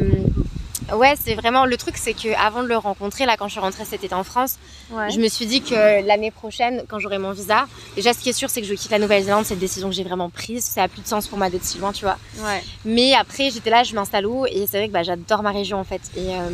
ouais, 0.94 1.14
c'est 1.20 1.34
vraiment 1.34 1.64
le 1.66 1.76
truc, 1.76 1.96
c'est 1.96 2.12
que 2.14 2.28
avant 2.38 2.62
de 2.62 2.68
le 2.68 2.76
rencontrer, 2.76 3.26
là, 3.26 3.36
quand 3.38 3.46
je 3.46 3.52
suis 3.52 3.60
rentrée 3.60 3.84
cet 3.84 4.04
été 4.04 4.14
en 4.14 4.24
France, 4.24 4.58
Ouais. 4.90 5.10
je 5.10 5.18
me 5.20 5.28
suis 5.28 5.46
dit 5.46 5.62
que 5.62 6.06
l'année 6.06 6.30
prochaine, 6.30 6.82
quand 6.88 6.98
j'aurai 6.98 7.18
mon 7.18 7.32
visa, 7.32 7.66
déjà, 7.96 8.12
ce 8.12 8.18
qui 8.18 8.28
est 8.28 8.32
sûr, 8.34 8.50
c'est 8.50 8.60
que 8.60 8.66
je 8.66 8.74
quitte 8.74 8.90
la 8.90 8.98
Nouvelle-Zélande, 8.98 9.44
c'est 9.46 9.54
une 9.54 9.60
décision 9.60 9.88
que 9.88 9.94
j'ai 9.94 10.04
vraiment 10.04 10.30
prise. 10.30 10.64
Ça 10.64 10.82
a 10.84 10.88
plus 10.88 11.02
de 11.02 11.06
sens 11.06 11.28
pour 11.28 11.38
moi 11.38 11.48
d'être 11.50 11.64
si 11.64 11.78
loin, 11.78 11.92
tu 11.92 12.04
vois. 12.04 12.18
Ouais. 12.38 12.62
Mais 12.84 13.14
après, 13.14 13.50
j'étais 13.50 13.70
là, 13.70 13.82
je 13.84 13.94
m'installe 13.94 14.26
où 14.26 14.44
Et 14.46 14.66
c'est 14.68 14.78
vrai 14.78 14.88
que 14.88 14.92
bah, 14.92 15.02
j'adore 15.02 15.42
ma 15.42 15.50
région 15.52 15.78
en 15.78 15.84
fait. 15.84 16.02
Et 16.16 16.30
euh, 16.34 16.48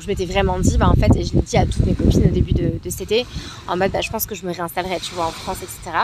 je 0.00 0.06
m'étais 0.06 0.26
vraiment 0.26 0.58
dit, 0.58 0.76
bah, 0.78 0.88
en 0.88 0.94
fait, 1.00 1.14
et 1.16 1.24
je 1.24 1.32
l'ai 1.34 1.42
dit 1.42 1.56
à 1.56 1.64
toutes 1.66 1.86
mes 1.86 1.94
copines 1.94 2.24
au 2.24 2.30
début 2.30 2.52
de, 2.52 2.72
de 2.82 2.90
cet 2.90 3.02
été, 3.02 3.26
en 3.68 3.76
mode, 3.76 3.92
bah, 3.92 4.00
je 4.00 4.10
pense 4.10 4.26
que 4.26 4.34
je 4.34 4.44
me 4.46 4.52
réinstallerai, 4.52 4.98
tu 5.00 5.14
vois, 5.14 5.26
en 5.26 5.30
France, 5.30 5.58
etc. 5.62 5.96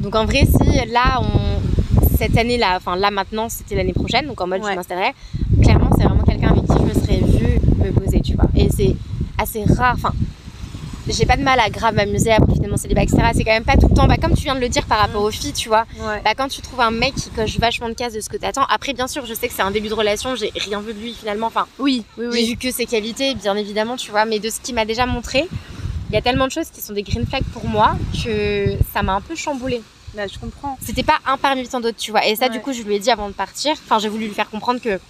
Donc 0.00 0.14
en 0.16 0.24
vrai, 0.24 0.46
si 0.46 0.86
là, 0.90 1.20
on, 1.20 2.16
cette 2.16 2.36
année-là, 2.38 2.76
enfin 2.76 2.96
là 2.96 3.10
maintenant, 3.10 3.48
c'était 3.50 3.74
l'année 3.74 3.92
prochaine, 3.92 4.26
donc 4.26 4.40
en 4.40 4.46
mode, 4.46 4.62
Ouais. 4.62 4.70
je 4.70 4.76
m'installerai, 4.76 5.12
clairement, 5.62 5.90
c'est 5.96 6.04
vraiment 6.04 6.24
quelqu'un 6.24 6.49
qui 6.62 6.72
je 6.78 6.82
me 6.84 6.94
serais 6.94 7.16
vue 7.18 7.60
me 7.84 7.90
poser, 7.92 8.20
tu 8.20 8.34
vois. 8.34 8.46
Et 8.56 8.68
c'est 8.70 8.94
assez 9.38 9.64
rare, 9.64 9.94
enfin. 9.96 10.12
J'ai 11.08 11.26
pas 11.26 11.36
de 11.36 11.42
mal 11.42 11.58
à 11.58 11.70
grave 11.70 11.94
m'amuser, 11.94 12.30
à 12.30 12.36
profiter 12.36 12.66
de 12.66 12.70
mon 12.70 12.76
célibat, 12.76 13.02
etc. 13.02 13.18
C'est 13.34 13.42
quand 13.42 13.50
même 13.52 13.64
pas 13.64 13.76
tout 13.76 13.88
le 13.88 13.94
temps, 13.94 14.06
bah, 14.06 14.16
comme 14.16 14.34
tu 14.34 14.42
viens 14.44 14.54
de 14.54 14.60
le 14.60 14.68
dire 14.68 14.84
par 14.84 14.98
rapport 14.98 15.22
aux 15.22 15.30
filles, 15.30 15.52
tu 15.54 15.68
vois 15.68 15.84
Ouais. 15.98 16.20
bah, 16.24 16.34
quand 16.36 16.46
tu 16.48 16.60
trouves 16.60 16.80
un 16.80 16.92
mec 16.92 17.14
qui 17.14 17.30
coche 17.30 17.58
vachement 17.58 17.88
de 17.88 17.94
cases 17.94 18.12
de 18.12 18.20
ce 18.20 18.28
que 18.28 18.36
t'attends, 18.36 18.64
après 18.68 18.92
bien 18.92 19.08
sûr 19.08 19.26
je 19.26 19.34
sais 19.34 19.48
que 19.48 19.54
c'est 19.54 19.62
un 19.62 19.72
début 19.72 19.88
de 19.88 19.94
relation, 19.94 20.36
j'ai 20.36 20.52
rien 20.54 20.80
vu 20.80 20.92
de 20.94 21.00
lui 21.00 21.12
finalement, 21.14 21.48
enfin 21.48 21.66
Oui, 21.80 22.04
oui, 22.16 22.26
j'ai 22.32 22.38
oui. 22.42 22.48
vu 22.50 22.56
que 22.56 22.70
ses 22.70 22.86
qualités 22.86 23.34
bien 23.34 23.56
évidemment 23.56 23.96
tu 23.96 24.10
vois, 24.12 24.24
mais 24.24 24.38
de 24.38 24.50
ce 24.50 24.60
qu'il 24.60 24.74
m'a 24.74 24.84
déjà 24.84 25.04
montré, 25.06 25.48
il 26.10 26.14
y 26.14 26.16
a 26.16 26.22
tellement 26.22 26.46
de 26.46 26.52
choses 26.52 26.68
qui 26.72 26.80
sont 26.80 26.92
des 26.92 27.02
green 27.02 27.26
flags 27.26 27.44
pour 27.54 27.64
moi 27.64 27.96
que 28.22 28.66
ça 28.92 29.02
m'a 29.02 29.14
un 29.14 29.20
peu 29.20 29.34
chamboulé. 29.34 29.80
Là, 30.16 30.26
je 30.26 30.38
comprends. 30.38 30.76
C'était 30.80 31.02
pas 31.04 31.18
un 31.26 31.38
parmi 31.38 31.66
tant 31.66 31.80
d'autres 31.80 31.98
tu 31.98 32.10
vois, 32.12 32.24
et 32.26 32.36
ça 32.36 32.48
du 32.50 32.60
coup 32.60 32.72
je 32.72 32.82
lui 32.82 32.94
ai 32.94 32.98
dit 33.00 33.10
avant 33.10 33.28
de 33.28 33.32
partir, 33.34 33.72
enfin 33.84 33.98
j'ai 33.98 34.08
voulu 34.08 34.26
lui 34.28 34.34
faire 34.34 34.50
comprendre 34.50 34.80
que 34.80 35.00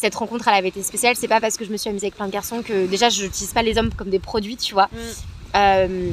cette 0.00 0.14
rencontre 0.14 0.48
elle 0.48 0.54
avait 0.54 0.68
été 0.68 0.82
spéciale, 0.82 1.14
c'est 1.16 1.28
pas 1.28 1.40
parce 1.40 1.56
que 1.56 1.64
je 1.64 1.70
me 1.70 1.76
suis 1.76 1.90
amusée 1.90 2.06
avec 2.06 2.16
plein 2.16 2.26
de 2.26 2.32
garçons 2.32 2.62
que 2.62 2.86
déjà 2.86 3.10
je 3.10 3.24
n'utilise 3.24 3.52
pas 3.52 3.62
les 3.62 3.76
hommes 3.78 3.90
comme 3.94 4.10
des 4.10 4.18
produits 4.18 4.56
tu 4.56 4.74
vois. 4.74 4.86
Mm. 4.86 4.96
Euh, 5.56 6.10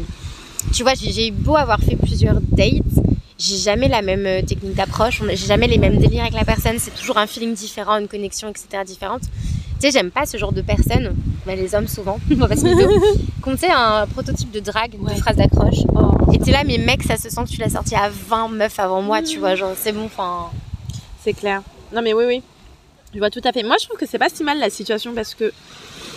tu 0.74 0.84
vois, 0.84 0.94
j'ai 0.96 1.32
beau 1.32 1.56
avoir 1.56 1.80
fait 1.80 1.96
plusieurs 1.96 2.42
dates, 2.42 2.82
j'ai 3.38 3.58
jamais 3.58 3.88
la 3.88 4.02
même 4.02 4.26
euh, 4.26 4.42
technique 4.42 4.74
d'approche, 4.74 5.22
j'ai 5.26 5.36
jamais 5.36 5.68
les 5.68 5.78
mêmes 5.78 5.98
délires 5.98 6.24
avec 6.24 6.34
la 6.34 6.44
personne, 6.44 6.80
c'est 6.80 6.94
toujours 6.96 7.18
un 7.18 7.28
feeling 7.28 7.54
différent, 7.54 7.98
une 7.98 8.08
connexion, 8.08 8.50
etc. 8.50 8.84
différente. 8.86 9.22
Tu 9.80 9.86
sais, 9.86 9.92
j'aime 9.92 10.10
pas 10.10 10.26
ce 10.26 10.38
genre 10.38 10.52
de 10.52 10.62
personnes, 10.62 11.16
mais 11.46 11.56
les 11.56 11.76
hommes 11.76 11.88
souvent, 11.88 12.20
on 12.32 12.36
va 12.36 12.48
pas 12.48 12.58
se 12.58 12.64
mytho, 12.66 12.90
qu'on 13.42 13.56
un 13.72 14.08
prototype 14.08 14.52
de 14.52 14.60
drague, 14.60 14.96
Ouais. 15.00 15.14
de 15.14 15.20
phrase 15.20 15.38
d'accroche. 15.38 15.86
Oh. 15.96 16.34
Et 16.34 16.40
t'es 16.40 16.52
là, 16.52 16.64
mais 16.66 16.80
mec, 16.80 17.04
ça 17.04 17.16
se 17.16 17.30
sent 17.30 17.44
que 17.46 17.50
tu 17.50 17.62
l'as 17.62 17.70
sorti 17.70 17.96
à 17.96 18.10
20 18.10 18.50
meufs 18.50 18.80
avant 18.80 19.04
moi, 19.04 19.22
tu 19.22 19.38
vois, 19.38 19.56
genre 19.56 19.74
c'est 19.78 19.92
bon, 19.92 20.06
enfin. 20.06 20.48
C'est 21.24 21.34
clair. 21.34 21.62
Non 21.94 22.02
mais 22.02 22.14
oui, 22.14 22.24
oui. 22.26 22.42
Je 23.14 23.20
vois 23.20 23.30
tout 23.30 23.42
à 23.44 23.52
fait. 23.52 23.64
Moi, 23.64 23.76
je 23.80 23.86
trouve 23.86 23.98
que 23.98 24.06
c'est 24.06 24.20
pas 24.20 24.30
si 24.30 24.44
mal 24.44 24.60
la 24.60 24.70
situation 24.70 25.14
parce 25.14 25.34
que 25.34 25.52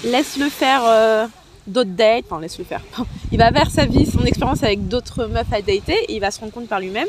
laisse-le 0.04 0.48
faire 0.48 0.82
euh, 0.84 1.26
d'autres 1.66 1.90
dates. 1.90 2.24
Enfin, 2.28 2.40
laisse-le 2.40 2.64
faire. 2.64 2.82
Il 3.32 3.38
va 3.38 3.50
vers 3.50 3.70
sa 3.70 3.86
vie, 3.86 4.06
son 4.06 4.24
expérience 4.24 4.62
avec 4.62 4.88
d'autres 4.88 5.26
meufs 5.26 5.52
à 5.52 5.60
dater 5.60 5.96
et 6.08 6.14
il 6.14 6.20
va 6.20 6.30
se 6.30 6.40
rendre 6.40 6.52
compte 6.52 6.68
par 6.68 6.80
lui-même 6.80 7.06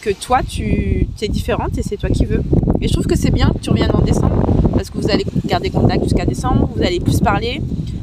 que 0.00 0.10
toi, 0.10 0.40
tu 0.42 1.06
es 1.20 1.28
différente 1.28 1.76
et 1.76 1.82
c'est 1.82 1.98
toi 1.98 2.08
qui 2.08 2.24
veux. 2.24 2.42
Et 2.80 2.88
je 2.88 2.92
trouve 2.92 3.06
que 3.06 3.16
c'est 3.16 3.30
bien 3.30 3.50
que 3.50 3.58
tu 3.62 3.68
reviennes 3.68 3.94
en 3.94 4.00
décembre 4.00 4.42
parce 4.74 4.88
que 4.88 4.96
vous 4.96 5.10
allez 5.10 5.26
garder 5.44 5.68
contact 5.68 6.02
jusqu'à 6.04 6.24
décembre, 6.24 6.70
vous 6.74 6.82
allez 6.82 7.00
plus 7.00 7.20
parler, 7.20 7.60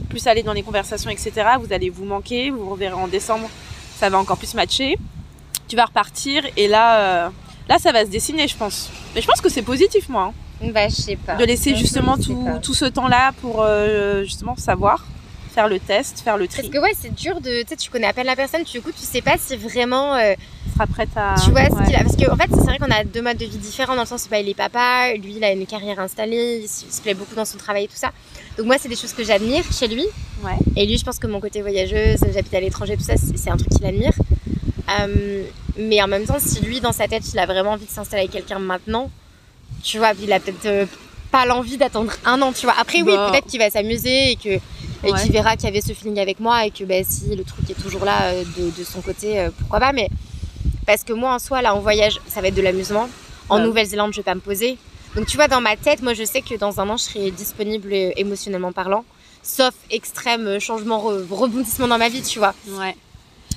plus 0.10 0.27
aller 0.27 0.43
dans 0.43 0.53
les 0.53 0.62
conversations, 0.62 1.10
etc. 1.10 1.32
Vous 1.60 1.73
allez 1.73 1.89
vous 1.89 2.06
manquer, 2.06 2.51
vous 2.51 2.69
reverrez 2.69 2.93
en 2.93 3.08
décembre, 3.08 3.49
ça 3.97 4.10
va 4.10 4.19
encore 4.19 4.38
plus 4.38 4.53
matcher. 4.53 4.99
Tu 5.67 5.75
vas 5.75 5.86
repartir 5.86 6.43
et 6.56 6.67
là, 6.67 7.25
euh, 7.25 7.30
là, 7.67 7.80
ça 7.80 7.91
va 7.91 8.06
se 8.06 8.12
dessiner, 8.12 8.47
je 8.47 8.56
pense. 8.56 8.91
Mais 9.15 9.21
je 9.21 9.27
pense 9.27 9.41
que 9.41 9.49
c'est 9.49 9.63
positif, 9.63 10.08
moi. 10.08 10.25
hein 10.25 10.34
Bah, 10.62 10.88
je 10.89 10.96
sais 10.96 11.15
pas. 11.15 11.36
de 11.36 11.46
laisser 11.46 11.76
justement 11.76 12.17
tout, 12.17 12.48
tout 12.62 12.74
ce 12.74 12.86
temps-là 12.86 13.32
pour 13.41 13.62
euh, 13.62 14.24
justement 14.24 14.56
savoir, 14.56 15.06
faire 15.54 15.67
le 15.67 15.80
test, 15.80 16.20
faire 16.22 16.38
le 16.38 16.48
tri, 16.48 16.62
Parce 16.62 16.74
que 16.74 16.80
ouais, 16.80 16.93
c'est 17.00 17.13
dur 17.13 17.39
de. 17.41 17.62
Tu 17.62 17.67
sais, 17.70 17.76
tu 17.76 17.89
connais 17.91 18.08
à 18.08 18.13
peine 18.13 18.26
la 18.26 18.36
personne, 18.36 18.63
du 18.63 18.82
coup, 18.82 18.91
tu 18.91 19.04
sais 19.04 19.22
pas 19.22 19.38
si 19.38 19.56
vraiment. 19.56 20.15
euh, 20.15 20.34
sera 20.74 20.88
prête 20.88 21.10
à. 21.15 21.36
Tu 21.43 21.52
vois 21.52 21.65
ce 21.65 21.72
ouais. 21.76 21.86
qu'il 21.86 21.96
a 21.96 22.04
Parce 22.04 22.15
qu'en 22.15 22.36
fait, 22.36 22.50
c'est 22.50 22.63
vrai 22.63 22.78
qu'on 22.80 22.91
a 22.91 23.04
deux 23.04 23.22
modes 23.22 23.38
de 23.38 23.46
vie 23.46 23.58
différents 23.58 23.96
dans 23.96 24.02
le 24.02 24.08
sens 24.08 24.26
où 24.26 24.30
bah, 24.30 24.39
il 24.39 24.50
est 24.50 24.54
papa, 24.54 25.13
lui 25.15 25.36
il 25.38 25.43
a 25.43 25.52
une 25.52 25.65
carrière 25.65 26.00
installée, 26.00 26.62
il 26.63 26.67
se 26.67 26.86
il 26.86 27.02
plaît 27.02 27.13
beaucoup 27.13 27.36
dans 27.36 27.46
son 27.46 27.58
travail 27.58 27.86
et 27.86 27.88
tout 27.88 27.96
ça. 27.96 28.12
Donc 28.58 28.65
moi, 28.67 28.76
c'est 28.80 28.89
des 28.89 28.96
choses 28.96 29.13
que 29.13 29.24
j'admire 29.24 29.63
chez 29.72 29.88
lui. 29.88 30.06
Ouais. 30.43 30.52
Et 30.76 30.86
lui, 30.86 30.98
je 30.98 31.06
pense 31.06 31.20
que 31.20 31.28
mon 31.28 31.39
côté 31.39 31.62
voyageuse, 31.62 32.20
j'habite 32.34 32.54
à 32.54 32.60
l'étranger, 32.60 32.98
tout 32.98 33.04
ça, 33.04 33.15
c'est 33.17 33.38
c'est 33.38 33.50
un 33.50 33.58
truc 33.58 33.70
qu'il 33.70 33.86
admire. 33.86 34.13
Euh, 35.00 35.43
mais 35.78 36.02
en 36.02 36.08
même 36.08 36.26
temps, 36.26 36.39
si 36.39 36.62
lui, 36.62 36.80
dans 36.82 36.91
sa 36.91 37.08
tête, 37.08 37.24
il 37.34 37.39
a 37.39 37.46
vraiment 37.46 37.72
envie 37.72 37.86
de 37.86 37.91
s'installer 37.91 38.24
avec 38.24 38.32
quelqu'un 38.32 38.60
maintenant, 38.60 39.10
tu 39.84 39.97
vois, 39.97 40.12
il 40.21 40.32
a 40.34 40.39
peut-être 40.39 40.65
euh, 40.65 40.86
pas 41.32 41.45
l'envie 41.45 41.77
d'attendre 41.77 42.12
un 42.25 42.41
an, 42.41 42.51
tu 42.53 42.65
vois. 42.65 42.75
Après, 42.80 43.01
oui, 43.01 43.13
Bah. 43.15 43.30
peut-être 43.32 43.47
qu'il 43.47 43.60
va 43.60 43.69
s'amuser 43.69 44.32
et 44.32 44.36
que 44.36 44.49
et 45.03 45.12
Ouais. 45.12 45.21
qu'il 45.21 45.32
verra 45.32 45.56
qu'il 45.56 45.65
y 45.65 45.67
avait 45.67 45.82
ce 45.82 45.93
feeling 45.93 46.19
avec 46.19 46.39
moi 46.39 46.65
et 46.65 46.71
que 46.71 46.84
bah, 46.84 46.95
si 47.03 47.36
le 47.36 47.43
truc 47.43 47.69
est 47.69 47.80
toujours 47.82 48.03
là 48.03 48.32
euh, 48.32 48.43
de, 48.58 48.71
de 48.75 48.84
son 48.84 49.01
côté, 49.01 49.39
euh, 49.39 49.49
pourquoi 49.60 49.80
pas. 49.80 49.93
Mais 49.93 50.10
parce 50.88 51.03
que 51.03 51.13
moi, 51.13 51.36
en 51.36 51.39
soi, 51.39 51.62
là, 51.62 51.75
en 51.75 51.80
voyage, 51.80 52.19
ça 52.27 52.41
va 52.41 52.47
être 52.47 52.56
de 52.56 52.62
l'amusement. 52.63 53.08
En 53.49 53.58
Ouais. 53.60 53.63
Nouvelle-Zélande, 53.65 54.12
je 54.13 54.17
vais 54.17 54.23
pas 54.23 54.36
me 54.36 54.39
poser. 54.41 54.77
Donc 55.15 55.25
tu 55.27 55.38
vois, 55.38 55.47
dans 55.47 55.62
ma 55.62 55.75
tête, 55.75 56.01
moi 56.01 56.13
je 56.13 56.23
sais 56.23 56.41
que 56.41 56.56
dans 56.56 56.80
un 56.82 56.89
an, 56.89 56.97
je 56.97 57.03
serai 57.03 57.32
disponible 57.32 57.93
émotionnellement 57.93 58.71
parlant. 58.71 59.06
Sauf 59.43 59.73
extrême 59.91 60.60
changement, 60.60 60.99
re- 60.99 61.25
rebondissement 61.30 61.88
dans 61.88 61.97
ma 61.97 62.10
vie, 62.10 62.21
tu 62.21 62.39
vois. 62.39 62.53
Ouais. 62.67 62.95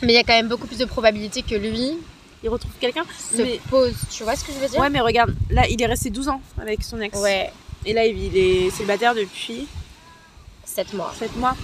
Mais 0.03 0.12
il 0.12 0.16
y 0.16 0.18
a 0.18 0.23
quand 0.23 0.35
même 0.35 0.49
beaucoup 0.49 0.66
plus 0.66 0.79
de 0.79 0.85
probabilités 0.85 1.42
que 1.42 1.55
lui 1.55 1.94
Il 2.42 2.48
retrouve 2.48 2.72
quelqu'un 2.81 3.03
se 3.35 3.42
Mais- 3.42 3.61
pose. 3.68 3.94
Tu 4.11 4.22
vois 4.22 4.35
ce 4.37 4.44
que 4.44 4.53
je 4.53 4.59
veux 4.59 4.68
dire? 4.68 4.81
Ouais, 4.81 4.88
mais 4.90 5.00
regarde, 5.00 5.35
là, 5.50 5.66
il 5.68 5.81
est 5.83 5.87
resté 5.87 6.09
12 6.11 6.29
ans 6.29 6.40
avec 6.61 6.83
son 6.83 6.98
ex. 7.00 7.18
Ouais, 7.18 7.50
Et 7.85 7.92
là, 7.92 8.07
il 8.07 8.37
est 8.37 8.70
célibataire 8.70 9.14
depuis 9.14 9.66
7 10.64 10.94
mois. 10.94 11.12
7 11.18 11.37
mois. 11.37 11.55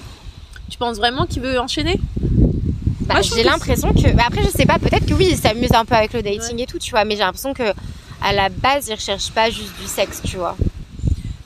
Tu 0.70 0.76
penses 0.78 0.96
vraiment 0.98 1.26
qu'il 1.26 1.42
veut 1.42 1.58
enchaîner? 1.58 1.98
Bah, 3.02 3.22
j'ai 3.22 3.42
l'impression 3.44 3.92
que. 3.94 4.12
bah, 4.14 4.24
après, 4.26 4.42
je 4.42 4.48
sais 4.48 4.66
pas, 4.66 4.78
peut-être 4.78 5.06
que 5.06 5.14
oui, 5.14 5.28
il 5.30 5.36
s'amuse 5.38 5.72
un 5.72 5.84
peu 5.84 5.94
avec 5.94 6.12
le 6.12 6.22
dating 6.22 6.58
et 6.60 6.66
tout, 6.66 6.78
tu 6.78 6.90
vois. 6.90 7.04
Mais 7.04 7.14
j'ai 7.14 7.20
l'impression 7.22 7.54
que 7.54 7.72
à 8.22 8.32
la 8.32 8.48
base, 8.48 8.88
il 8.88 8.94
recherche 8.94 9.30
pas 9.30 9.48
juste 9.50 9.72
du 9.80 9.86
sexe, 9.86 10.20
tu 10.24 10.36
vois. 10.36 10.56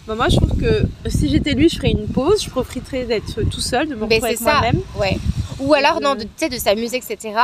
Bah, 0.06 0.14
Moi, 0.14 0.28
je 0.28 0.36
trouve 0.36 0.56
que 0.58 0.82
si 1.08 1.28
j'étais 1.28 1.52
lui, 1.52 1.68
je 1.68 1.76
ferais 1.76 1.90
une 1.90 2.08
pause. 2.08 2.42
Je 2.42 2.50
profiterais 2.50 3.04
d'être 3.04 3.42
tout 3.42 3.60
seul, 3.60 3.88
de 3.88 3.94
me 3.94 4.06
Mais 4.06 4.16
retrouver 4.16 4.20
c'est 4.20 4.26
avec 4.26 4.38
ça. 4.38 4.52
moi-même. 4.60 4.80
Ouais. 4.98 5.18
Ou 5.60 5.74
alors, 5.74 5.98
Euh, 5.98 6.00
non, 6.00 6.14
de- 6.14 6.24
de 6.48 6.58
s'amuser, 6.58 6.96
etc. 6.96 7.34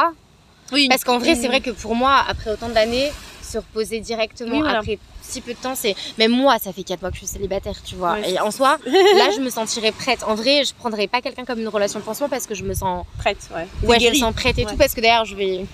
Oui. 0.73 0.89
Parce 0.89 1.05
qu'en 1.05 1.19
vrai, 1.19 1.35
c'est 1.35 1.47
vrai 1.49 1.61
que 1.61 1.71
pour 1.71 1.95
moi, 1.95 2.23
après 2.29 2.51
autant 2.53 2.69
d'années, 2.69 3.11
se 3.43 3.59
reposer 3.59 4.01
directement 4.01 4.57
Oui, 4.57 4.63
voilà. 4.63 4.79
après 4.81 4.99
si 5.23 5.41
peu 5.41 5.53
de 5.53 5.59
temps, 5.59 5.75
c'est. 5.75 5.95
Même 6.19 6.31
moi, 6.31 6.57
ça 6.63 6.73
fait 6.73 6.85
4 6.85 7.01
mois 7.03 7.11
que 7.11 7.17
je 7.17 7.21
suis 7.21 7.29
célibataire, 7.29 7.75
tu 7.85 7.97
vois. 7.97 8.13
Ouais, 8.13 8.31
et 8.33 8.41
en 8.41 8.51
soi, 8.53 8.79
là, 8.87 9.29
je 9.35 9.41
me 9.41 9.51
sentirais 9.51 9.91
prête. 9.93 10.23
En 10.25 10.35
vrai, 10.37 10.63
je 10.65 10.73
prendrais 10.75 11.09
pas 11.09 11.21
quelqu'un 11.21 11.45
comme 11.45 11.59
une 11.61 11.69
relation 11.69 11.99
de 11.99 12.05
pansement 12.05 12.29
parce 12.29 12.47
que 12.47 12.55
je 12.55 12.63
me 12.65 12.75
sens. 12.75 13.05
prête, 13.19 13.39
ouais. 13.55 13.67
Je 14.01 14.09
me 14.11 14.15
sens 14.15 14.35
prête 14.35 14.59
et 14.59 14.65
Ouais. 14.65 14.71
tout. 14.71 14.77
Parce 14.77 14.95
que 14.95 15.01
d'ailleurs, 15.01 15.25
je 15.25 15.35
vais 15.35 15.65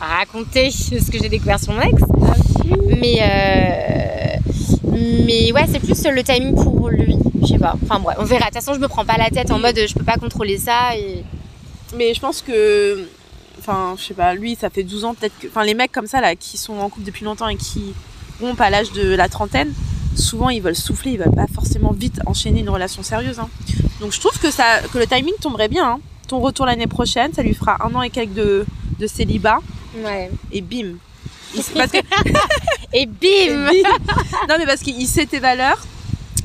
raconter 0.00 0.70
ce 0.70 1.10
que 1.10 1.18
j'ai 1.18 1.28
découvert 1.28 1.60
sur 1.60 1.72
mon 1.74 1.82
ex. 1.82 2.02
Mais. 3.00 3.18
euh, 3.20 4.36
Mais 5.26 5.52
ouais, 5.52 5.64
c'est 5.70 5.80
plus 5.80 6.02
le 6.06 6.22
timing 6.22 6.54
pour 6.54 6.88
lui. 6.88 7.16
Je 7.42 7.46
sais 7.46 7.58
pas. 7.58 7.74
Enfin, 7.84 8.00
bref, 8.00 8.16
on 8.20 8.24
verra. 8.24 8.42
De 8.42 8.44
toute 8.46 8.54
façon, 8.54 8.74
je 8.74 8.80
me 8.80 8.88
prends 8.88 9.04
pas 9.04 9.16
la 9.18 9.28
tête 9.28 9.50
en 9.50 9.58
mode 9.58 9.78
je 9.86 9.94
peux 9.94 10.04
pas 10.04 10.16
contrôler 10.16 10.56
ça. 10.58 10.96
Et... 10.96 11.24
Mais 11.96 12.14
je 12.14 12.20
pense 12.20 12.40
que. 12.42 13.06
Enfin, 13.66 13.94
je 13.98 14.04
sais 14.04 14.14
pas, 14.14 14.34
lui, 14.34 14.56
ça 14.60 14.68
fait 14.68 14.82
12 14.82 15.04
ans, 15.06 15.14
peut-être 15.14 15.38
que. 15.38 15.46
Enfin, 15.46 15.64
les 15.64 15.72
mecs 15.74 15.90
comme 15.90 16.06
ça, 16.06 16.20
là, 16.20 16.36
qui 16.36 16.58
sont 16.58 16.74
en 16.78 16.88
couple 16.90 17.06
depuis 17.06 17.24
longtemps 17.24 17.48
et 17.48 17.56
qui 17.56 17.94
rompent 18.40 18.60
à 18.60 18.68
l'âge 18.68 18.92
de 18.92 19.14
la 19.14 19.28
trentaine, 19.30 19.72
souvent, 20.16 20.50
ils 20.50 20.60
veulent 20.60 20.76
souffler, 20.76 21.12
ils 21.12 21.18
veulent 21.18 21.34
pas 21.34 21.46
forcément 21.46 21.92
vite 21.92 22.20
enchaîner 22.26 22.60
une 22.60 22.68
relation 22.68 23.02
sérieuse. 23.02 23.38
hein. 23.38 23.48
Donc, 24.00 24.12
je 24.12 24.20
trouve 24.20 24.38
que, 24.38 24.50
ça, 24.50 24.80
que 24.92 24.98
le 24.98 25.06
timing 25.06 25.32
tomberait 25.40 25.68
bien. 25.68 25.86
hein. 25.92 25.98
Ton 26.28 26.40
retour 26.40 26.66
l'année 26.66 26.86
prochaine, 26.86 27.32
ça 27.32 27.42
lui 27.42 27.54
fera 27.54 27.78
un 27.86 27.94
an 27.94 28.02
et 28.02 28.10
quelques 28.10 28.34
de, 28.34 28.66
de 28.98 29.06
célibat, 29.06 29.60
Ouais. 30.04 30.30
et 30.52 30.60
bim. 30.60 30.96
Il- 31.54 31.62
parce 31.74 31.90
que 31.92 31.98
Et 32.92 33.06
bim 33.06 33.70
non 34.48 34.56
mais 34.58 34.66
parce 34.66 34.80
qu'il 34.82 35.06
sait 35.06 35.24
tes 35.26 35.38
valeurs, 35.38 35.78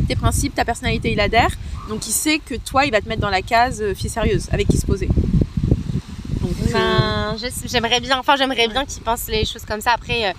tes 0.07 0.15
principes, 0.15 0.55
ta 0.55 0.63
personnalité, 0.65 1.11
il 1.11 1.19
adhère. 1.19 1.49
Donc 1.89 2.07
il 2.07 2.11
sait 2.11 2.39
que 2.39 2.55
toi, 2.55 2.85
il 2.85 2.91
va 2.91 3.01
te 3.01 3.09
mettre 3.09 3.21
dans 3.21 3.29
la 3.29 3.41
case 3.41 3.81
euh, 3.81 3.93
fille 3.95 4.09
sérieuse, 4.09 4.47
avec 4.51 4.67
qui 4.67 4.77
se 4.77 4.85
poser. 4.85 5.09
Ben, 6.73 7.35
j'aimerais 7.65 7.99
bien, 7.99 8.19
enfin 8.19 8.35
j'aimerais 8.35 8.67
bien 8.67 8.85
qu'ils 8.85 9.03
pensent 9.03 9.27
les 9.27 9.45
choses 9.45 9.65
comme 9.65 9.81
ça. 9.81 9.91
Après, 9.93 10.29
euh, 10.29 10.33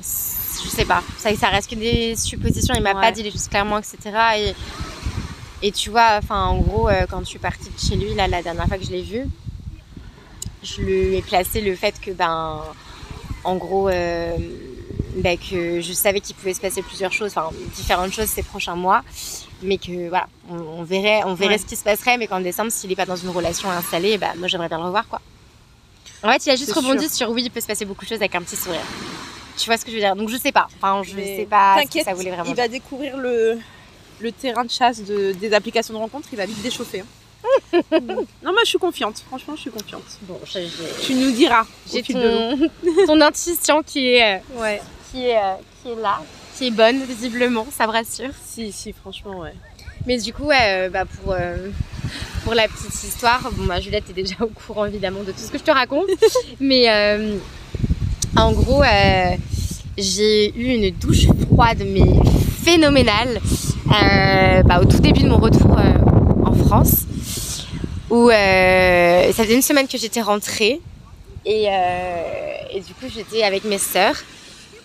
je 0.00 0.68
sais 0.68 0.84
pas, 0.84 1.02
ça, 1.18 1.34
ça 1.36 1.48
reste 1.48 1.70
que 1.70 1.74
des 1.76 2.16
suppositions. 2.16 2.74
Il 2.74 2.82
m'a 2.82 2.94
Ouais. 2.94 3.00
pas 3.00 3.12
dit 3.12 3.22
les 3.22 3.30
choses 3.30 3.48
clairement, 3.48 3.78
etc. 3.78 3.98
Et, 4.38 5.66
et 5.66 5.72
tu 5.72 5.90
vois, 5.90 6.18
enfin 6.22 6.46
en 6.46 6.58
gros, 6.58 6.88
euh, 6.88 7.06
quand 7.08 7.20
je 7.20 7.24
suis 7.26 7.38
partie 7.38 7.70
de 7.70 7.78
chez 7.78 7.96
lui 7.96 8.14
là 8.14 8.26
la 8.28 8.42
dernière 8.42 8.66
fois 8.66 8.78
que 8.78 8.84
je 8.84 8.90
l'ai 8.90 9.02
vu, 9.02 9.28
je 10.62 10.80
lui 10.82 11.16
ai 11.16 11.22
placé 11.22 11.60
le 11.60 11.74
fait 11.76 11.98
que 12.00 12.10
ben, 12.10 12.62
en 13.44 13.56
gros, 13.56 13.88
euh, 13.88 14.36
ben, 15.16 15.36
que 15.38 15.80
je 15.80 15.92
savais 15.92 16.20
qu'il 16.20 16.34
pouvait 16.34 16.54
se 16.54 16.60
passer 16.60 16.82
plusieurs 16.82 17.12
choses, 17.12 17.32
enfin 17.36 17.50
différentes 17.76 18.12
choses 18.12 18.28
ces 18.28 18.42
prochains 18.42 18.74
mois. 18.76 19.02
Mais 19.62 19.78
que 19.78 20.08
voilà, 20.08 20.26
on, 20.50 20.56
on 20.56 20.82
verrait, 20.82 21.22
on 21.24 21.34
verrait 21.34 21.54
Ouais. 21.54 21.58
ce 21.58 21.64
qui 21.64 21.76
se 21.76 21.84
passerait, 21.84 22.18
mais 22.18 22.26
qu'en 22.26 22.40
décembre, 22.40 22.70
s'il 22.70 22.90
est 22.92 22.96
pas 22.96 23.06
dans 23.06 23.16
une 23.16 23.30
relation 23.30 23.70
installée, 23.70 24.18
bah, 24.18 24.32
moi 24.36 24.48
j'aimerais 24.48 24.68
bien 24.68 24.78
le 24.78 24.84
revoir 24.84 25.06
quoi. 25.08 25.20
En 26.24 26.30
fait, 26.32 26.46
il 26.46 26.50
a 26.50 26.56
juste 26.56 26.72
rebondi 26.72 27.08
sur 27.08 27.30
oui, 27.30 27.42
il 27.44 27.50
peut 27.50 27.60
se 27.60 27.66
passer 27.66 27.84
beaucoup 27.84 28.04
de 28.04 28.08
choses 28.08 28.18
avec 28.18 28.34
un 28.34 28.40
petit 28.42 28.56
sourire. 28.56 28.80
Tu 29.56 29.66
vois 29.66 29.76
ce 29.76 29.84
que 29.84 29.90
je 29.90 29.96
veux 29.96 30.00
dire? 30.02 30.16
Donc 30.16 30.28
je 30.30 30.36
sais 30.36 30.52
pas. 30.52 30.66
Enfin, 30.76 31.02
je 31.04 31.14
mais 31.14 31.36
sais 31.36 31.46
pas 31.46 31.82
ce 31.84 31.98
que 31.98 32.02
ça 32.04 32.14
voulait 32.14 32.30
vraiment 32.30 32.50
il 32.50 32.56
va 32.56 32.66
découvrir 32.66 33.16
le, 33.16 33.58
le 34.20 34.32
terrain 34.32 34.64
de 34.64 34.70
chasse 34.70 35.00
de, 35.02 35.32
des 35.32 35.52
applications 35.52 35.94
de 35.94 35.98
rencontre, 35.98 36.26
il 36.32 36.36
va 36.36 36.46
vite 36.46 36.60
déchauffer. 36.62 37.00
hein. 37.00 37.06
non, 38.42 38.52
moi 38.52 38.62
je 38.64 38.70
suis 38.70 38.78
confiante, 38.78 39.18
franchement 39.28 39.54
je 39.54 39.60
suis 39.60 39.70
confiante. 39.70 40.02
Bon, 40.22 40.40
Tu 41.02 41.14
nous 41.14 41.30
diras 41.30 41.66
j'ai 41.92 42.02
ton, 42.02 42.58
ton 43.06 43.20
intuition 43.20 43.82
qui 43.82 44.08
est, 44.14 44.36
euh, 44.38 44.60
Ouais. 44.60 44.80
qui, 45.12 45.26
est, 45.26 45.36
euh, 45.36 45.54
qui 45.82 45.90
est 45.90 45.96
là, 45.96 46.20
qui 46.56 46.68
est 46.68 46.70
bonne 46.70 47.04
visiblement, 47.04 47.66
ça 47.70 47.86
me 47.86 47.92
rassure. 47.92 48.30
Si, 48.44 48.72
si, 48.72 48.92
franchement, 48.92 49.40
ouais. 49.40 49.52
Mais 50.06 50.18
du 50.18 50.32
coup, 50.32 50.44
ouais, 50.44 50.86
euh, 50.86 50.90
bah 50.90 51.04
pour, 51.04 51.32
euh, 51.32 51.68
pour 52.44 52.54
la 52.54 52.68
petite 52.68 52.94
histoire, 53.02 53.50
bon, 53.52 53.64
bah, 53.64 53.80
Juliette 53.80 54.10
est 54.10 54.14
déjà 54.14 54.36
au 54.40 54.48
courant 54.48 54.86
évidemment 54.86 55.22
de 55.22 55.32
tout 55.32 55.38
ce 55.38 55.50
que 55.50 55.58
je 55.58 55.64
te 55.64 55.70
raconte. 55.70 56.08
mais 56.60 56.90
euh, 56.90 57.36
en 58.36 58.52
gros, 58.52 58.82
j'ai 59.96 60.56
eu 60.56 60.74
une 60.74 60.90
douche 60.90 61.26
froide, 61.46 61.82
mais 61.86 62.02
phénoménale, 62.64 63.40
bah, 64.64 64.80
au 64.80 64.84
tout 64.84 64.98
début 64.98 65.22
de 65.22 65.28
mon 65.28 65.38
retour 65.38 65.78
en 66.44 66.52
France. 66.54 67.06
Où 68.10 68.30
euh, 68.30 69.32
ça 69.32 69.42
faisait 69.42 69.54
une 69.54 69.62
semaine 69.62 69.88
que 69.88 69.98
j'étais 69.98 70.20
rentrée. 70.20 70.80
Et, 71.44 71.66
euh, 71.68 72.56
et 72.70 72.80
du 72.80 72.94
coup, 72.94 73.06
j'étais 73.12 73.42
avec 73.42 73.64
mes 73.64 73.78
sœurs. 73.78 74.16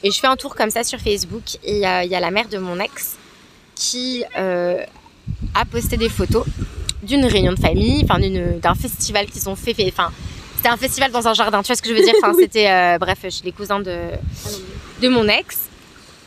Et 0.01 0.11
je 0.11 0.19
fais 0.19 0.27
un 0.27 0.35
tour 0.35 0.55
comme 0.55 0.69
ça 0.69 0.83
sur 0.83 0.99
Facebook. 0.99 1.43
Et 1.63 1.85
euh, 1.85 2.03
il 2.03 2.09
y 2.09 2.15
a 2.15 2.19
la 2.19 2.31
mère 2.31 2.47
de 2.47 2.57
mon 2.57 2.79
ex 2.79 3.17
qui 3.75 4.23
a 5.55 5.65
posté 5.65 5.97
des 5.97 6.09
photos 6.09 6.45
d'une 7.03 7.25
réunion 7.25 7.53
de 7.53 7.59
famille, 7.59 8.03
enfin 8.03 8.19
d'un 8.19 8.75
festival 8.75 9.25
qu'ils 9.27 9.47
ont 9.49 9.55
fait. 9.55 9.75
Enfin, 9.87 10.11
c'était 10.57 10.69
un 10.69 10.77
festival 10.77 11.11
dans 11.11 11.27
un 11.27 11.33
jardin, 11.33 11.61
tu 11.63 11.67
vois 11.67 11.75
ce 11.75 11.81
que 11.81 11.89
je 11.89 11.93
veux 11.95 12.03
dire? 12.03 12.13
Enfin, 12.21 12.33
c'était 12.39 12.69
euh, 12.69 12.97
bref 12.99 13.19
chez 13.29 13.43
les 13.45 13.51
cousins 13.51 13.79
de, 13.79 13.97
de 15.01 15.07
mon 15.07 15.27
ex. 15.27 15.57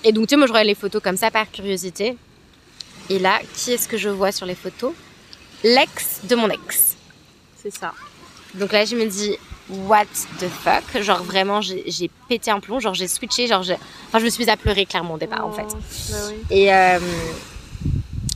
Et 0.04 0.12
donc, 0.12 0.26
tu 0.26 0.30
sais, 0.30 0.36
moi 0.36 0.46
je 0.46 0.52
regarde 0.52 0.66
les 0.66 0.74
photos 0.74 1.02
comme 1.02 1.16
ça 1.16 1.30
par 1.30 1.50
curiosité. 1.50 2.16
Et 3.10 3.18
là, 3.18 3.40
qui 3.54 3.72
est-ce 3.72 3.88
que 3.88 3.96
je 3.96 4.08
vois 4.08 4.32
sur 4.32 4.46
les 4.46 4.54
photos? 4.54 4.92
L'ex 5.62 6.20
de 6.28 6.34
mon 6.34 6.48
ex. 6.48 6.96
C'est 7.62 7.72
ça. 7.72 7.92
Donc 8.54 8.72
là, 8.72 8.84
je 8.84 8.96
me 8.96 9.06
dis, 9.06 9.36
what 9.68 10.06
the 10.40 10.46
fuck? 10.48 11.00
Genre 11.02 11.22
vraiment, 11.22 11.60
j'ai 11.60 12.10
pété 12.28 12.50
un 12.50 12.58
plomb, 12.60 12.80
genre 12.80 12.94
j'ai 12.94 13.06
switché, 13.08 13.46
genre 13.46 13.62
j'ai- 13.62 13.76
enfin, 14.08 14.18
je 14.18 14.24
me 14.24 14.30
suis 14.30 14.48
à 14.50 14.56
pleurer 14.56 14.86
clairement 14.86 15.14
au 15.14 15.18
départ 15.18 15.46
en 15.46 15.52
fait. 15.52 15.62
Bah 16.10 16.16
oui. 16.28 16.34
Et, 16.50 16.72
euh, 16.72 16.98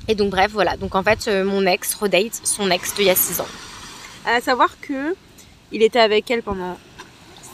et 0.09 0.15
donc 0.15 0.31
bref, 0.31 0.51
voilà. 0.53 0.77
Donc 0.77 0.95
en 0.95 1.03
fait, 1.03 1.27
euh, 1.29 1.45
mon 1.45 1.67
ex 1.67 1.95
redate 1.95 2.41
son 2.45 2.71
ex 2.71 2.95
d'il 2.95 3.07
y 3.07 3.11
a 3.11 3.17
6 3.17 3.41
ans. 3.41 3.47
À 4.25 4.41
savoir 4.41 4.71
que 4.81 5.15
il 5.73 5.83
était 5.83 6.01
avec 6.01 6.31
elle 6.31 6.43
pendant 6.43 6.79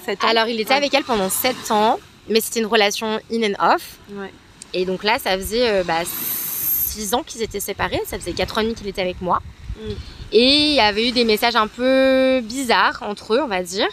7 0.04 0.22
ans. 0.24 0.28
Alors 0.28 0.46
il 0.48 0.60
était 0.60 0.70
Ouais. 0.70 0.76
avec 0.76 0.94
elle 0.94 1.04
pendant 1.04 1.30
7 1.30 1.70
ans, 1.70 1.98
mais 2.28 2.40
c'était 2.40 2.60
une 2.60 2.66
relation 2.66 3.20
in 3.32 3.42
and 3.42 3.74
off. 3.74 3.96
Ouais. 4.12 4.32
Et 4.74 4.84
donc 4.84 5.04
là, 5.04 5.18
ça 5.18 5.36
faisait 5.36 5.68
euh, 5.68 5.84
bah, 5.84 6.00
6 6.04 7.14
ans 7.14 7.22
qu'ils 7.22 7.42
étaient 7.42 7.60
séparés, 7.60 8.00
ça 8.06 8.18
faisait 8.18 8.32
4 8.32 8.58
ans 8.58 8.60
et 8.60 8.64
demi 8.64 8.74
qu'il 8.74 8.86
était 8.88 9.02
avec 9.02 9.20
moi. 9.20 9.40
Mm. 9.76 9.90
Et 10.34 10.68
il 10.70 10.74
y 10.74 10.80
avait 10.80 11.08
eu 11.08 11.12
des 11.12 11.24
messages 11.24 11.56
un 11.56 11.66
peu 11.66 12.40
bizarres 12.42 13.02
entre 13.02 13.34
eux, 13.34 13.40
on 13.42 13.48
va 13.48 13.62
dire. 13.62 13.88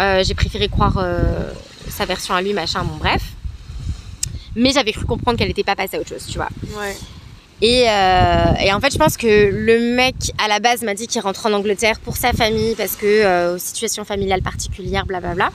Euh, 0.00 0.24
J'ai 0.24 0.34
préféré 0.34 0.68
croire 0.68 0.98
euh, 0.98 1.52
sa 1.88 2.06
version 2.06 2.34
à 2.34 2.42
lui, 2.42 2.52
machin, 2.54 2.82
bon 2.82 2.96
bref. 2.96 3.22
Mais 4.56 4.70
j'avais 4.72 4.92
cru 4.92 5.04
comprendre 5.06 5.38
qu'elle 5.38 5.48
n'était 5.48 5.62
pas 5.64 5.76
passée 5.76 5.96
à 5.96 6.00
autre 6.00 6.08
chose, 6.08 6.26
tu 6.26 6.38
vois. 6.38 6.48
Ouais. 6.78 6.96
Et, 7.62 7.88
euh, 7.88 8.54
et 8.60 8.72
en 8.72 8.80
fait, 8.80 8.92
je 8.92 8.98
pense 8.98 9.16
que 9.16 9.50
le 9.52 9.94
mec, 9.94 10.16
à 10.36 10.48
la 10.48 10.58
base, 10.58 10.82
m'a 10.82 10.94
dit 10.94 11.06
qu'il 11.06 11.20
rentre 11.20 11.46
en 11.46 11.52
Angleterre 11.52 12.00
pour 12.00 12.16
sa 12.16 12.32
famille 12.32 12.74
parce 12.74 12.96
que 12.96 13.06
euh, 13.06 13.56
situation 13.56 14.04
familiale 14.04 14.42
particulière, 14.42 15.06
blablabla. 15.06 15.50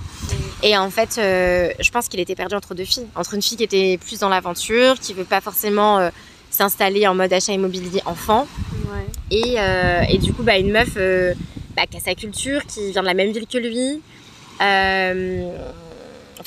Et 0.63 0.77
en 0.77 0.89
fait, 0.89 1.17
euh, 1.17 1.69
je 1.81 1.91
pense 1.91 2.07
qu'il 2.07 2.21
était 2.21 2.33
perdu 2.33 2.55
entre 2.55 2.75
deux 2.75 2.85
filles. 2.85 3.07
Entre 3.15 3.33
une 3.33 3.41
fille 3.41 3.57
qui 3.57 3.63
était 3.65 3.97
plus 3.97 4.19
dans 4.19 4.29
l'aventure, 4.29 4.97
qui 5.01 5.13
veut 5.13 5.25
pas 5.25 5.41
forcément 5.41 5.99
euh, 5.99 6.09
s'installer 6.49 7.05
en 7.07 7.13
mode 7.13 7.33
achat 7.33 7.51
immobilier 7.51 8.01
enfant. 8.05 8.47
Ouais. 8.89 9.05
Et, 9.29 9.57
et 10.09 10.17
du 10.17 10.31
coup, 10.31 10.43
bah, 10.43 10.57
une 10.57 10.71
meuf 10.71 10.95
bah, 11.75 11.83
qui 11.91 11.97
a 11.97 11.99
sa 11.99 12.15
culture, 12.15 12.65
qui 12.65 12.91
vient 12.91 13.01
de 13.01 13.07
la 13.07 13.13
même 13.13 13.33
ville 13.33 13.47
que 13.47 13.57
lui. 13.57 14.01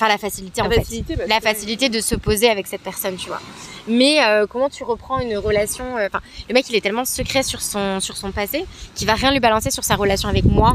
Enfin, 0.03 0.09
la 0.09 0.17
facilité, 0.17 0.63
en 0.63 0.65
La 0.65 0.71
fait 0.71 0.77
facilité, 0.81 1.15
parce 1.15 1.29
la 1.29 1.37
que- 1.41 1.43
facilité 1.43 1.89
de 1.91 2.01
se 2.01 2.15
poser 2.15 2.49
avec 2.49 2.67
cette 2.67 2.81
personne, 2.81 3.17
tu 3.17 3.29
vois. 3.29 3.41
Mais 3.87 4.25
euh, 4.25 4.47
comment 4.49 4.71
tu 4.71 4.83
reprends 4.83 5.19
une 5.21 5.37
relation 5.37 5.99
euh, 5.99 6.07
Enfin, 6.07 6.21
le 6.49 6.55
mec, 6.55 6.65
il 6.71 6.75
est 6.77 6.81
tellement 6.81 7.05
secret 7.05 7.43
sur 7.43 7.61
son 7.61 8.01
sur 8.01 8.17
son 8.17 8.33
passé 8.33 8.65
qu'il 8.95 9.07
va 9.07 9.13
rien 9.13 9.31
lui 9.31 9.41
balancer 9.41 9.71
sur 9.71 9.85
sa 9.85 9.97
relation 9.97 10.31
avec 10.31 10.47
moi 10.47 10.75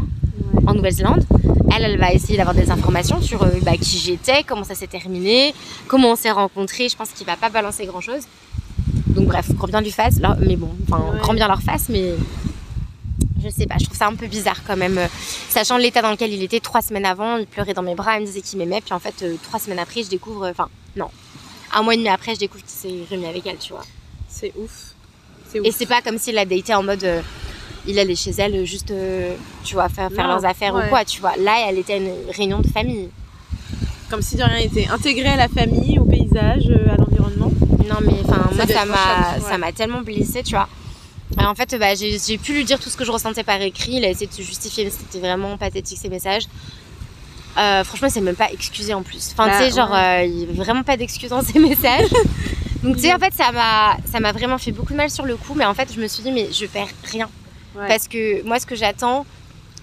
Ouais. 0.53 0.61
en 0.67 0.76
Nouvelle-Zélande. 0.76 1.26
Elle, 1.76 1.86
elle 1.86 1.97
va 1.97 2.11
essayer 2.13 2.38
d'avoir 2.38 2.53
des 2.55 2.69
informations 2.69 3.19
sur 3.19 3.41
euh, 3.41 3.47
bah, 3.63 3.71
qui 3.82 3.97
j'étais, 3.97 4.43
comment 4.43 4.63
ça 4.63 4.76
s'est 4.76 4.86
terminé, 4.86 5.55
comment 5.88 6.11
on 6.11 6.15
s'est 6.15 6.30
rencontrés. 6.30 6.88
Je 6.88 6.95
pense 6.95 7.09
qu'il 7.09 7.26
va 7.26 7.36
pas 7.36 7.49
balancer 7.49 7.88
grand 7.88 8.01
chose. 8.01 8.21
Donc 9.07 9.26
bref, 9.26 9.47
grand 9.55 9.67
bien 9.67 9.82
lui 9.82 9.89
fasse. 9.91 10.19
Mais 10.39 10.55
bon, 10.55 10.69
enfin, 10.88 11.03
Ouais. 11.13 11.19
grand 11.19 11.34
bien 11.34 11.47
leur 11.47 11.63
face, 11.63 11.89
mais 11.89 12.13
je 13.45 13.49
sais 13.49 13.65
pas. 13.65 13.75
Je 13.79 13.85
trouve 13.85 13.97
ça 13.97 14.07
un 14.07 14.15
peu 14.15 14.27
bizarre 14.27 14.61
quand 14.65 14.75
même, 14.77 14.97
euh, 14.97 15.07
sachant 15.49 15.77
l'état 15.77 16.01
dans 16.01 16.11
lequel 16.11 16.33
il 16.33 16.41
était 16.43 16.59
trois 16.59 16.81
semaines 16.81 17.05
avant. 17.05 17.37
Il 17.37 17.47
pleurait 17.47 17.73
dans 17.73 17.83
mes 17.83 17.95
bras, 17.95 18.17
il 18.17 18.21
me 18.21 18.25
disait 18.25 18.41
qu'il 18.41 18.59
m'aimait, 18.59 18.81
puis 18.81 18.93
en 18.93 18.99
fait, 18.99 19.15
euh, 19.23 19.35
trois 19.43 19.59
semaines 19.59 19.79
après, 19.79 20.03
je 20.03 20.09
découvre. 20.09 20.47
Enfin, 20.49 20.67
non. 20.95 21.09
un 21.73 21.81
mois 21.83 21.93
et 21.93 21.97
demi 21.97 22.09
après, 22.09 22.33
je 22.35 22.39
découvre 22.39 22.63
qu'il 22.63 22.71
s'est 22.91 23.05
remis 23.11 23.25
avec 23.27 23.45
elle, 23.45 23.57
tu 23.57 23.73
vois. 23.73 23.83
C'est 24.27 24.51
ouf. 24.57 24.93
Et 25.63 25.71
c'est 25.71 25.85
pas 25.85 26.01
comme 26.01 26.17
s'il 26.17 26.35
l'a 26.35 26.45
daté 26.45 26.73
en 26.73 26.83
mode. 26.83 27.03
euh, 27.03 27.21
il 27.87 27.99
allait 27.99 28.15
chez 28.15 28.31
elle 28.31 28.65
juste, 28.65 28.89
euh, 28.89 29.35
tu 29.63 29.75
vois, 29.75 29.87
faire, 29.89 30.09
faire 30.11 30.27
Non, 30.27 30.33
leurs 30.33 30.45
affaires 30.45 30.73
ouais. 30.73 30.85
ou 30.85 30.89
quoi, 30.89 31.05
tu 31.05 31.21
vois. 31.21 31.37
Là, 31.37 31.65
elle 31.69 31.77
était 31.77 31.93
à 31.93 31.97
une 31.97 32.11
réunion 32.35 32.59
de 32.59 32.67
famille. 32.67 33.09
Comme 34.09 34.21
si 34.23 34.35
de 34.37 34.43
rien 34.43 34.57
n'était. 34.59 34.87
Intégré 34.87 35.27
à 35.27 35.35
la 35.35 35.47
famille, 35.47 35.99
au 35.99 36.05
paysage, 36.05 36.63
à 36.91 36.95
l'environnement. 36.97 37.51
Non, 37.87 37.97
mais 38.01 38.13
enfin, 38.27 38.49
moi, 38.55 38.65
ça 38.65 38.85
m'a, 38.85 38.95
ouais. 39.35 39.41
ça 39.41 39.57
m'a 39.59 39.71
tellement 39.71 40.01
blessée, 40.01 40.41
tu 40.41 40.55
vois. 40.55 40.67
Et 41.39 41.43
en 41.43 41.55
fait, 41.55 41.76
bah, 41.80 41.95
j'ai, 41.95 42.38
pu 42.38 42.53
lui 42.53 42.65
dire 42.65 42.80
tout 42.80 42.89
ce 42.89 42.97
que 42.97 43.03
je 43.05 43.11
ressentais 43.11 43.43
par 43.43 43.61
écrit. 43.61 43.93
Il 43.93 44.05
a 44.05 44.09
essayé 44.09 44.28
de 44.28 44.34
se 44.34 44.41
justifier, 44.41 44.86
mais 44.86 44.91
c'était 44.91 45.19
vraiment 45.19 45.57
pathétique 45.57 45.97
ces 45.97 46.09
messages. 46.09 46.43
Euh, 47.57 47.84
franchement, 47.84 48.07
il 48.09 48.11
s'est 48.11 48.21
même 48.21 48.36
pas 48.36 48.51
excusé 48.51 48.93
en 48.93 49.01
plus. 49.01 49.32
Enfin, 49.32 49.47
Bah, 49.47 49.57
tu 49.57 49.65
sais, 49.65 49.76
genre, 49.76 49.93
euh, 49.93 50.23
il 50.23 50.39
y 50.39 50.43
avait 50.43 50.53
vraiment 50.53 50.84
pas 50.84 50.97
d'excuses 50.97 51.30
dans 51.30 51.41
ses 51.41 51.59
messages. 51.59 52.09
Donc, 52.84 52.97
tu 52.97 53.03
sais, 53.03 53.13
en 53.13 53.17
fait, 53.17 53.34
ça 53.34 53.51
m'a, 53.51 53.97
ça 54.05 54.19
m'a 54.19 54.32
vraiment 54.32 54.57
fait 54.57 54.71
beaucoup 54.71 54.93
de 54.93 54.97
mal 54.97 55.09
sur 55.09 55.26
le 55.26 55.36
coup. 55.36 55.53
Mais 55.55 55.65
en 55.65 55.73
fait, 55.73 55.89
je 55.93 55.99
me 55.99 56.07
suis 56.07 56.21
dit, 56.21 56.32
mais 56.32 56.49
je 56.51 56.65
perds 56.65 56.89
rien. 57.11 57.30
Ouais. 57.76 57.88
Parce 57.88 58.07
que 58.07 58.43
moi, 58.43 58.59
ce 58.59 58.65
que 58.65 58.76
j'attends, 58.76 59.26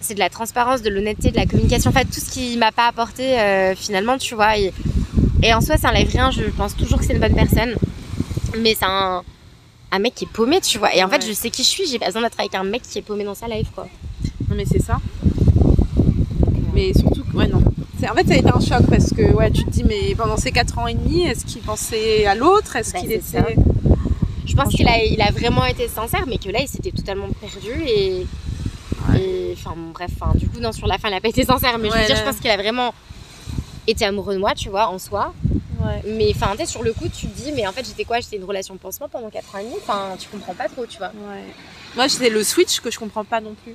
c'est 0.00 0.14
de 0.14 0.18
la 0.18 0.30
transparence, 0.30 0.82
de 0.82 0.90
l'honnêteté, 0.90 1.30
de 1.30 1.36
la 1.36 1.46
communication. 1.46 1.90
En 1.90 1.94
fait, 1.94 2.04
tout 2.04 2.20
ce 2.20 2.30
qui 2.30 2.56
m'a 2.56 2.72
pas 2.72 2.86
apporté, 2.86 3.38
euh, 3.38 3.74
finalement, 3.74 4.18
tu 4.18 4.34
vois. 4.34 4.58
Et, 4.58 4.72
et 5.42 5.52
en 5.54 5.60
soi, 5.60 5.76
ça 5.76 5.88
enlève 5.88 6.08
rien. 6.08 6.30
Je 6.30 6.44
pense 6.44 6.76
toujours 6.76 6.98
que 6.98 7.04
c'est 7.04 7.14
une 7.14 7.20
bonne 7.20 7.34
personne. 7.34 7.74
Mais 8.58 8.76
c'est 8.78 8.84
un, 8.86 9.22
un 9.92 9.98
mec 10.00 10.14
qui 10.14 10.24
est 10.24 10.32
paumé, 10.32 10.60
tu 10.60 10.78
vois. 10.78 10.94
Et 10.96 11.04
en 11.04 11.08
fait, 11.08 11.24
je 11.24 11.32
sais 11.32 11.50
qui 11.50 11.62
je 11.62 11.68
suis. 11.68 11.86
J'ai 11.86 11.98
pas 11.98 12.06
besoin 12.06 12.22
d'être 12.22 12.38
avec 12.40 12.54
un 12.54 12.64
mec 12.64 12.82
qui 12.82 12.98
est 12.98 13.02
paumé 13.02 13.24
dans 13.24 13.34
sa 13.34 13.46
life, 13.46 13.68
quoi. 13.74 13.86
Non, 14.48 14.56
mais 14.56 14.64
c'est 14.64 14.82
ça. 14.82 14.98
Mais 16.74 16.92
surtout, 16.94 17.24
que- 17.24 17.36
ouais, 17.36 17.46
non. 17.46 17.58
En 18.10 18.14
fait, 18.14 18.26
ça 18.26 18.34
a 18.34 18.36
été 18.36 18.48
un 18.48 18.58
choc 18.60 18.84
parce 18.90 19.10
que, 19.10 19.22
ouais, 19.32 19.50
tu 19.52 19.64
te 19.64 19.70
dis, 19.70 19.84
mais 19.84 20.14
pendant 20.16 20.36
ces 20.36 20.50
4 20.50 20.78
ans 20.78 20.86
et 20.88 20.94
demi, 20.94 21.22
est-ce 21.22 21.44
qu'il 21.44 21.60
pensait 21.62 22.26
à 22.26 22.34
l'autre? 22.34 22.74
Est-ce 22.74 22.92
Bah, 22.94 22.98
qu'il 23.00 23.10
c'est 23.22 23.38
était. 23.38 23.56
Je 24.44 24.54
pense 24.56 24.74
qu'il 24.74 24.88
a, 24.88 25.04
il 25.04 25.20
a 25.22 25.30
vraiment 25.30 25.64
été 25.66 25.86
sincère, 25.88 26.24
mais 26.26 26.38
que 26.38 26.48
là, 26.50 26.58
il 26.60 26.66
s'était 26.68 26.90
totalement 26.90 27.28
perdu. 27.40 27.80
Et. 27.86 28.26
et- 29.16 29.54
Enfin, 29.54 29.74
bon, 29.76 29.90
bref. 29.92 30.10
Enfin, 30.20 30.36
du 30.36 30.48
coup, 30.48 30.58
non, 30.60 30.72
sur 30.72 30.86
la 30.86 30.98
fin, 30.98 31.08
il 31.08 31.14
a 31.14 31.20
pas 31.20 31.28
été 31.28 31.44
sincère. 31.44 31.78
Mais 31.78 31.88
je 31.90 31.94
veux 31.94 32.06
dire, 32.06 32.14
là- 32.16 32.20
je 32.20 32.24
pense 32.28 32.40
qu'il 32.40 32.50
a 32.50 32.56
vraiment 32.56 32.92
été 33.86 34.04
amoureux 34.04 34.34
de 34.34 34.40
moi, 34.40 34.54
tu 34.56 34.68
vois, 34.70 34.88
en 34.88 34.98
soi. 34.98 35.32
Ouais. 35.84 36.02
Mais 36.06 36.32
enfin, 36.34 36.54
tu 36.58 36.66
sur 36.66 36.82
le 36.82 36.92
coup, 36.92 37.08
tu 37.08 37.26
te 37.26 37.34
dis, 37.36 37.52
mais 37.52 37.66
en 37.66 37.72
fait, 37.72 37.84
j'étais 37.84 38.04
quoi? 38.04 38.20
J'étais 38.20 38.36
une 38.36 38.44
relation 38.44 38.74
de 38.74 38.78
pansement 38.78 39.08
pendant 39.08 39.30
4 39.30 39.54
ans 39.54 39.58
et 39.58 39.64
demi? 39.64 39.74
Enfin, 39.82 40.16
tu 40.18 40.28
comprends 40.28 40.54
pas 40.54 40.68
trop, 40.68 40.86
tu 40.86 40.98
vois. 40.98 41.08
Ouais. 41.08 41.44
Moi, 41.96 42.08
c'est 42.08 42.30
le 42.30 42.42
switch 42.44 42.80
que 42.80 42.90
je 42.90 42.98
comprends 42.98 43.24
pas 43.24 43.40
non 43.40 43.54
plus. 43.62 43.74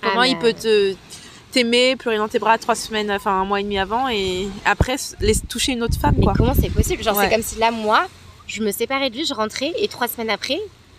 Comment 0.00 0.20
Ah, 0.20 0.26
il 0.26 0.34
mais- 0.36 0.40
peut 0.40 0.52
te 0.52 0.94
t'aimer, 1.52 1.94
pleurer 1.96 2.16
dans 2.18 2.28
tes 2.28 2.38
bras 2.38 2.58
trois 2.58 2.74
semaines, 2.74 3.10
enfin 3.12 3.30
un 3.40 3.44
mois 3.44 3.60
et 3.60 3.62
demi 3.62 3.78
avant, 3.78 4.08
et 4.08 4.48
après 4.64 4.96
laisser 5.20 5.46
toucher 5.46 5.72
une 5.72 5.82
autre 5.84 5.98
femme, 6.00 6.14
Mais 6.18 6.24
quoi. 6.24 6.34
comment 6.36 6.52
c'est 6.54 6.68
possible? 6.70 7.02
Genre, 7.02 7.16
Ouais. 7.16 7.24
c'est 7.28 7.34
comme 7.34 7.44
si 7.44 7.58
là, 7.58 7.70
moi, 7.70 8.06
je 8.46 8.62
me 8.62 8.72
séparais 8.72 9.08
de 9.10 9.16
lui, 9.16 9.24
je 9.24 9.32
rentrais, 9.34 9.72
et 9.78 9.86
trois 9.88 10.08
semaines 10.08 10.30
après, 10.30 10.58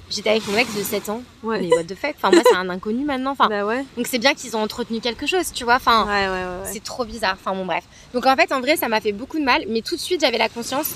j'étais 0.10 0.30
avec 0.32 0.48
mon 0.48 0.58
ex 0.58 0.74
de 0.76 0.84
7 0.84 1.10
ans. 1.10 1.22
Ouais. 1.44 1.60
Mais 1.62 1.70
what 1.76 1.84
the 1.84 1.96
fuck? 1.96 2.14
Enfin, 2.18 2.32
moi, 2.32 2.42
c'est 2.50 2.56
un 2.56 2.70
inconnu 2.70 3.04
maintenant. 3.06 3.32
Enfin, 3.32 3.48
Bah 3.50 3.66
ouais. 3.66 3.84
donc 3.98 4.08
c'est 4.08 4.20
bien 4.20 4.34
qu'ils 4.34 4.56
ont 4.56 4.62
entretenu 4.62 5.00
quelque 5.00 5.26
chose, 5.28 5.52
tu 5.54 5.64
vois. 5.64 5.76
Enfin, 5.76 6.06
Ouais, 6.06 6.28
ouais, 6.28 6.72
c'est 6.72 6.84
trop 6.84 7.06
bizarre. 7.06 7.38
Enfin, 7.40 7.56
bon, 7.56 7.66
bref. 7.66 7.84
Donc, 8.14 8.26
en 8.26 8.36
fait, 8.36 8.52
en 8.52 8.62
vrai, 8.62 8.76
ça 8.78 8.88
m'a 8.88 9.02
fait 9.02 9.12
beaucoup 9.12 9.40
de 9.40 9.44
mal, 9.46 9.64
mais 9.68 9.82
tout 9.82 9.96
de 9.96 10.02
suite, 10.02 10.22
j'avais 10.22 10.38
la 10.38 10.50
conscience. 10.50 10.92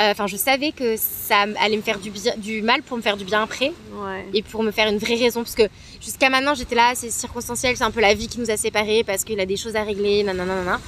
euh, 0.00 0.10
Enfin, 0.12 0.26
je 0.28 0.36
savais 0.36 0.70
que 0.72 0.94
ça 0.96 1.44
allait 1.60 1.76
me 1.76 1.82
faire 1.82 1.98
du, 1.98 2.10
bien, 2.10 2.32
du 2.36 2.62
mal 2.62 2.82
pour 2.82 2.96
me 2.96 3.02
faire 3.02 3.16
du 3.16 3.24
bien 3.24 3.42
après 3.42 3.72
Ouais. 4.00 4.24
et 4.32 4.42
pour 4.42 4.62
me 4.62 4.70
faire 4.70 4.88
une 4.88 4.98
vraie 4.98 5.16
raison. 5.16 5.42
Parce 5.42 5.56
que 5.56 5.64
jusqu'à 6.00 6.30
maintenant, 6.30 6.54
j'étais 6.54 6.76
là, 6.76 6.92
c'est 6.94 7.10
circonstanciel, 7.10 7.76
c'est 7.76 7.82
un 7.84 7.90
peu 7.90 8.00
la 8.00 8.14
vie 8.14 8.28
qui 8.28 8.38
nous 8.38 8.48
a 8.50 8.56
séparés 8.56 9.02
parce 9.04 9.24
qu'il 9.24 9.40
a 9.40 9.46
des 9.46 9.56
choses 9.56 9.74
à 9.74 9.82
régler, 9.82 10.22
nanana. 10.22 10.78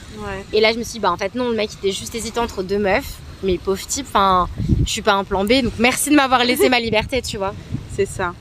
Et 0.53 0.61
là, 0.61 0.73
je 0.73 0.79
me 0.79 0.85
suis 0.85 0.93
dit, 0.95 0.99
bah 1.01 1.11
en 1.11 1.17
fait, 1.17 1.35
non, 1.35 1.49
le 1.49 1.57
mec, 1.57 1.71
il 1.73 1.89
était 1.89 1.99
juste 1.99 2.15
hésitant 2.15 2.45
entre 2.45 2.63
deux 2.63 2.79
meufs. 2.79 3.15
Mais 3.43 3.59
pauvre 3.59 3.85
type, 3.87 4.07
enfin, 4.09 4.49
je 4.85 4.91
suis 4.91 5.03
pas 5.03 5.15
un 5.15 5.25
plan 5.25 5.45
B, 5.45 5.63
donc 5.63 5.73
merci 5.79 6.11
de 6.11 6.15
m'avoir 6.17 6.45
laissé 6.45 6.69
ma 6.69 6.79
liberté, 6.81 7.23
tu 7.23 7.39
vois. 7.39 7.55
C'est 7.97 8.07
ça. 8.07 8.35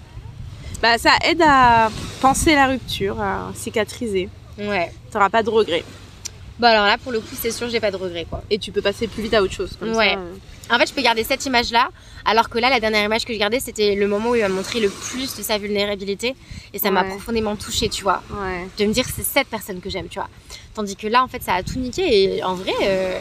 Bah 0.82 0.97
ça 0.97 1.12
aide 1.26 1.41
à 1.45 1.89
penser 2.22 2.56
la 2.56 2.68
rupture, 2.68 3.20
à 3.22 3.52
cicatriser. 3.54 4.30
Ouais. 4.58 4.91
T'auras 5.12 5.30
pas 5.30 5.43
de 5.43 5.50
regrets. 5.50 5.84
Bon, 6.58 6.68
alors 6.68 6.86
là, 6.86 6.97
pour 6.97 7.12
le 7.14 7.20
coup, 7.22 7.36
c'est 7.39 7.52
sûr, 7.52 7.70
j'ai 7.70 7.80
pas 7.80 7.91
de 7.91 7.95
regrets, 7.95 8.26
quoi. 8.30 8.43
Et 8.50 8.58
tu 8.58 8.72
peux 8.74 8.82
passer 8.82 9.08
plus 9.08 9.24
vite 9.24 9.34
à 9.34 9.41
autre 9.41 9.54
chose. 9.54 9.72
Comme 9.80 9.93
Ouais. 9.95 10.14
ça, 10.14 10.20
euh. 10.20 10.76
En 10.76 10.78
fait, 10.78 10.88
je 10.88 10.93
peux 10.93 11.02
garder 11.02 11.24
cette 11.24 11.45
image-là, 11.45 11.89
alors 12.26 12.50
que 12.50 12.60
là, 12.60 12.70
la 12.70 12.80
dernière 12.82 13.04
image 13.06 13.24
que 13.26 13.34
je 13.34 13.39
gardais, 13.39 13.60
c'était 13.62 13.95
le 13.95 14.08
moment 14.08 14.30
où 14.32 14.36
il 14.36 14.41
m'a 14.41 14.50
montré 14.50 14.80
le 14.82 14.89
plus 14.89 15.36
de 15.38 15.41
sa 15.41 15.58
vulnérabilité. 15.58 16.36
Et 16.74 16.80
ça 16.80 16.91
m'a 16.91 17.04
profondément 17.06 17.56
touchée, 17.56 17.88
tu 17.89 18.04
vois. 18.04 18.22
Ouais. 18.32 18.68
De 18.78 18.86
me 18.86 18.93
dire, 18.93 19.06
c'est 19.14 19.24
cette 19.24 19.47
personne 19.47 19.80
que 19.80 19.89
j'aime, 19.89 20.08
tu 20.10 20.20
vois. 20.20 20.28
Tandis 20.76 20.95
que 20.97 21.08
là, 21.08 21.24
en 21.24 21.28
fait, 21.30 21.41
ça 21.41 21.54
a 21.56 21.64
tout 21.64 21.80
niqué. 21.80 22.36
Et 22.38 22.43
en 22.43 22.56
vrai, 22.56 22.74
euh, 22.84 23.20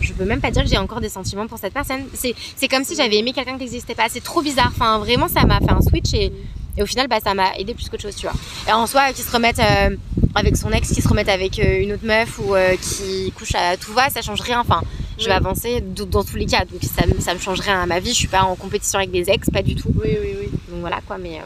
je 0.00 0.12
peux 0.12 0.24
même 0.24 0.40
pas 0.40 0.50
dire 0.50 0.62
que 0.62 0.68
j'ai 0.68 0.78
encore 0.78 1.00
des 1.00 1.08
sentiments 1.08 1.46
pour 1.46 1.58
cette 1.58 1.72
personne. 1.74 2.02
C'est 2.14 2.34
c'est 2.56 2.68
comme 2.68 2.84
si 2.84 2.94
j'avais 2.96 3.16
aimé 3.16 3.32
quelqu'un 3.32 3.54
qui 3.54 3.60
n'existait 3.64 3.94
pas. 3.94 4.08
C'est 4.08 4.22
trop 4.22 4.42
bizarre. 4.42 4.70
Enfin, 4.74 4.98
vraiment, 4.98 5.28
ça 5.28 5.44
m'a 5.44 5.58
fait 5.60 5.70
un 5.70 5.80
switch 5.82 6.14
et, 6.14 6.32
et 6.78 6.82
au 6.82 6.86
final, 6.86 7.08
bah, 7.08 7.18
ça 7.22 7.34
m'a 7.34 7.54
aidé 7.56 7.74
plus 7.74 7.88
qu'autre 7.88 8.02
chose, 8.02 8.16
tu 8.16 8.26
vois. 8.26 8.34
Et 8.68 8.72
en 8.72 8.86
soi, 8.86 9.12
qu'il 9.12 9.24
se 9.24 9.30
remette 9.32 9.58
euh, 9.58 9.96
avec 10.34 10.56
son 10.56 10.70
ex, 10.72 10.90
qu'il 10.92 11.02
se 11.02 11.08
remette 11.08 11.28
avec 11.28 11.58
euh, 11.58 11.80
une 11.82 11.92
autre 11.92 12.04
meuf 12.06 12.38
ou 12.38 12.54
euh, 12.54 12.76
qui 12.76 13.32
couche 13.32 13.54
à 13.54 13.76
tout 13.76 13.92
va, 13.92 14.10
ça 14.10 14.20
change 14.22 14.40
rien. 14.40 14.60
Enfin, 14.60 14.82
je 15.18 15.24
vais 15.24 15.30
Oui. 15.30 15.36
avancer 15.36 15.80
dans 15.82 16.22
tous 16.24 16.36
les 16.36 16.46
cas. 16.46 16.64
Donc, 16.64 16.82
ça, 16.82 17.04
ça 17.20 17.32
me 17.34 17.38
change 17.38 17.60
rien 17.60 17.80
à 17.82 17.86
ma 17.86 17.98
vie. 18.00 18.10
Je 18.10 18.16
suis 18.16 18.28
pas 18.28 18.42
en 18.42 18.54
compétition 18.56 18.98
avec 18.98 19.10
des 19.10 19.30
ex, 19.30 19.48
pas 19.50 19.62
du 19.62 19.74
tout. 19.74 19.88
Oui, 20.02 20.10
oui, 20.22 20.34
oui. 20.40 20.48
Donc 20.68 20.80
voilà 20.80 21.00
quoi, 21.06 21.16
mais. 21.18 21.38
euh, 21.38 21.44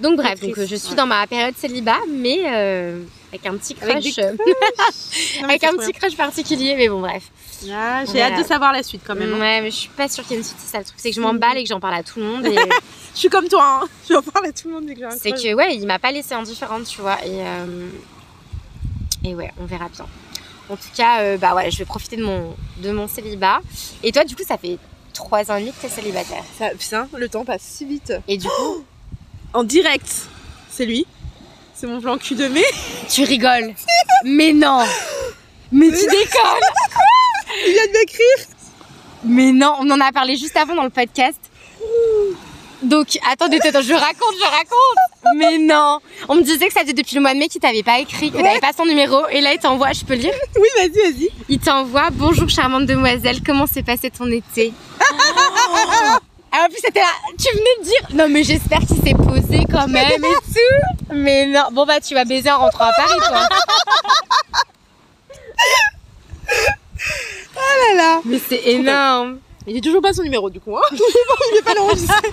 Donc 0.00 0.16
bref, 0.18 0.40
donc, 0.40 0.54
je 0.58 0.76
suis 0.76 0.90
ouais. 0.90 0.94
dans 0.94 1.06
ma 1.06 1.26
période 1.26 1.54
célibat, 1.56 1.96
mais 2.12 2.40
avec 3.32 3.46
un 3.46 3.56
petit 3.56 3.74
crush. 3.74 4.04
Avec 5.42 5.64
un 5.64 5.72
petit 5.74 5.92
crush 5.92 6.16
particulier, 6.16 6.74
mais 6.76 6.88
bon, 6.88 7.00
bref. 7.00 7.24
Ah, 7.72 8.04
J'ai 8.04 8.20
hâte 8.22 8.38
de 8.38 8.44
savoir 8.46 8.72
la 8.72 8.82
suite 8.82 9.02
quand 9.06 9.14
même. 9.14 9.32
hein. 9.34 9.38
Ouais, 9.40 9.60
mais 9.62 9.70
je 9.70 9.76
suis 9.76 9.88
pas 9.88 10.08
sûre 10.08 10.22
qu'il 10.24 10.32
y 10.32 10.34
ait 10.34 10.38
une 10.38 10.44
suite, 10.44 10.58
c'est 10.60 10.70
ça 10.72 10.78
le 10.78 10.84
truc. 10.84 10.96
C'est 10.98 11.10
que 11.10 11.16
je 11.16 11.20
m'emballe 11.20 11.56
et 11.58 11.62
que 11.62 11.68
j'en 11.68 11.80
parle 11.80 11.94
à 11.94 12.02
tout 12.02 12.18
le 12.20 12.26
monde. 12.26 12.46
Et 12.46 12.54
Je 13.14 13.18
suis 13.20 13.28
comme 13.30 13.48
toi, 13.48 13.80
hein. 13.82 13.88
je 14.04 14.08
vais 14.12 14.16
en 14.18 14.22
parler 14.22 14.50
à 14.50 14.52
tout 14.52 14.68
le 14.68 14.74
monde 14.74 14.84
dès 14.86 14.92
que 14.94 15.00
j'ai 15.00 15.06
un 15.06 15.10
c'est 15.10 15.32
que, 15.32 15.54
ouais, 15.54 15.74
il 15.74 15.86
m'a 15.86 15.98
pas 15.98 16.12
laissé 16.12 16.34
indifférente, 16.34 16.84
tu 16.84 17.00
vois. 17.00 17.16
Et, 17.24 17.40
euh, 17.46 17.88
et 19.24 19.34
ouais, 19.34 19.50
on 19.58 19.64
verra 19.64 19.88
bien. 19.88 20.06
En 20.68 20.76
tout 20.76 20.88
cas, 20.94 21.20
euh, 21.22 21.38
bah 21.38 21.54
ouais, 21.54 21.70
je 21.70 21.78
vais 21.78 21.84
profiter 21.86 22.16
de 22.16 22.24
mon, 22.24 22.54
de 22.78 22.90
mon 22.90 23.08
célibat. 23.08 23.60
Et 24.02 24.12
toi, 24.12 24.24
du 24.24 24.36
coup, 24.36 24.42
ça 24.46 24.58
fait 24.58 24.78
trois 25.14 25.50
ans 25.50 25.56
et 25.56 25.60
demi 25.60 25.72
que 25.72 25.80
t'es 25.80 25.88
célibataire. 25.88 26.44
Ça, 26.58 26.68
putain, 26.70 27.08
le 27.16 27.28
temps 27.28 27.44
passe 27.46 27.62
si 27.62 27.86
vite. 27.86 28.12
Et 28.28 28.36
du 28.36 28.46
coup, 28.48 28.84
En 29.54 29.64
direct, 29.64 30.26
c'est 30.68 30.84
lui. 30.84 31.06
C'est 31.78 31.86
mon 31.86 32.00
plan 32.00 32.16
cul 32.16 32.34
de 32.34 32.48
mai. 32.48 32.64
tu 33.10 33.24
rigoles. 33.24 33.74
mais 34.24 34.54
non 34.54 34.82
Mais 35.70 35.88
tu 35.88 36.06
décolles 36.06 36.70
Il 37.66 37.72
vient 37.74 37.86
de 37.86 37.98
m'écrire. 37.98 38.46
Mais 39.24 39.52
non, 39.52 39.74
on 39.80 39.90
en 39.90 40.00
a 40.00 40.10
parlé 40.10 40.36
juste 40.36 40.56
avant 40.56 40.74
dans 40.74 40.84
le 40.84 40.90
podcast. 40.90 41.38
Donc, 42.82 43.18
attendez, 43.30 43.58
attends, 43.62 43.82
je 43.82 43.92
raconte, 43.92 44.34
je 44.38 44.44
raconte. 44.44 45.36
Mais 45.36 45.58
non, 45.58 45.98
on 46.28 46.36
me 46.36 46.42
disait 46.42 46.68
que 46.68 46.72
ça 46.72 46.80
faisait 46.80 46.94
depuis 46.94 47.16
le 47.16 47.20
mois 47.20 47.34
de 47.34 47.38
mai 47.38 47.48
qu'il 47.48 47.60
t'avait 47.60 47.82
pas 47.82 47.98
écrit, 47.98 48.30
que 48.30 48.38
t'avais 48.38 48.60
pas 48.60 48.72
son 48.74 48.86
numéro. 48.86 49.26
Et 49.28 49.42
là, 49.42 49.52
il 49.52 49.58
t'envoie, 49.58 49.92
je 49.92 50.04
peux 50.04 50.14
lire 50.14 50.32
Oui, 50.56 50.68
vas-y, 50.78 51.12
vas-y. 51.12 51.28
Il 51.50 51.58
t'envoie 51.58 52.08
Bonjour, 52.12 52.48
charmante 52.48 52.86
demoiselle, 52.86 53.40
comment 53.44 53.66
s'est 53.66 53.82
passé 53.82 54.10
ton 54.10 54.30
été? 54.30 54.72
Ah, 56.58 56.64
en 56.64 56.68
plus, 56.68 56.78
c'était 56.82 57.00
là, 57.00 57.12
tu 57.38 57.54
venais 57.54 57.64
de 57.80 57.84
dire 57.84 58.08
Non, 58.14 58.28
mais 58.30 58.42
j'espère 58.42 58.78
qu'il 58.78 58.96
s'est 58.96 59.14
posé 59.14 59.60
quand 59.70 59.88
même 59.88 60.24
et 60.24 60.52
tout. 60.52 61.14
Mais 61.14 61.44
non, 61.44 61.64
bon, 61.70 61.84
bah, 61.84 62.00
tu 62.00 62.14
vas 62.14 62.24
baiser 62.24 62.50
en 62.50 62.58
rentrant 62.60 62.86
à 62.86 62.92
Paris, 62.92 63.18
toi. 63.18 63.48
Oh 67.56 67.58
là 67.58 67.94
là. 67.96 68.20
Mais 68.24 68.38
c'est 68.38 68.62
énorme. 68.68 69.38
Il 69.66 69.76
est 69.76 69.80
toujours 69.82 70.00
pas 70.00 70.14
son 70.14 70.22
numéro 70.22 70.48
du 70.48 70.60
coup. 70.60 70.76
Hein. 70.76 70.82
il 70.92 71.58
est 71.58 71.62
pas 71.62 71.74
l'enregistrer. 71.74 72.16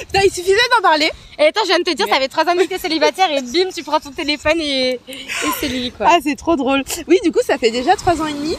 Putain, 0.00 0.20
il 0.24 0.32
suffisait 0.32 0.56
d'en 0.74 0.82
parler. 0.82 1.10
Et 1.38 1.44
attends, 1.44 1.60
je 1.62 1.68
viens 1.68 1.78
de 1.78 1.84
te 1.84 1.94
dire, 1.94 2.08
ça 2.08 2.16
fait 2.16 2.28
trois 2.28 2.44
ans 2.44 2.56
que 2.56 2.64
t'es 2.64 2.78
célibataire 2.78 3.30
et 3.30 3.42
bim, 3.42 3.70
tu 3.74 3.84
prends 3.84 4.00
ton 4.00 4.10
téléphone 4.10 4.60
et, 4.60 5.00
et 5.08 5.26
c'est 5.60 5.68
lui, 5.68 5.92
quoi. 5.92 6.06
Ah, 6.08 6.18
c'est 6.22 6.36
trop 6.36 6.56
drôle. 6.56 6.82
Oui, 7.06 7.18
du 7.22 7.30
coup, 7.30 7.40
ça 7.44 7.56
fait 7.56 7.70
déjà 7.70 7.94
trois 7.96 8.20
ans 8.20 8.26
et 8.26 8.32
demi. 8.32 8.56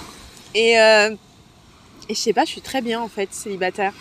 Et, 0.53 0.79
euh, 0.79 1.15
et 2.09 2.15
je 2.15 2.19
sais 2.19 2.33
pas, 2.33 2.45
je 2.45 2.51
suis 2.51 2.61
très 2.61 2.81
bien 2.81 3.01
en 3.01 3.07
fait, 3.07 3.33
célibataire. 3.33 3.93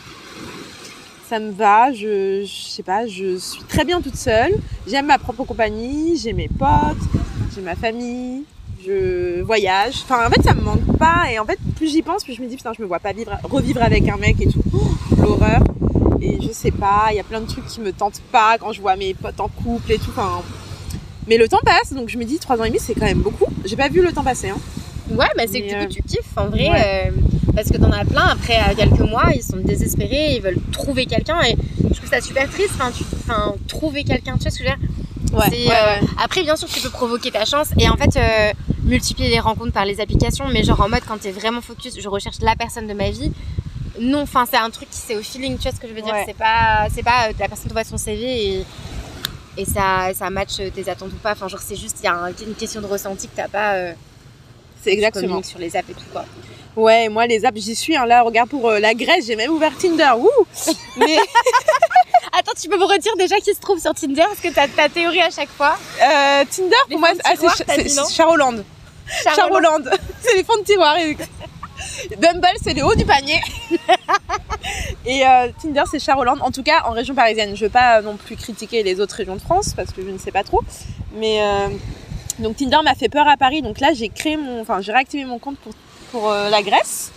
Ça 1.30 1.38
me 1.38 1.52
va, 1.52 1.92
je, 1.92 2.42
je 2.44 2.68
sais 2.70 2.82
pas, 2.82 3.06
je 3.06 3.36
suis 3.36 3.62
très 3.62 3.84
bien 3.84 4.00
toute 4.00 4.16
seule. 4.16 4.50
J'aime 4.88 5.06
ma 5.06 5.16
propre 5.16 5.44
compagnie, 5.44 6.16
j'ai 6.16 6.32
mes 6.32 6.48
potes, 6.48 6.98
j'ai 7.54 7.60
ma 7.60 7.76
famille, 7.76 8.42
je 8.84 9.40
voyage. 9.42 9.94
Enfin, 10.02 10.26
en 10.26 10.28
fait, 10.28 10.42
ça 10.42 10.54
me 10.54 10.60
manque 10.62 10.96
pas. 10.98 11.30
Et 11.32 11.38
en 11.38 11.44
fait, 11.44 11.56
plus 11.76 11.86
j'y 11.88 12.02
pense, 12.02 12.24
plus 12.24 12.34
je 12.34 12.42
me 12.42 12.48
dis, 12.48 12.56
putain, 12.56 12.72
je 12.76 12.82
me 12.82 12.88
vois 12.88 12.98
pas 12.98 13.12
vivre, 13.12 13.30
revivre 13.44 13.80
avec 13.80 14.08
un 14.08 14.16
mec 14.16 14.40
et 14.40 14.48
tout. 14.48 14.60
Oh, 14.74 14.90
L'horreur. 15.22 15.62
Et 16.20 16.42
je 16.42 16.50
sais 16.50 16.72
pas, 16.72 17.10
il 17.12 17.16
y 17.16 17.20
a 17.20 17.22
plein 17.22 17.40
de 17.40 17.46
trucs 17.46 17.66
qui 17.66 17.80
me 17.80 17.92
tentent 17.92 18.20
pas 18.32 18.58
quand 18.58 18.72
je 18.72 18.80
vois 18.80 18.96
mes 18.96 19.14
potes 19.14 19.38
en 19.38 19.46
couple 19.46 19.92
et 19.92 19.98
tout. 19.98 20.10
Enfin, 20.10 20.42
mais 21.28 21.36
le 21.36 21.46
temps 21.46 21.60
passe, 21.64 21.92
donc 21.92 22.08
je 22.08 22.18
me 22.18 22.24
dis, 22.24 22.40
trois 22.40 22.60
ans 22.60 22.64
et 22.64 22.70
demi, 22.70 22.80
c'est 22.80 22.94
quand 22.94 23.06
même 23.06 23.20
beaucoup. 23.20 23.46
J'ai 23.64 23.76
pas 23.76 23.88
vu 23.88 24.02
le 24.02 24.10
temps 24.12 24.24
passer. 24.24 24.48
Hein. 24.48 24.58
Ouais, 25.12 25.26
bah 25.36 25.44
c'est 25.46 25.62
que 25.62 25.68
du 25.68 25.74
euh, 25.74 25.86
tu 25.86 26.02
kiffes 26.02 26.36
en 26.36 26.48
vrai. 26.48 26.70
euh, 27.06 27.10
parce 27.54 27.68
que 27.70 27.76
t'en 27.78 27.92
as 27.92 28.04
plein, 28.04 28.26
après 28.26 28.56
à 28.56 28.74
quelques 28.74 29.00
mois, 29.00 29.32
ils 29.34 29.42
sont 29.42 29.56
désespérés, 29.58 30.34
ils 30.36 30.42
veulent 30.42 30.58
trouver 30.72 31.06
quelqu'un 31.06 31.40
et 31.42 31.56
je 31.88 31.94
trouve 31.94 32.08
ça 32.08 32.20
super 32.20 32.48
triste. 32.48 32.70
Enfin, 32.74 32.90
tu, 32.96 33.04
enfin 33.22 33.54
trouver 33.68 34.04
quelqu'un, 34.04 34.36
tu 34.36 34.42
vois 34.42 34.50
ce 34.50 34.58
que 34.58 34.64
je 34.64 34.70
veux 34.70 34.76
dire? 34.76 34.88
Ouais, 35.32 35.46
C'est, 35.50 35.66
ouais, 35.68 35.74
euh, 35.74 36.00
ouais. 36.00 36.06
Après, 36.22 36.42
bien 36.42 36.56
sûr, 36.56 36.68
tu 36.68 36.80
peux 36.80 36.90
provoquer 36.90 37.30
ta 37.30 37.44
chance 37.44 37.68
et 37.78 37.88
en 37.88 37.96
fait, 37.96 38.16
euh, 38.16 38.52
multiplier 38.84 39.28
les 39.30 39.38
rencontres 39.40 39.72
par 39.72 39.84
les 39.84 40.00
applications, 40.00 40.46
mais 40.48 40.64
genre 40.64 40.80
en 40.80 40.88
mode 40.88 41.02
quand 41.06 41.18
t'es 41.20 41.30
vraiment 41.30 41.60
focus, 41.60 42.00
je 42.00 42.08
recherche 42.08 42.36
la 42.40 42.56
personne 42.56 42.86
de 42.86 42.94
ma 42.94 43.10
vie. 43.10 43.30
Non, 44.00 44.22
enfin, 44.22 44.44
c'est 44.50 44.56
un 44.56 44.70
truc 44.70 44.88
qui 44.90 44.96
c'est 44.98 45.16
au 45.16 45.22
feeling, 45.22 45.56
tu 45.56 45.62
vois 45.64 45.72
ce 45.72 45.80
que 45.80 45.86
je 45.88 45.92
veux 45.92 46.00
dire? 46.02 46.14
C'est 46.26 46.36
pas, 46.36 46.86
c'est 46.92 47.02
pas 47.02 47.28
euh, 47.28 47.32
la 47.38 47.48
personne 47.48 47.68
t'envoie 47.68 47.84
son 47.84 47.98
CV 47.98 48.54
et, 48.56 48.64
et 49.58 49.64
ça, 49.64 50.08
ça 50.14 50.30
match 50.30 50.56
tes 50.74 50.88
attentes 50.88 51.12
ou 51.12 51.16
pas. 51.22 51.32
Enfin, 51.32 51.48
genre, 51.48 51.60
c'est 51.60 51.76
juste, 51.76 51.98
il 52.02 52.06
y 52.06 52.08
a 52.08 52.14
un- 52.14 52.28
une 52.46 52.54
question 52.54 52.80
de 52.80 52.86
ressenti 52.86 53.28
que 53.28 53.36
t'as 53.36 53.48
pas. 53.48 53.74
C'est 54.82 54.92
exactement. 54.92 55.42
sur 55.42 55.58
les 55.58 55.76
apps 55.76 55.90
et 55.90 55.92
tout 55.92 56.00
quoi. 56.10 56.24
Ouais, 56.80 57.08
moi 57.08 57.26
les 57.26 57.44
apps, 57.44 57.60
j'y 57.60 57.74
suis. 57.74 57.96
hein. 57.96 58.06
Là, 58.06 58.22
regarde 58.22 58.48
pour 58.48 58.68
euh, 58.68 58.78
la 58.78 58.94
Grèce, 58.94 59.26
j'ai 59.26 59.36
même 59.36 59.50
ouvert 59.52 59.76
Tinder. 59.76 60.12
Wouh 60.16 60.28
Mais 60.96 61.16
Attends, 62.38 62.52
tu 62.60 62.68
peux 62.68 62.78
me 62.78 62.84
redire 62.84 63.14
déjà 63.18 63.36
qui 63.40 63.52
se 63.54 63.60
trouve 63.60 63.80
sur 63.80 63.92
Tinder 63.94 64.22
parce 64.22 64.40
que 64.40 64.48
t'as 64.48 64.68
ta 64.68 64.88
théorie 64.88 65.20
à 65.20 65.30
chaque 65.30 65.50
fois. 65.50 65.76
euh, 66.02 66.44
Tinder, 66.50 66.74
Les 66.88 66.94
pour 66.94 67.00
moi, 67.00 67.10
ah, 67.24 67.30
c'est 67.36 67.82
dit 67.88 67.94
non 67.96 68.04
c'est 68.06 68.14
Charolande. 68.14 68.64
Charolande. 69.34 69.90
c'est 70.22 70.36
les 70.36 70.44
fonds 70.44 70.56
de 70.58 70.62
tiroir. 70.64 70.96
et- 70.98 71.16
Bumble, 72.18 72.46
c'est 72.62 72.74
le 72.74 72.84
haut 72.84 72.94
du 72.94 73.04
panier. 73.04 73.40
Et 75.06 75.26
euh, 75.26 75.48
Tinder, 75.60 75.82
c'est 75.90 75.98
Charolande. 75.98 76.38
En 76.42 76.50
tout 76.50 76.62
cas, 76.62 76.82
en 76.86 76.92
région 76.92 77.14
parisienne. 77.14 77.56
Je 77.56 77.64
veux 77.64 77.70
pas 77.70 78.00
non 78.02 78.16
plus 78.16 78.36
critiquer 78.36 78.82
les 78.82 79.00
autres 79.00 79.16
régions 79.16 79.34
de 79.36 79.40
France 79.40 79.72
parce 79.74 79.90
que 79.92 80.02
je 80.02 80.08
ne 80.10 80.18
sais 80.18 80.30
pas 80.30 80.44
trop. 80.44 80.60
Mais 81.14 81.42
euh, 81.42 81.68
donc 82.38 82.56
Tinder 82.56 82.78
m'a 82.84 82.94
fait 82.94 83.08
peur 83.08 83.26
à 83.28 83.36
Paris. 83.36 83.62
Donc 83.62 83.80
là, 83.80 83.92
j'ai 83.94 84.08
créé 84.08 84.36
mon, 84.36 84.60
enfin, 84.60 84.80
j'ai 84.82 84.92
réactivé 84.92 85.24
mon 85.24 85.38
compte 85.38 85.58
pour 85.58 85.72
pour 86.10 86.30
euh, 86.30 86.48
la 86.50 86.62
Grèce. 86.62 87.10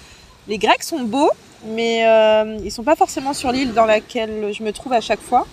Les 0.47 0.57
Grecs 0.57 0.83
sont 0.83 1.01
beaux, 1.03 1.29
mais 1.67 2.05
euh, 2.05 2.57
ils 2.63 2.71
sont 2.71 2.83
pas 2.83 2.95
forcément 2.95 3.33
sur 3.33 3.51
l'île 3.51 3.73
dans 3.73 3.85
laquelle 3.85 4.51
je 4.57 4.63
me 4.63 4.71
trouve 4.73 4.93
à 4.93 5.01
chaque 5.01 5.21
fois. 5.21 5.45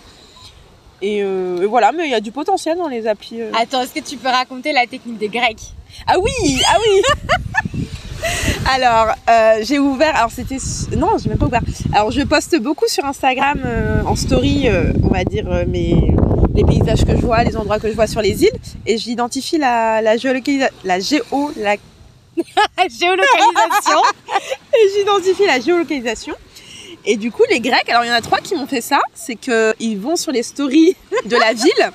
Et, 1.02 1.22
euh, 1.22 1.62
et 1.62 1.66
voilà, 1.66 1.92
mais 1.92 2.04
il 2.06 2.10
y 2.10 2.14
a 2.14 2.20
du 2.20 2.32
potentiel 2.32 2.76
dans 2.76 2.88
les 2.88 3.06
applis. 3.06 3.40
euh. 3.40 3.50
Attends, 3.58 3.82
est-ce 3.82 3.94
que 3.94 4.00
tu 4.06 4.16
peux 4.16 4.28
raconter 4.28 4.72
la 4.72 4.86
technique 4.86 5.18
des 5.18 5.28
Grecs? 5.28 5.62
Ah 6.06 6.14
oui, 6.18 6.60
ah 6.68 6.76
oui. 6.80 7.84
alors, 8.70 9.14
euh, 9.28 9.60
j'ai 9.62 9.78
ouvert. 9.78 10.14
Alors 10.16 10.30
c'était 10.30 10.58
non, 10.96 11.08
j'ai 11.22 11.28
même 11.30 11.38
pas 11.38 11.46
ouvert. 11.46 11.62
Alors 11.94 12.10
je 12.10 12.20
poste 12.22 12.58
beaucoup 12.60 12.86
sur 12.88 13.04
Instagram 13.04 13.60
en 14.06 14.14
story, 14.16 14.68
on 15.02 15.08
va 15.08 15.24
dire 15.24 15.46
mes 15.66 16.14
les 16.54 16.64
paysages 16.64 17.04
que 17.04 17.12
je 17.16 17.22
vois, 17.24 17.44
les 17.44 17.56
endroits 17.56 17.78
que 17.78 17.88
je 17.88 17.94
vois 17.94 18.06
sur 18.08 18.20
les 18.20 18.42
îles, 18.42 18.50
et 18.86 18.98
j'identifie 18.98 19.56
la 19.58 20.02
la 20.02 20.16
géolocalisa- 20.16 20.70
la 20.84 21.00
géo 21.00 21.52
la 21.56 21.76
Géolocalisation. 22.98 24.02
et 24.74 24.88
j'identifie 24.96 25.46
la 25.46 25.60
géolocalisation. 25.60 26.34
Et 27.04 27.16
du 27.16 27.30
coup, 27.30 27.44
les 27.50 27.60
Grecs, 27.60 27.88
alors 27.88 28.04
il 28.04 28.08
y 28.08 28.10
en 28.10 28.14
a 28.14 28.20
trois 28.20 28.40
qui 28.40 28.54
m'ont 28.54 28.66
fait 28.66 28.80
ça, 28.80 29.00
c'est 29.14 29.36
que 29.36 29.74
ils 29.80 29.98
vont 29.98 30.16
sur 30.16 30.32
les 30.32 30.42
stories 30.42 30.96
de 31.24 31.36
la 31.36 31.52
ville 31.54 31.92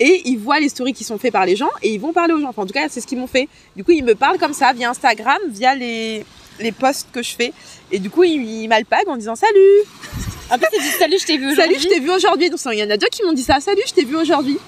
et 0.00 0.22
ils 0.26 0.38
voient 0.38 0.60
les 0.60 0.68
stories 0.68 0.92
qui 0.92 1.02
sont 1.02 1.18
faites 1.18 1.32
par 1.32 1.44
les 1.44 1.56
gens 1.56 1.70
et 1.82 1.92
ils 1.92 2.00
vont 2.00 2.12
parler 2.12 2.34
aux 2.34 2.40
gens. 2.40 2.50
Enfin, 2.50 2.62
en 2.62 2.66
tout 2.66 2.72
cas, 2.72 2.88
c'est 2.88 3.00
ce 3.00 3.06
qu'ils 3.06 3.18
m'ont 3.18 3.26
fait. 3.26 3.48
Du 3.74 3.82
coup, 3.82 3.90
ils 3.90 4.04
me 4.04 4.14
parlent 4.14 4.38
comme 4.38 4.52
ça 4.52 4.72
via 4.72 4.90
Instagram, 4.90 5.38
via 5.48 5.74
les 5.74 6.24
les 6.60 6.72
posts 6.72 7.08
que 7.12 7.22
je 7.22 7.34
fais. 7.34 7.52
Et 7.90 7.98
du 7.98 8.10
coup, 8.10 8.24
ils, 8.24 8.62
ils 8.62 8.68
m'alpaguent 8.68 9.08
en 9.08 9.16
disant 9.16 9.36
salut, 9.36 9.82
En 10.50 10.58
plus, 10.58 10.66
c'est 10.72 10.80
du 10.80 10.88
salut, 10.98 11.16
je 11.20 11.26
t'ai 11.26 11.38
vu 11.38 11.44
salut, 11.44 11.52
aujourd'hui. 11.52 11.80
je 11.80 11.88
t'ai 11.88 12.00
vu 12.00 12.10
aujourd'hui. 12.10 12.50
Donc 12.50 12.60
il 12.72 12.78
y 12.78 12.82
en 12.82 12.90
a 12.90 12.96
deux 12.96 13.08
qui 13.08 13.22
m'ont 13.22 13.32
dit 13.32 13.42
ça, 13.42 13.60
salut, 13.60 13.82
je 13.86 13.92
t'ai 13.92 14.04
vu 14.04 14.16
aujourd'hui. 14.16 14.58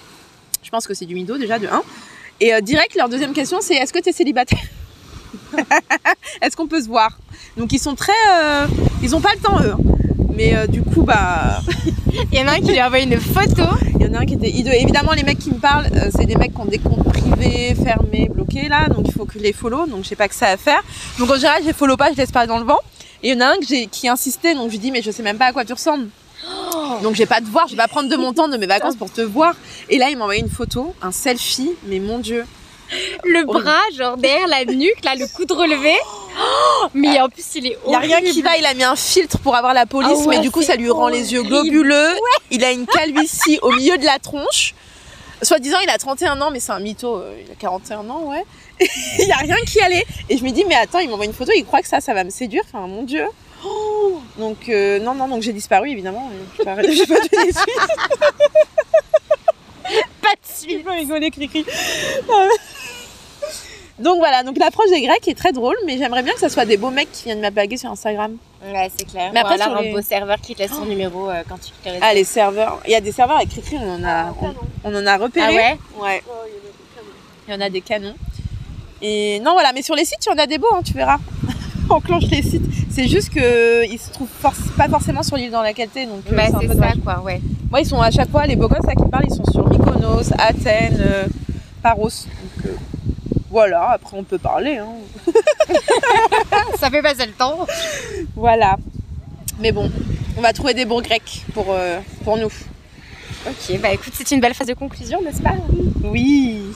Je 0.63 0.71
pense 0.71 0.87
que 0.87 0.95
c'est 0.95 1.07
du 1.07 1.15
mytho 1.15 1.39
déjà 1.39 1.59
de 1.59 1.67
1. 1.67 1.83
Et 2.41 2.55
euh, 2.55 2.61
direct, 2.61 2.95
leur 2.95 3.09
deuxième 3.09 3.33
question, 3.33 3.59
c'est 3.61 3.75
est-ce 3.75 3.93
que 3.93 3.99
tu 3.99 4.11
es 4.11 4.13
célibataire? 4.13 4.61
Est-ce 6.43 6.57
qu'on 6.57 6.67
peut 6.67 6.81
se 6.81 6.89
voir? 6.89 7.19
Donc 7.57 7.73
ils 7.73 7.79
sont 7.79 7.95
très... 7.95 8.13
euh, 8.33 8.67
ils 9.03 9.15
ont 9.15 9.21
pas 9.21 9.33
le 9.35 9.41
temps 9.41 9.61
eux. 9.63 9.75
Mais 10.35 10.57
euh, 10.57 10.67
du 10.67 10.83
coup, 10.83 11.03
bah... 11.03 11.61
Il 12.33 12.39
y 12.39 12.43
en 12.43 12.49
a 12.49 12.53
un 12.53 12.61
qui 12.61 12.73
lui 12.73 12.79
a 12.79 12.87
envoyé 12.87 13.05
une 13.05 13.21
photo. 13.21 13.63
Il 13.99 14.07
y 14.07 14.09
en 14.09 14.15
a 14.15 14.21
un 14.21 14.27
qui 14.27 14.35
était 14.35 14.51
hideux. 14.51 14.73
Évidemment, 14.73 15.13
les 15.13 15.23
mecs 15.23 15.39
qui 15.39 15.51
me 15.51 15.59
parlent, 15.59 15.87
euh, 15.95 16.11
c'est 16.17 16.27
des 16.27 16.35
mecs 16.35 16.55
qui 16.55 16.61
ont 16.61 16.65
des 16.65 16.79
comptes 16.79 17.05
privés, 17.05 17.75
fermés, 17.75 18.29
bloqués 18.29 18.69
là. 18.69 18.89
Donc 18.89 19.07
il 19.07 19.13
faut 19.13 19.25
que 19.25 19.35
je 19.35 19.39
les 19.39 19.53
follow. 19.53 19.87
Donc 19.87 20.05
j'ai 20.05 20.17
pas 20.17 20.29
que 20.29 20.35
ça 20.35 20.49
à 20.49 20.57
faire. 20.57 20.83
Donc 21.19 21.31
en 21.31 21.35
général, 21.35 21.63
je 21.63 21.69
les 21.69 21.73
follow 21.73 21.97
pas, 21.97 22.11
je 22.13 22.17
laisse 22.17 22.33
pas 22.33 22.47
dans 22.47 22.59
le 22.59 22.65
vent. 22.65 22.79
Et 23.23 23.31
il 23.31 23.35
y 23.35 23.37
en 23.37 23.41
a 23.41 23.51
un 23.51 23.57
que 23.57 23.67
j'ai, 23.67 23.87
qui 23.87 24.09
insistait. 24.09 24.55
Donc 24.55 24.67
je 24.67 24.73
lui 24.73 24.79
dis, 24.79 24.91
mais 24.91 25.03
je 25.03 25.11
sais 25.11 25.23
même 25.23 25.39
pas 25.39 25.47
à 25.47 25.53
quoi 25.53 25.65
tu 25.65 25.73
ressembles. 25.73 26.09
Donc 27.03 27.15
je 27.15 27.19
vais 27.19 27.27
pas 27.27 27.41
te 27.41 27.47
voir, 27.47 27.67
je 27.67 27.73
vais 27.73 27.83
pas 27.83 27.89
prendre 27.89 28.09
de 28.09 28.17
mon 28.17 28.33
temps 28.33 28.49
de 28.49 28.57
mes 28.57 28.67
vacances 28.67 28.97
pour 28.97 29.13
te 29.13 29.21
voir. 29.21 29.55
Et 29.89 29.99
là, 29.99 30.11
il 30.11 30.17
m'a 30.17 30.25
envoyé 30.25 30.41
une 30.41 30.51
photo, 30.51 30.95
un 31.03 31.13
selfie. 31.13 31.71
Mais 31.87 32.01
mon 32.01 32.19
dieu. 32.19 32.45
Le 33.25 33.45
bras, 33.45 33.81
genre 33.97 34.17
derrière 34.17 34.49
la 34.49 34.65
nuque, 34.65 35.05
là, 35.05 35.15
le 35.15 35.27
coude 35.27 35.53
relevé. 35.53 35.95
Oh, 36.41 36.87
mais 36.95 37.21
en 37.21 37.29
plus, 37.29 37.45
il 37.57 37.67
est 37.67 37.79
Il 37.87 37.93
y 37.93 37.95
a 37.95 37.99
rien 37.99 38.17
horrible. 38.19 38.33
qui 38.33 38.43
va, 38.43 38.57
il 38.57 38.67
a 38.67 38.75
mis 38.75 38.85
un 38.85 38.97
filtre 38.97 39.39
pour 39.39 39.55
avoir 39.57 39.75
la 39.75 39.87
police, 39.87 40.11
Ah 40.23 40.27
ouais, 40.27 40.37
mais 40.37 40.41
du 40.41 40.51
coup 40.51 40.63
ça 40.63 40.77
lui 40.77 40.91
rend 40.91 41.09
les 41.09 41.33
yeux 41.33 41.41
horrible. 41.41 41.55
globuleux. 41.71 42.15
Il 42.51 42.65
a 42.65 42.71
une 42.73 42.87
calvitie 42.87 43.59
au 43.63 43.71
milieu 43.73 43.97
de 43.99 44.05
la 44.05 44.19
tronche. 44.19 44.75
Soit 45.43 45.59
disant 45.59 45.79
il 45.83 45.89
a 45.89 45.97
31 45.97 46.41
ans, 46.43 46.51
mais 46.51 46.61
c'est 46.61 46.73
un 46.73 46.81
mytho, 46.81 47.17
euh, 47.17 47.35
il 47.47 47.51
a 47.51 47.55
41 47.55 48.11
ans, 48.11 48.25
ouais. 48.25 48.45
il 49.19 49.27
y 49.27 49.33
a 49.33 49.37
rien 49.37 49.57
qui 49.67 49.81
allait. 49.81 50.05
Et 50.29 50.37
je 50.37 50.45
me 50.45 50.51
dis, 50.51 50.65
mais 50.67 50.75
attends, 50.75 50.99
il 50.99 51.09
m'envoie 51.09 51.25
une 51.25 51.33
photo, 51.33 51.51
il 51.57 51.65
croit 51.65 51.81
que 51.81 51.89
ça, 51.89 52.01
ça 52.01 52.13
va 52.13 52.25
me 52.25 52.31
séduire. 52.31 52.63
Enfin, 52.67 52.87
mon 52.87 53.05
dieu. 53.05 53.25
Oh 53.65 54.21
donc, 54.39 54.69
euh, 54.69 54.99
non, 55.01 55.15
non, 55.15 55.29
donc 55.29 55.43
j'ai 55.43 55.53
disparu, 55.53 55.91
évidemment. 55.91 56.31
Je 56.59 56.65
pas, 56.65 56.77
pas 56.77 56.83
suite. 56.83 57.55
pas 60.23 60.35
de 60.35 60.45
suite. 60.45 60.87
Je 60.87 61.31
cri-cri. 61.31 61.65
Donc 64.01 64.17
voilà, 64.19 64.43
donc 64.43 64.57
l'approche 64.59 64.89
des 64.91 65.03
Grecs 65.03 65.27
est 65.29 65.35
très 65.37 65.53
drôle, 65.53 65.77
mais 65.87 65.99
j'aimerais 65.99 66.23
bien 66.23 66.33
que 66.33 66.41
ça 66.41 66.49
soit 66.49 66.65
des 66.65 66.77
beaux 66.77 66.91
mecs 66.91 67.13
qui 67.13 67.25
viennent 67.25 67.41
m'appelaguer 67.41 67.77
sur 67.77 67.91
Instagram. 67.91 68.37
Ouais, 68.65 68.91
c'est 68.97 69.07
clair. 69.07 69.31
Mais 69.35 69.41
Ou 69.41 69.43
après, 69.43 69.55
alors 69.61 69.69
sur 69.69 69.77
un 69.79 69.83
les- 69.83 69.93
beau 69.93 70.01
serveur 70.03 70.39
qui 70.41 70.55
te 70.55 70.61
laisse 70.63 70.71
son 70.73 70.87
numéro 70.87 71.29
euh, 71.29 71.43
quand 71.49 71.57
tu 71.61 71.71
te 71.73 71.89
Ah, 72.01 72.15
les 72.15 72.25
serveurs. 72.25 72.81
Il 72.87 72.93
y 72.93 72.95
a 72.95 73.01
des 73.01 73.13
serveurs 73.13 73.37
avec 73.37 73.51
cri-cri, 73.51 73.77
on 73.81 73.95
en 73.97 74.05
a, 74.05 74.35
on, 74.41 74.55
on 74.91 74.95
en 74.97 75.07
a 75.07 75.17
repéré. 75.19 75.47
Ah 75.49 75.55
ouais 75.55 75.79
Ouais. 76.03 76.23
Il 77.49 77.55
y 77.55 77.57
en 77.57 77.61
a 77.61 77.69
des 77.69 77.81
canons. 77.81 78.15
Et 79.03 79.41
non, 79.41 79.53
voilà, 79.53 79.73
mais 79.75 79.83
sur 79.83 79.95
les 79.95 80.05
sites, 80.05 80.25
il 80.27 80.31
y 80.31 80.33
en 80.33 80.43
a 80.43 80.47
des 80.47 80.59
beaux, 80.59 80.73
hein, 80.75 80.81
tu 80.85 80.93
verras. 80.95 81.19
on 81.91 82.01
clenche 82.01 82.25
les 82.31 82.43
sites. 82.43 82.65
C'est 82.91 83.07
juste 83.09 83.31
que 83.31 83.85
ils 83.91 83.99
se 83.99 84.11
trouvent 84.11 84.29
pas 84.77 84.89
forcément 84.89 85.23
sur 85.23 85.37
l'île 85.37 85.51
dans 85.51 85.63
laquelle 85.63 85.89
t'es, 85.89 86.07
donc 86.07 86.23
Bah, 86.31 86.45
c'est 86.47 86.67
ça, 86.69 86.75
dommage. 86.75 86.95
quoi, 87.05 87.21
ouais. 87.21 87.41
Moi, 87.71 87.81
ils 87.81 87.87
sont 87.87 88.01
à 88.01 88.11
chaque 88.11 88.31
fois, 88.31 88.47
les 88.47 88.57
beaux 88.57 88.69
gosses 88.69 88.89
à 88.89 88.95
qui 88.95 89.09
parlent, 89.11 89.27
ils 89.29 89.35
sont 89.35 89.45
sur 89.51 89.69
Mykonos, 89.69 90.33
Athènes, 90.39 90.99
euh, 91.01 91.25
Paros. 91.83 92.09
Donc 92.09 92.67
euh, 92.67 92.77
voilà, 93.51 93.91
après 93.91 94.17
on 94.17 94.23
peut 94.23 94.39
parler. 94.39 94.77
Hein. 94.77 94.95
Ça 96.79 96.89
fait 96.89 97.03
passer 97.03 97.27
le 97.27 97.33
temps. 97.33 97.67
Voilà. 98.37 98.77
Mais 99.59 99.73
bon, 99.73 99.91
on 100.37 100.41
va 100.41 100.53
trouver 100.53 100.73
des 100.73 100.85
bons 100.85 101.03
grecs 101.03 101.45
pour, 101.53 101.67
euh, 101.71 101.99
pour 102.25 102.37
nous. 102.37 102.53
Ok, 103.47 103.81
bah 103.81 103.91
écoute, 103.93 104.13
c'est 104.15 104.31
une 104.31 104.41
belle 104.41 104.55
phase 104.55 104.69
de 104.69 104.75
conclusion, 104.75 105.21
n'est-ce 105.23 105.43
pas? 105.43 105.55
Oui. 106.05 106.73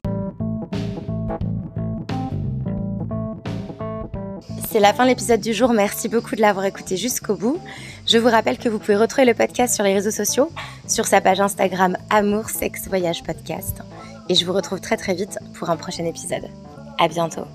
C'est 4.69 4.79
la 4.81 4.93
fin 4.93 5.03
de 5.03 5.09
l'épisode 5.09 5.39
du 5.39 5.53
jour. 5.53 5.71
Merci 5.71 6.09
beaucoup 6.09 6.35
de 6.35 6.41
l'avoir 6.41 6.65
écouté 6.65 6.97
jusqu'au 6.97 7.35
bout. 7.35 7.59
Je 8.05 8.17
vous 8.17 8.29
rappelle 8.29 8.57
que 8.57 8.67
vous 8.67 8.79
pouvez 8.79 8.97
retrouver 8.97 9.25
le 9.25 9.33
podcast 9.33 9.73
sur 9.73 9.85
les 9.85 9.93
réseaux 9.93 10.11
sociaux, 10.11 10.51
sur 10.87 11.05
sa 11.05 11.21
page 11.21 11.39
Instagram 11.39 11.97
Amour, 12.09 12.49
Sexe, 12.49 12.87
Voyage 12.89 13.23
Podcast. 13.23 13.81
Et 14.27 14.35
je 14.35 14.45
vous 14.45 14.53
retrouve 14.53 14.81
très 14.81 14.97
très 14.97 15.13
vite 15.13 15.39
pour 15.57 15.69
un 15.69 15.77
prochain 15.77 16.03
épisode. 16.05 16.49
À 16.97 17.07
bientôt. 17.07 17.45